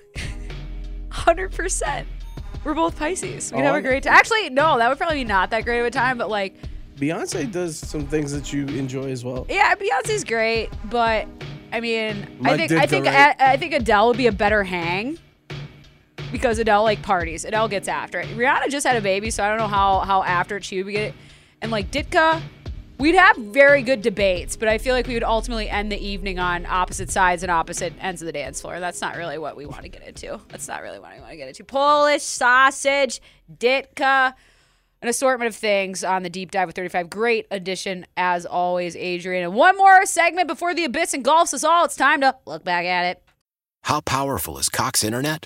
100%. 1.10 2.06
We're 2.64 2.76
both 2.76 2.95
Pisces. 2.99 3.51
We'd 3.51 3.62
Oh, 3.62 3.64
have 3.64 3.74
a 3.74 3.78
oh, 3.80 3.82
great 3.82 4.03
time. 4.03 4.14
Actually, 4.14 4.51
no, 4.51 4.78
that 4.78 4.88
would 4.88 4.99
probably 4.99 5.18
be 5.18 5.24
not 5.24 5.49
that 5.49 5.66
great 5.66 5.80
of 5.80 5.88
a 5.88 5.91
time, 5.91 6.20
but 6.20 6.30
like, 6.30 6.56
Beyonce 6.97 7.51
does 7.51 7.80
some 7.80 8.06
things 8.06 8.32
that 8.32 8.53
you 8.53 8.68
enjoy 8.68 9.10
as 9.10 9.26
well. 9.26 9.47
yeah, 9.49 9.74
Beyonce's 9.74 10.24
great, 10.24 10.70
but 10.91 11.28
I 11.74 11.80
mean, 11.80 12.28
I 12.41 12.43
Mike 12.43 12.58
think 12.58 12.72
I 12.74 12.86
think 12.86 13.06
right? 13.08 13.36
I, 13.39 13.53
I 13.53 13.58
think 13.58 13.74
Adele 13.74 14.10
would 14.10 14.18
be 14.18 14.28
a 14.28 14.32
better 14.32 14.64
hang 14.64 15.18
because 16.36 16.59
Adele 16.59 16.83
like 16.83 17.01
parties. 17.01 17.45
Adele 17.45 17.67
gets 17.67 17.88
after 17.88 18.19
it. 18.19 18.27
Rihanna 18.29 18.69
just 18.69 18.86
had 18.86 18.95
a 18.95 19.01
baby, 19.01 19.29
so 19.29 19.43
I 19.43 19.49
don't 19.49 19.57
know 19.57 19.67
how 19.67 19.99
how 19.99 20.23
after 20.23 20.57
it 20.57 20.65
she 20.65 20.83
would 20.83 20.91
get. 20.91 21.09
It. 21.09 21.13
And 21.61 21.71
like 21.71 21.91
Ditka, 21.91 22.41
we'd 22.97 23.15
have 23.15 23.38
very 23.38 23.81
good 23.81 24.01
debates, 24.01 24.57
but 24.57 24.67
I 24.67 24.77
feel 24.77 24.93
like 24.93 25.07
we 25.07 25.13
would 25.13 25.23
ultimately 25.23 25.69
end 25.69 25.91
the 25.91 25.97
evening 25.97 26.38
on 26.39 26.65
opposite 26.65 27.09
sides 27.09 27.41
and 27.43 27.51
opposite 27.51 27.93
ends 28.01 28.21
of 28.21 28.25
the 28.25 28.33
dance 28.33 28.61
floor. 28.61 28.79
That's 28.79 29.01
not 29.01 29.15
really 29.15 29.38
what 29.38 29.55
we 29.55 29.65
want 29.65 29.83
to 29.83 29.89
get 29.89 30.03
into. 30.03 30.39
That's 30.49 30.67
not 30.67 30.81
really 30.81 30.99
what 30.99 31.11
I 31.11 31.19
want 31.19 31.31
to 31.31 31.38
get 31.38 31.47
into. 31.47 31.63
Polish 31.63 32.23
sausage, 32.23 33.21
Ditka 33.51 34.33
an 35.05 35.09
assortment 35.09 35.47
of 35.47 35.55
things 35.55 36.03
on 36.03 36.23
the 36.23 36.29
deep 36.29 36.49
dive 36.49 36.67
with 36.67 36.75
35. 36.75 37.11
Great 37.11 37.45
addition 37.51 38.07
as 38.17 38.45
always, 38.45 38.95
Adrian. 38.95 39.43
And 39.43 39.53
one 39.53 39.77
more 39.77 40.03
segment 40.05 40.47
before 40.47 40.73
the 40.73 40.83
abyss 40.83 41.13
engulfs 41.13 41.53
us 41.53 41.63
all. 41.63 41.86
It's 41.86 41.95
time 41.95 42.21
to 42.21 42.36
look 42.45 42.63
back 42.63 42.86
at 42.86 43.05
it. 43.05 43.23
How 43.83 44.01
powerful 44.01 44.57
is 44.57 44.67
Cox 44.67 45.03
Internet? 45.03 45.45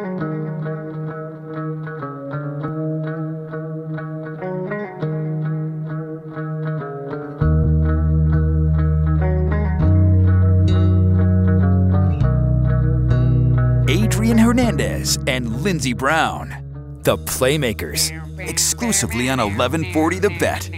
Hernandez 14.51 15.17
and 15.27 15.63
Lindsey 15.63 15.93
Brown, 15.93 16.99
the 17.03 17.17
Playmakers, 17.19 18.11
exclusively 18.37 19.29
on 19.29 19.37
1140 19.39 20.19
The 20.19 20.29
Bet. 20.39 20.69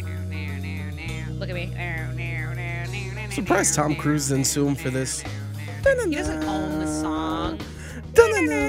Look 1.39 1.49
at 1.49 1.55
me. 1.55 1.71
Surprised 3.31 3.73
Tom 3.73 3.95
Cruise 3.95 4.29
didn't 4.29 4.43
sue 4.43 4.67
him 4.67 4.75
for 4.75 4.91
this. 4.91 5.21
He 5.21 6.13
doesn't 6.13 6.43
own 6.43 6.81
the 6.81 6.85
song. 6.85 7.59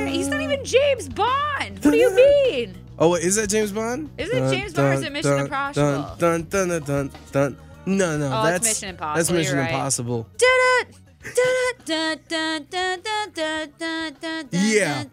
He's 0.09 0.29
not 0.29 0.41
even 0.41 0.65
James 0.65 1.11
Bond. 1.11 1.85
What 1.85 1.91
do 1.91 1.97
you 1.99 2.15
mean? 2.17 2.75
Oh, 2.99 3.11
wait, 3.11 3.25
is 3.25 3.37
that 3.37 3.51
James 3.51 3.73
Bond? 3.73 4.09
Is 4.17 4.31
it 4.31 4.57
James 4.57 4.73
Bond 4.73 4.89
or 4.89 4.93
is 4.95 5.03
it 5.03 5.13
Mission 5.13 5.31
dun, 5.33 5.41
Impossible? 5.41 6.17
Dun, 6.17 6.43
dun, 6.45 6.69
dun, 6.69 6.83
dun, 6.83 7.11
dun. 7.31 7.59
No, 7.85 8.17
no, 8.17 8.31
Oh, 8.33 8.41
it's 8.47 8.53
that's 8.53 8.69
Mission 8.69 8.89
Impossible, 8.89 9.17
That's 9.17 9.31
Mission 9.31 9.55
you're 9.57 9.65
right. 9.65 9.71
Impossible. 9.71 10.27
Yeah. 14.53 15.05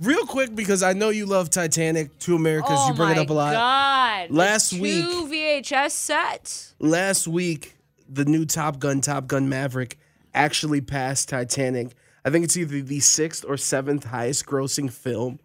Real 0.00 0.26
quick, 0.26 0.54
because 0.54 0.82
I 0.82 0.92
know 0.92 1.10
you 1.10 1.24
love 1.26 1.50
Titanic, 1.50 2.18
Two 2.18 2.34
Americas. 2.36 2.70
Oh 2.72 2.88
you 2.88 2.94
bring 2.94 3.10
it 3.12 3.18
up 3.18 3.30
a 3.30 3.32
lot. 3.32 3.50
Oh 3.54 3.58
God. 3.58 4.30
Last 4.30 4.70
Two 4.70 4.80
week- 4.82 5.04
VHS 5.64 5.90
sets. 5.92 6.74
Last 6.80 7.28
week, 7.28 7.76
the 8.08 8.24
new 8.24 8.44
Top 8.44 8.78
Gun, 8.78 9.00
Top 9.00 9.26
Gun 9.28 9.48
Maverick, 9.48 9.98
actually 10.34 10.80
passed 10.80 11.28
Titanic. 11.28 11.94
I 12.24 12.30
think 12.30 12.44
it's 12.44 12.56
either 12.56 12.80
the 12.80 13.00
sixth 13.00 13.44
or 13.46 13.56
seventh 13.56 14.04
highest 14.04 14.46
grossing 14.46 14.90
film 14.90 15.38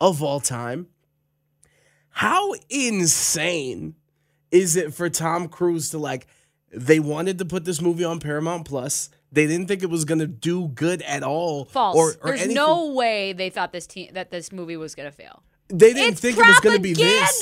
of 0.00 0.22
all 0.22 0.40
time. 0.40 0.88
How 2.10 2.54
insane 2.68 3.94
is 4.50 4.76
it 4.76 4.92
for 4.92 5.08
Tom 5.08 5.48
Cruise 5.48 5.90
to 5.90 5.98
like? 5.98 6.26
They 6.74 6.98
wanted 7.00 7.38
to 7.38 7.44
put 7.44 7.64
this 7.64 7.80
movie 7.80 8.04
on 8.04 8.18
Paramount 8.18 8.66
Plus. 8.66 9.10
They 9.32 9.46
didn't 9.46 9.66
think 9.66 9.82
it 9.82 9.88
was 9.90 10.04
gonna 10.04 10.26
do 10.26 10.68
good 10.68 11.00
at 11.02 11.22
all. 11.22 11.64
False. 11.64 11.96
Or, 11.96 12.10
or 12.20 12.28
There's 12.28 12.40
anything. 12.42 12.54
no 12.54 12.92
way 12.92 13.32
they 13.32 13.48
thought 13.50 13.72
this 13.72 13.86
team 13.86 14.10
that 14.12 14.30
this 14.30 14.52
movie 14.52 14.76
was 14.76 14.94
gonna 14.94 15.10
fail. 15.12 15.42
They 15.68 15.94
didn't 15.94 16.12
It's 16.12 16.20
think 16.20 16.36
it 16.36 16.46
was 16.46 16.60
gonna 16.60 16.78
be 16.78 16.92
this. 16.92 17.40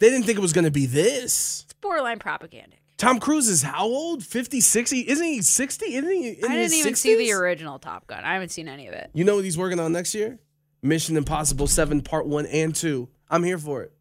They 0.00 0.10
didn't 0.10 0.24
think 0.26 0.36
it 0.38 0.42
was 0.42 0.52
gonna 0.52 0.70
be 0.70 0.84
this. 0.86 1.62
It's 1.64 1.72
borderline 1.80 2.18
propagandic. 2.18 2.74
Tom 2.98 3.18
Cruise 3.18 3.48
is 3.48 3.62
how 3.62 3.86
old? 3.86 4.22
50, 4.22 4.60
60? 4.60 5.08
Isn't 5.08 5.24
he 5.26 5.40
60? 5.40 5.86
Isn't 5.94 6.10
he 6.10 6.28
in 6.32 6.44
I 6.44 6.56
didn't 6.56 6.74
even 6.74 6.94
see 6.94 7.16
the 7.16 7.32
original 7.32 7.78
Top 7.78 8.06
Gun. 8.06 8.22
I 8.22 8.34
haven't 8.34 8.50
seen 8.50 8.68
any 8.68 8.88
of 8.88 8.92
it. 8.92 9.10
You 9.14 9.24
know 9.24 9.36
what 9.36 9.44
he's 9.44 9.56
working 9.56 9.80
on 9.80 9.92
next 9.92 10.14
year? 10.14 10.38
Mission 10.82 11.16
Impossible 11.16 11.66
7 11.66 12.02
Part 12.02 12.26
1 12.26 12.44
and 12.44 12.74
2. 12.74 13.08
I'm 13.30 13.42
here 13.42 13.56
for 13.56 13.82
it. 13.82 13.92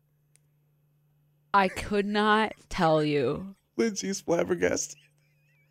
I 1.53 1.69
could 1.69 2.05
not 2.05 2.53
tell 2.69 3.01
you 3.03 3.55
Lindsay's 3.77 4.19
flabbergasted. 4.21 4.97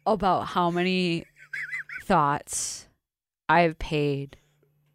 about 0.07 0.47
how 0.47 0.71
many 0.71 1.25
thoughts 2.09 2.89
I 3.49 3.61
have 3.61 3.79
paid 3.79 4.37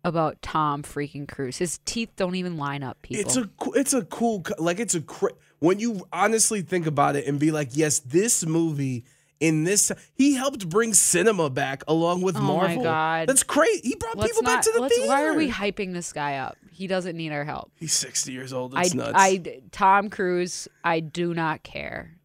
about 0.03 0.41
Tom 0.41 0.83
freaking 0.83 1.27
Cruise. 1.27 1.57
His 1.59 1.79
teeth 1.85 2.11
don't 2.15 2.35
even 2.35 2.57
line 2.57 2.83
up, 2.83 3.01
people. 3.01 3.21
It's 3.21 3.37
a 3.37 3.49
it's 3.79 3.93
a 3.93 4.03
cool 4.03 4.43
like 4.57 4.79
it's 4.79 4.95
a 4.95 5.01
cra- 5.01 5.31
when 5.59 5.79
you 5.79 6.05
honestly 6.11 6.61
think 6.61 6.87
about 6.87 7.15
it 7.15 7.25
and 7.27 7.39
be 7.39 7.51
like, 7.51 7.69
yes, 7.73 7.99
this 7.99 8.45
movie 8.45 9.05
in 9.39 9.63
this 9.63 9.91
he 10.15 10.33
helped 10.33 10.67
bring 10.69 10.93
cinema 10.93 11.49
back 11.49 11.83
along 11.87 12.21
with 12.21 12.35
Oh 12.35 12.41
my 12.41 12.47
Marvel. 12.47 12.83
God. 12.83 13.29
That's 13.29 13.43
great. 13.43 13.85
He 13.85 13.95
brought 13.95 14.17
Let's 14.17 14.31
people 14.31 14.43
back 14.43 14.63
to 14.63 14.71
the 14.75 14.89
theater. 14.89 15.07
Why 15.07 15.23
are 15.25 15.33
we 15.35 15.49
hyping 15.49 15.93
this 15.93 16.11
guy 16.11 16.37
up? 16.37 16.57
He 16.71 16.87
doesn't 16.87 17.15
need 17.15 17.31
our 17.31 17.45
help. 17.45 17.71
He's 17.79 17.93
60 17.93 18.31
years 18.31 18.51
old. 18.51 18.73
I, 18.75 18.81
It's 18.81 18.93
nuts. 18.95 19.11
I, 19.15 19.61
Tom 19.71 20.09
Cruise, 20.09 20.67
I 20.83 20.99
do 21.01 21.33
not 21.33 21.61
care. 21.63 22.15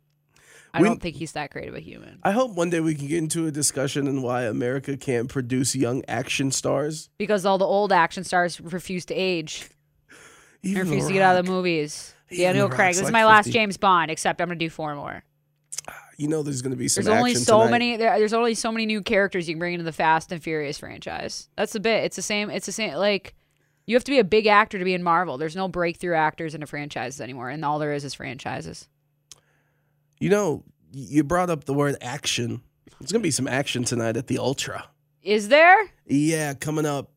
I 0.75 0.83
We- 0.83 0.89
don't 0.89 1.01
think 1.01 1.17
he's 1.17 1.33
that 1.33 1.51
great 1.51 1.69
of 1.69 1.75
a 1.75 1.81
human. 1.81 2.19
I 2.23 2.33
hope 2.33 2.55
one 2.55 2.71
day 2.71 2.81
we 2.81 2.95
can 2.95 3.07
get 3.07 3.19
into 3.19 3.47
a 3.47 3.51
discussion 3.51 4.07
on 4.07 4.23
why 4.23 4.43
America 4.45 4.97
can't 4.97 5.29
produce 5.29 5.75
young 5.75 6.03
action 6.09 6.51
stars. 6.51 7.09
Because 7.19 7.47
all 7.47 7.59
the 7.59 7.65
old 7.65 7.93
action 7.93 8.23
stars 8.25 8.61
refuse 8.61 9.05
to 9.07 9.15
age. 9.15 9.69
Even 10.63 10.83
refuse 10.89 11.05
The 11.05 11.09
to 11.09 11.15
get 11.15 11.23
out 11.23 11.39
of 11.39 11.47
the 11.47 11.51
movies. 11.53 12.15
Even 12.31 12.45
Daniel 12.45 12.69
The 12.69 12.75
Craig. 12.75 12.91
This 12.91 12.99
is 12.99 13.05
like 13.05 13.13
my 13.13 13.25
last 13.25 13.51
James 13.51 13.77
Bond, 13.77 14.11
except 14.11 14.41
I'm 14.41 14.49
gonna 14.49 14.59
do 14.59 14.69
four 14.71 14.95
more. 14.95 15.23
You 16.19 16.27
know, 16.27 16.43
there's 16.43 16.63
going 16.63 16.73
to 16.73 16.77
be 16.77 16.89
some 16.89 17.05
There's 17.05 17.17
only 17.17 17.37
so 17.37 17.59
tonight. 17.61 17.71
many. 17.71 17.97
There, 17.97 18.19
there's 18.19 18.33
only 18.33 18.55
so 18.55 18.73
many 18.73 18.87
new 18.87 19.03
characters 19.03 19.49
you 19.49 19.55
can 19.55 19.61
bring 19.61 19.75
into 19.75 19.85
the 19.85 19.93
Fast 19.93 20.33
and 20.33 20.43
Furious 20.43 20.77
franchise. 20.77 21.49
That's 21.57 21.73
the 21.73 21.79
bit. 21.79 22.03
It's 22.03 22.17
the 22.17 22.23
same. 22.23 22.51
It's 22.51 22.67
the 22.67 22.73
same. 22.73 22.95
Like 22.95 23.35
you 23.87 23.95
have 23.95 24.03
to 24.05 24.11
be 24.11 24.19
a 24.19 24.25
big 24.25 24.49
actor 24.49 24.79
to 24.81 24.85
be 24.85 24.95
in 24.95 25.03
Marvel. 25.05 25.39
There's 25.39 25.55
no 25.55 25.69
breakthrough 25.69 26.17
actors 26.17 26.55
in 26.55 26.59
into 26.59 26.67
franchises 26.67 27.21
anymore, 27.21 27.51
and 27.51 27.65
all 27.65 27.79
there 27.79 27.93
is 27.93 28.05
is 28.05 28.15
franchises. 28.15 28.89
You 30.21 30.31
know, 30.31 30.65
you 30.93 31.25
brought 31.25 31.51
up 31.51 31.65
the 31.65 31.75
word 31.75 31.97
action. 32.01 32.63
There's 32.99 33.13
going 33.13 33.21
to 33.23 33.27
be 33.27 33.31
some 33.31 33.47
action 33.49 33.85
tonight 33.85 34.17
at 34.17 34.27
the 34.27 34.39
Ultra. 34.39 34.85
Is 35.23 35.49
there? 35.49 35.77
Yeah, 36.07 36.55
coming 36.55 36.87
up. 36.87 37.11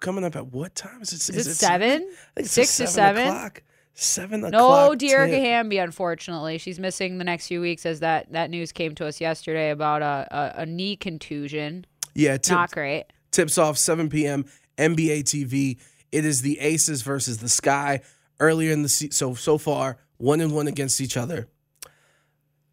Coming 0.00 0.24
up 0.24 0.36
at 0.36 0.48
what 0.48 0.74
time 0.74 1.00
is 1.00 1.12
it? 1.12 1.34
Is, 1.34 1.46
it 1.46 1.54
seven? 1.54 1.90
I 1.92 1.96
think 1.96 2.10
it's 2.36 2.50
Six 2.50 2.76
to 2.76 2.86
seven 2.86 2.92
seven? 3.24 3.28
o'clock. 3.28 3.62
Seven 3.94 4.40
No, 4.40 4.48
o'clock. 4.48 4.98
Dearica 4.98 5.30
tip. 5.30 5.42
Hamby, 5.44 5.78
unfortunately, 5.78 6.58
she's 6.58 6.78
missing 6.78 7.16
the 7.18 7.24
next 7.24 7.46
few 7.46 7.60
weeks. 7.60 7.86
As 7.86 8.00
that 8.00 8.30
that 8.32 8.50
news 8.50 8.72
came 8.72 8.94
to 8.96 9.06
us 9.06 9.20
yesterday 9.20 9.70
about 9.70 10.02
a 10.02 10.26
a, 10.58 10.62
a 10.62 10.66
knee 10.66 10.96
contusion. 10.96 11.86
Yeah, 12.14 12.36
tip, 12.36 12.52
Not 12.54 12.70
great. 12.72 13.04
tips 13.30 13.56
off 13.56 13.78
7 13.78 14.08
p.m. 14.10 14.44
NBA 14.76 15.22
TV. 15.24 15.78
It 16.12 16.24
is 16.24 16.42
the 16.42 16.58
Aces 16.60 17.02
versus 17.02 17.38
the 17.38 17.48
Sky. 17.48 18.00
Earlier 18.40 18.72
in 18.72 18.82
the 18.82 18.88
se- 18.88 19.10
so 19.10 19.32
so 19.34 19.56
far 19.58 19.96
one 20.18 20.40
and 20.40 20.52
one 20.52 20.66
against 20.66 21.00
each 21.00 21.16
other. 21.16 21.46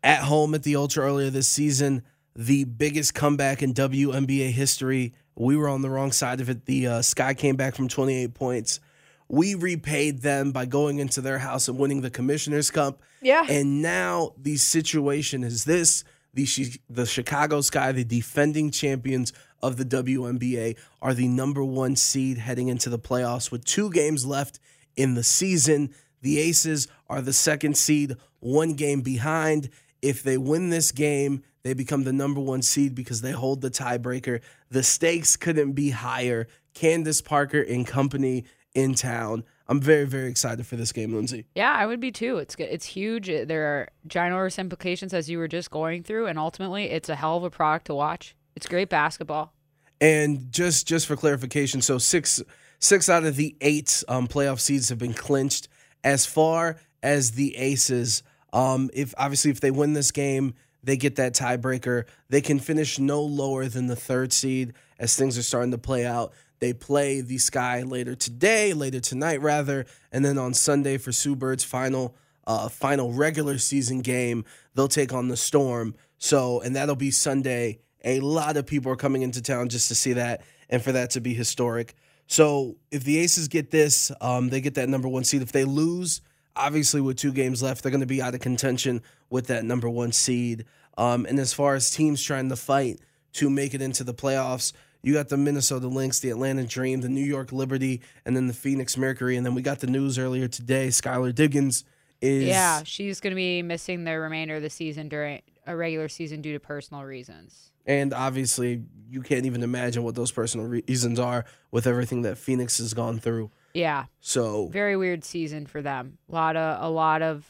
At 0.04 0.24
home 0.24 0.56
at 0.56 0.64
the 0.64 0.76
Ultra 0.76 1.06
earlier 1.06 1.30
this 1.30 1.48
season, 1.48 2.04
the 2.36 2.64
biggest 2.64 3.14
comeback 3.14 3.62
in 3.62 3.74
WNBA 3.74 4.52
history. 4.52 5.14
We 5.36 5.56
were 5.56 5.70
on 5.70 5.82
the 5.82 5.90
wrong 5.90 6.12
side 6.12 6.42
of 6.42 6.50
it. 6.50 6.66
The 6.66 6.88
uh, 6.88 7.02
Sky 7.02 7.34
came 7.34 7.56
back 7.56 7.76
from 7.76 7.88
28 7.88 8.34
points. 8.34 8.80
We 9.28 9.56
repaid 9.56 10.22
them 10.22 10.52
by 10.52 10.66
going 10.66 11.00
into 11.00 11.22
their 11.22 11.40
house 11.40 11.68
and 11.68 11.78
winning 11.78 12.02
the 12.02 12.10
Commissioner's 12.10 12.70
Cup. 12.70 13.02
Yeah. 13.22 13.46
And 13.48 13.82
now 13.82 14.34
the 14.38 14.58
situation 14.58 15.44
is 15.44 15.66
this: 15.66 16.04
the 16.34 16.48
the 16.90 17.06
Chicago 17.06 17.62
Sky, 17.62 17.92
the 17.92 18.04
defending 18.04 18.72
champions 18.72 19.32
of 19.62 19.78
the 19.78 19.86
WNBA, 19.86 20.78
are 21.02 21.14
the 21.14 21.28
number 21.28 21.64
one 21.64 21.96
seed 21.96 22.40
heading 22.40 22.68
into 22.68 22.90
the 22.90 23.00
playoffs 23.00 23.52
with 23.52 23.64
two 23.64 23.90
games 23.92 24.26
left 24.26 24.60
in 24.96 25.14
the 25.14 25.24
season. 25.24 25.94
The 26.22 26.40
Aces 26.40 26.88
are 27.10 27.22
the 27.22 27.34
second 27.34 27.78
seed, 27.78 28.16
one 28.40 28.74
game 28.74 29.02
behind. 29.02 29.70
If 30.02 30.24
they 30.24 30.38
win 30.38 30.70
this 30.70 30.92
game, 30.92 31.44
they 31.64 31.74
become 31.74 32.04
the 32.04 32.14
number 32.14 32.42
one 32.42 32.62
seed 32.62 32.96
because 32.96 33.22
they 33.22 33.32
hold 33.32 33.62
the 33.62 33.70
tiebreaker. 33.70 34.42
The 34.70 34.84
stakes 34.84 35.38
couldn't 35.38 35.74
be 35.74 35.92
higher. 35.92 36.48
Candace 36.74 37.22
Parker 37.22 37.62
and 37.62 37.86
company 37.86 38.46
in 38.74 38.96
town. 38.96 39.44
I'm 39.68 39.80
very, 39.80 40.06
very 40.06 40.30
excited 40.30 40.66
for 40.66 40.76
this 40.76 40.92
game, 40.92 41.14
Lindsay. 41.14 41.46
Yeah, 41.56 41.72
I 41.72 41.86
would 41.86 42.00
be 42.00 42.12
too. 42.12 42.38
It's 42.38 42.56
good. 42.56 42.70
It's 42.72 42.86
huge. 42.86 43.28
There 43.28 43.66
are 43.66 43.90
ginormous 44.08 44.58
implications 44.58 45.14
as 45.14 45.30
you 45.30 45.38
were 45.38 45.48
just 45.48 45.72
going 45.72 46.04
through, 46.04 46.28
and 46.28 46.38
ultimately, 46.38 46.86
it's 46.86 47.10
a 47.10 47.16
hell 47.16 47.38
of 47.38 47.44
a 47.44 47.50
product 47.50 47.86
to 47.88 47.96
watch. 47.96 48.36
It's 48.56 48.68
great 48.68 48.90
basketball. 48.90 49.54
And 50.02 50.52
just 50.52 50.88
just 50.88 51.08
for 51.08 51.16
clarification, 51.16 51.82
so 51.82 52.00
six 52.00 52.42
six 52.80 53.08
out 53.08 53.24
of 53.24 53.36
the 53.36 53.56
eight 53.62 54.04
um, 54.08 54.28
playoff 54.28 54.60
seeds 54.60 54.90
have 54.90 54.98
been 54.98 55.14
clinched. 55.14 55.68
As 56.04 56.26
far 56.26 56.78
as 57.04 57.32
the 57.32 57.56
Aces, 57.56 58.24
um, 58.54 58.90
if 58.94 59.14
obviously 59.18 59.52
if 59.52 59.62
they 59.62 59.72
win 59.72 59.94
this 59.94 60.12
game, 60.12 60.54
they 60.84 60.98
get 60.98 61.16
that 61.18 61.34
tiebreaker. 61.34 62.06
They 62.30 62.42
can 62.42 62.60
finish 62.60 63.00
no 63.00 63.22
lower 63.22 63.66
than 63.68 63.88
the 63.88 63.96
third 63.96 64.34
seed 64.34 64.74
as 65.00 65.16
things 65.16 65.38
are 65.38 65.44
starting 65.44 65.72
to 65.72 65.78
play 65.78 66.06
out. 66.06 66.34
They 66.60 66.74
play 66.74 67.22
the 67.22 67.38
Sky 67.40 67.82
later 67.82 68.16
today, 68.16 68.74
later 68.74 69.00
tonight 69.00 69.42
rather, 69.42 69.86
and 70.12 70.24
then 70.24 70.38
on 70.38 70.54
Sunday 70.54 70.98
for 70.98 71.12
Sue 71.12 71.36
Bird's 71.36 71.64
final 71.64 72.16
uh, 72.48 72.70
final 72.70 73.14
regular 73.14 73.58
season 73.58 74.02
game, 74.02 74.46
they'll 74.76 74.88
take 74.88 75.14
on 75.14 75.28
the 75.28 75.38
Storm. 75.38 75.96
So, 76.18 76.62
and 76.62 76.76
that'll 76.76 76.96
be 76.96 77.12
Sunday. 77.12 77.80
A 78.04 78.20
lot 78.20 78.58
of 78.58 78.66
people 78.66 78.92
are 78.92 78.96
coming 78.96 79.22
into 79.22 79.42
town 79.42 79.70
just 79.70 79.88
to 79.90 79.96
see 79.96 80.14
that 80.14 80.42
and 80.70 80.82
for 80.82 80.92
that 80.92 81.12
to 81.12 81.22
be 81.22 81.34
historic. 81.34 81.96
So, 82.28 82.78
if 82.92 83.04
the 83.04 83.20
Aces 83.20 83.48
get 83.48 83.72
this, 83.72 84.12
um, 84.22 84.50
they 84.50 84.62
get 84.62 84.76
that 84.76 84.90
number 84.90 85.08
one 85.08 85.24
seed. 85.24 85.42
If 85.42 85.52
they 85.52 85.66
lose, 85.66 86.22
obviously 86.56 87.02
with 87.02 87.18
two 87.18 87.32
games 87.32 87.62
left, 87.62 87.84
they're 87.84 87.92
going 87.92 88.02
to 88.02 88.08
be 88.08 88.22
out 88.22 88.34
of 88.34 88.42
contention 88.42 89.02
with 89.30 89.48
that 89.48 89.66
number 89.66 89.90
one 89.90 90.12
seed. 90.12 90.66
Um, 90.98 91.26
and 91.26 91.40
as 91.40 91.54
far 91.54 91.76
as 91.76 91.90
teams 91.90 92.22
trying 92.22 92.50
to 92.50 92.56
fight 92.56 93.00
to 93.34 93.50
make 93.50 93.74
it 93.74 93.82
into 93.82 94.04
the 94.04 94.14
playoffs, 94.14 94.74
you 95.04 95.14
got 95.14 95.30
the 95.30 95.38
Minnesota 95.38 95.88
Lynx, 95.88 96.20
the 96.20 96.30
Atlanta 96.30 96.64
Dream, 96.64 97.02
the 97.02 97.10
New 97.10 97.26
York 97.26 97.52
Liberty, 97.52 98.02
and 98.26 98.36
then 98.36 98.48
the 98.48 98.54
Phoenix 98.54 98.98
Mercury. 98.98 99.36
And 99.36 99.46
then 99.46 99.56
we 99.56 99.62
got 99.62 99.80
the 99.80 99.88
news 99.88 100.20
earlier 100.20 100.48
today. 100.48 100.90
Skylar 100.90 101.34
Diggins 101.34 101.84
is 102.22 102.48
Yeah, 102.48 102.84
she's 102.84 103.20
going 103.20 103.32
to 103.32 103.36
be 103.36 103.64
missing 103.64 104.04
the 104.04 104.20
remainder 104.20 104.58
of 104.58 104.62
the 104.62 104.70
season 104.70 105.10
during 105.10 105.42
a 105.66 105.76
regular 105.76 106.08
season 106.08 106.42
due 106.42 106.54
to 106.54 106.60
personal 106.60 107.04
reasons. 107.04 107.72
And 107.86 108.14
obviously, 108.14 108.84
you 109.10 109.22
can't 109.22 109.46
even 109.46 109.64
imagine 109.64 110.04
what 110.04 110.14
those 110.14 110.32
personal 110.32 110.68
reasons 110.68 111.20
are 111.20 111.46
with 111.72 111.88
everything 111.88 112.22
that 112.22 112.38
Phoenix 112.38 112.78
has 112.78 112.94
gone 112.94 113.20
through. 113.20 113.50
Yeah, 113.74 114.06
So 114.20 114.68
very 114.68 114.98
weird 114.98 115.24
season 115.24 115.66
for 115.66 115.82
them. 115.82 116.18
A 116.30 116.34
lot 116.34 116.56
of 116.56 116.84
a 116.84 116.90
lot 116.90 117.22
of 117.22 117.50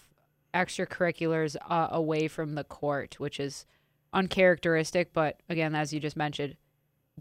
extracurriculars 0.54 1.56
uh, 1.70 1.88
away 1.92 2.28
from 2.28 2.56
the 2.56 2.64
court, 2.64 3.20
which 3.20 3.40
is 3.40 3.66
uncharacteristic. 4.14 5.14
But 5.14 5.38
again, 5.50 5.76
as 5.76 5.94
you 5.94 6.00
just 6.00 6.18
mentioned, 6.18 6.56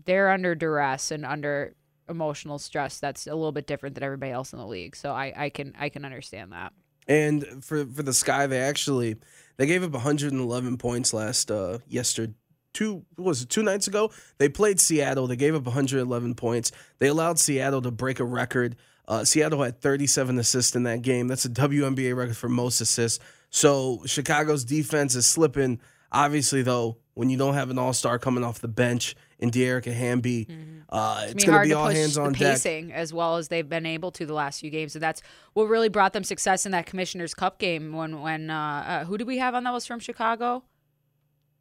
they're 0.05 0.31
under 0.31 0.55
duress 0.55 1.11
and 1.11 1.25
under 1.25 1.75
emotional 2.09 2.59
stress. 2.59 2.99
That's 2.99 3.27
a 3.27 3.35
little 3.35 3.53
bit 3.53 3.67
different 3.67 3.95
than 3.95 4.05
everybody 4.05 4.33
else 4.33 4.53
in 4.53 4.59
the 4.59 4.67
league. 4.67 4.97
So 4.97 5.13
I, 5.13 5.33
I 5.37 5.51
can 5.51 5.75
I 5.79 5.89
can 5.89 6.05
understand 6.05 6.53
that. 6.53 6.73
And 7.09 7.65
for 7.65 7.87
for 7.87 8.03
the 8.03 8.13
Sky, 8.13 8.47
they 8.47 8.61
actually 8.61 9.17
they 9.57 9.67
gave 9.67 9.83
up 9.83 9.93
111 9.93 10.77
points 10.77 11.13
last 11.15 11.51
uh 11.51 11.79
yesterday. 11.89 12.35
Two 12.73 13.05
was 13.17 13.43
it 13.43 13.49
two 13.49 13.63
nights 13.63 13.89
ago? 13.89 14.11
They 14.39 14.49
played 14.49 14.81
Seattle. 14.81 15.27
They 15.27 15.37
gave 15.37 15.55
up 15.55 15.65
111 15.65 16.35
points. 16.35 16.71
They 16.99 17.09
allowed 17.09 17.39
Seattle 17.39 17.83
to 17.83 17.91
break 17.91 18.21
a 18.21 18.25
record. 18.25 18.77
Uh, 19.09 19.25
Seattle 19.25 19.63
had 19.63 19.81
37 19.81 20.39
assists 20.39 20.77
in 20.77 20.85
that 20.85 21.03
game. 21.03 21.27
That's 21.27 21.45
a 21.45 21.49
WNBA 21.49 22.15
record 22.17 22.37
for 22.37 22.49
most 22.49 22.81
assists. 22.81 23.19
So 23.51 24.03
Chicago's 24.07 24.65
defense 24.65 25.17
is 25.17 25.27
slipping. 25.27 25.81
Obviously, 26.13 26.63
though, 26.63 26.99
when 27.15 27.29
you 27.29 27.37
don't 27.37 27.55
have 27.55 27.71
an 27.71 27.79
All 27.79 27.93
Star 27.93 28.19
coming 28.21 28.45
off 28.45 28.61
the 28.61 28.69
bench 28.69 29.17
in 29.41 29.51
Dearica 29.51 29.93
Hamby, 29.93 30.47
uh, 30.91 31.23
It's 31.25 31.33
it's 31.33 31.45
gonna 31.45 31.63
be 31.63 31.71
hard 31.71 31.89
all 31.89 31.95
hands 31.95 32.19
on 32.19 32.33
deck. 32.33 32.53
pacing 32.55 32.93
as 32.93 33.13
well 33.13 33.37
as 33.37 33.49
they've 33.49 33.69
been 33.69 33.87
able 33.87 34.11
to 34.13 34.27
the 34.27 34.35
last 34.35 34.61
few 34.61 34.71
games, 34.71 34.95
and 34.95 35.03
that's 35.03 35.23
what 35.55 35.65
really 35.65 35.89
brought 35.89 36.13
them 36.13 36.25
success 36.25 36.67
in 36.67 36.73
that 36.73 36.87
Commissioner's 36.87 37.35
Cup 37.35 37.59
game. 37.59 37.93
When 37.93 38.21
when 38.21 38.51
uh, 38.51 38.85
uh, 38.87 39.05
who 39.07 39.19
did 39.19 39.27
we 39.27 39.39
have 39.39 39.55
on 39.55 39.65
that 39.65 39.73
was 39.73 39.87
from 39.87 39.99
Chicago? 39.99 40.63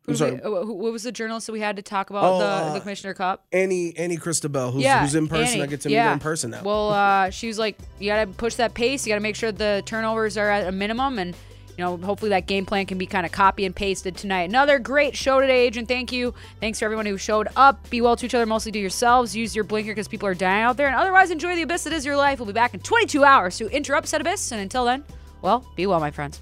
I'm 0.07 0.13
we- 0.13 0.17
sorry. 0.17 0.35
what 0.37 0.91
was 0.91 1.03
the 1.03 1.11
journalist 1.11 1.47
that 1.47 1.53
we 1.53 1.59
had 1.59 1.75
to 1.75 1.81
talk 1.81 2.09
about 2.09 2.23
Oh, 2.23 2.39
the, 2.39 2.45
uh, 2.45 2.73
the 2.73 2.79
Commissioner 2.79 3.13
Cup? 3.13 3.45
Annie 3.51 3.95
Annie 3.97 4.17
Costabile, 4.17 4.73
who's, 4.73 4.81
yeah, 4.83 5.01
who's 5.01 5.15
in 5.15 5.27
person. 5.27 5.55
Annie. 5.55 5.63
I 5.63 5.65
get 5.67 5.81
to 5.81 5.89
yeah. 5.89 6.03
meet 6.03 6.07
her 6.07 6.13
in 6.13 6.19
person 6.19 6.51
now. 6.51 6.63
Well, 6.63 6.89
uh, 6.89 7.29
she 7.29 7.47
was 7.47 7.59
like, 7.59 7.77
you 7.99 8.09
got 8.09 8.25
to 8.25 8.31
push 8.31 8.55
that 8.55 8.73
pace. 8.73 9.05
You 9.05 9.11
got 9.11 9.17
to 9.17 9.21
make 9.21 9.35
sure 9.35 9.51
the 9.51 9.83
turnovers 9.85 10.37
are 10.37 10.49
at 10.49 10.67
a 10.67 10.71
minimum, 10.71 11.19
and 11.19 11.35
you 11.77 11.85
know, 11.85 11.95
hopefully 11.97 12.29
that 12.29 12.45
game 12.45 12.65
plan 12.65 12.85
can 12.87 12.97
be 12.97 13.05
kind 13.05 13.25
of 13.25 13.31
copy 13.31 13.65
and 13.65 13.73
pasted 13.73 14.17
tonight. 14.17 14.49
Another 14.49 14.79
great 14.79 15.15
show 15.15 15.39
today, 15.39 15.61
Agent. 15.61 15.87
Thank 15.87 16.11
you. 16.11 16.33
Thanks 16.59 16.79
for 16.79 16.85
everyone 16.85 17.05
who 17.05 17.17
showed 17.17 17.47
up. 17.55 17.89
Be 17.89 18.01
well 18.01 18.15
to 18.17 18.25
each 18.25 18.33
other, 18.35 18.45
mostly 18.45 18.71
to 18.73 18.79
yourselves. 18.79 19.33
Use 19.35 19.55
your 19.55 19.63
blinker 19.63 19.91
because 19.91 20.07
people 20.09 20.27
are 20.27 20.33
dying 20.33 20.63
out 20.63 20.75
there, 20.75 20.87
and 20.87 20.95
otherwise 20.95 21.31
enjoy 21.31 21.55
the 21.55 21.61
abyss 21.61 21.83
that 21.85 21.93
is 21.93 22.05
your 22.05 22.17
life. 22.17 22.39
We'll 22.39 22.47
be 22.47 22.53
back 22.53 22.73
in 22.73 22.79
22 22.81 23.23
hours 23.23 23.57
to 23.59 23.67
interrupt 23.69 24.07
said 24.07 24.21
abyss, 24.21 24.51
and 24.51 24.59
until 24.59 24.83
then, 24.85 25.05
well, 25.41 25.65
be 25.75 25.85
well, 25.87 25.99
my 26.01 26.11
friends. 26.11 26.41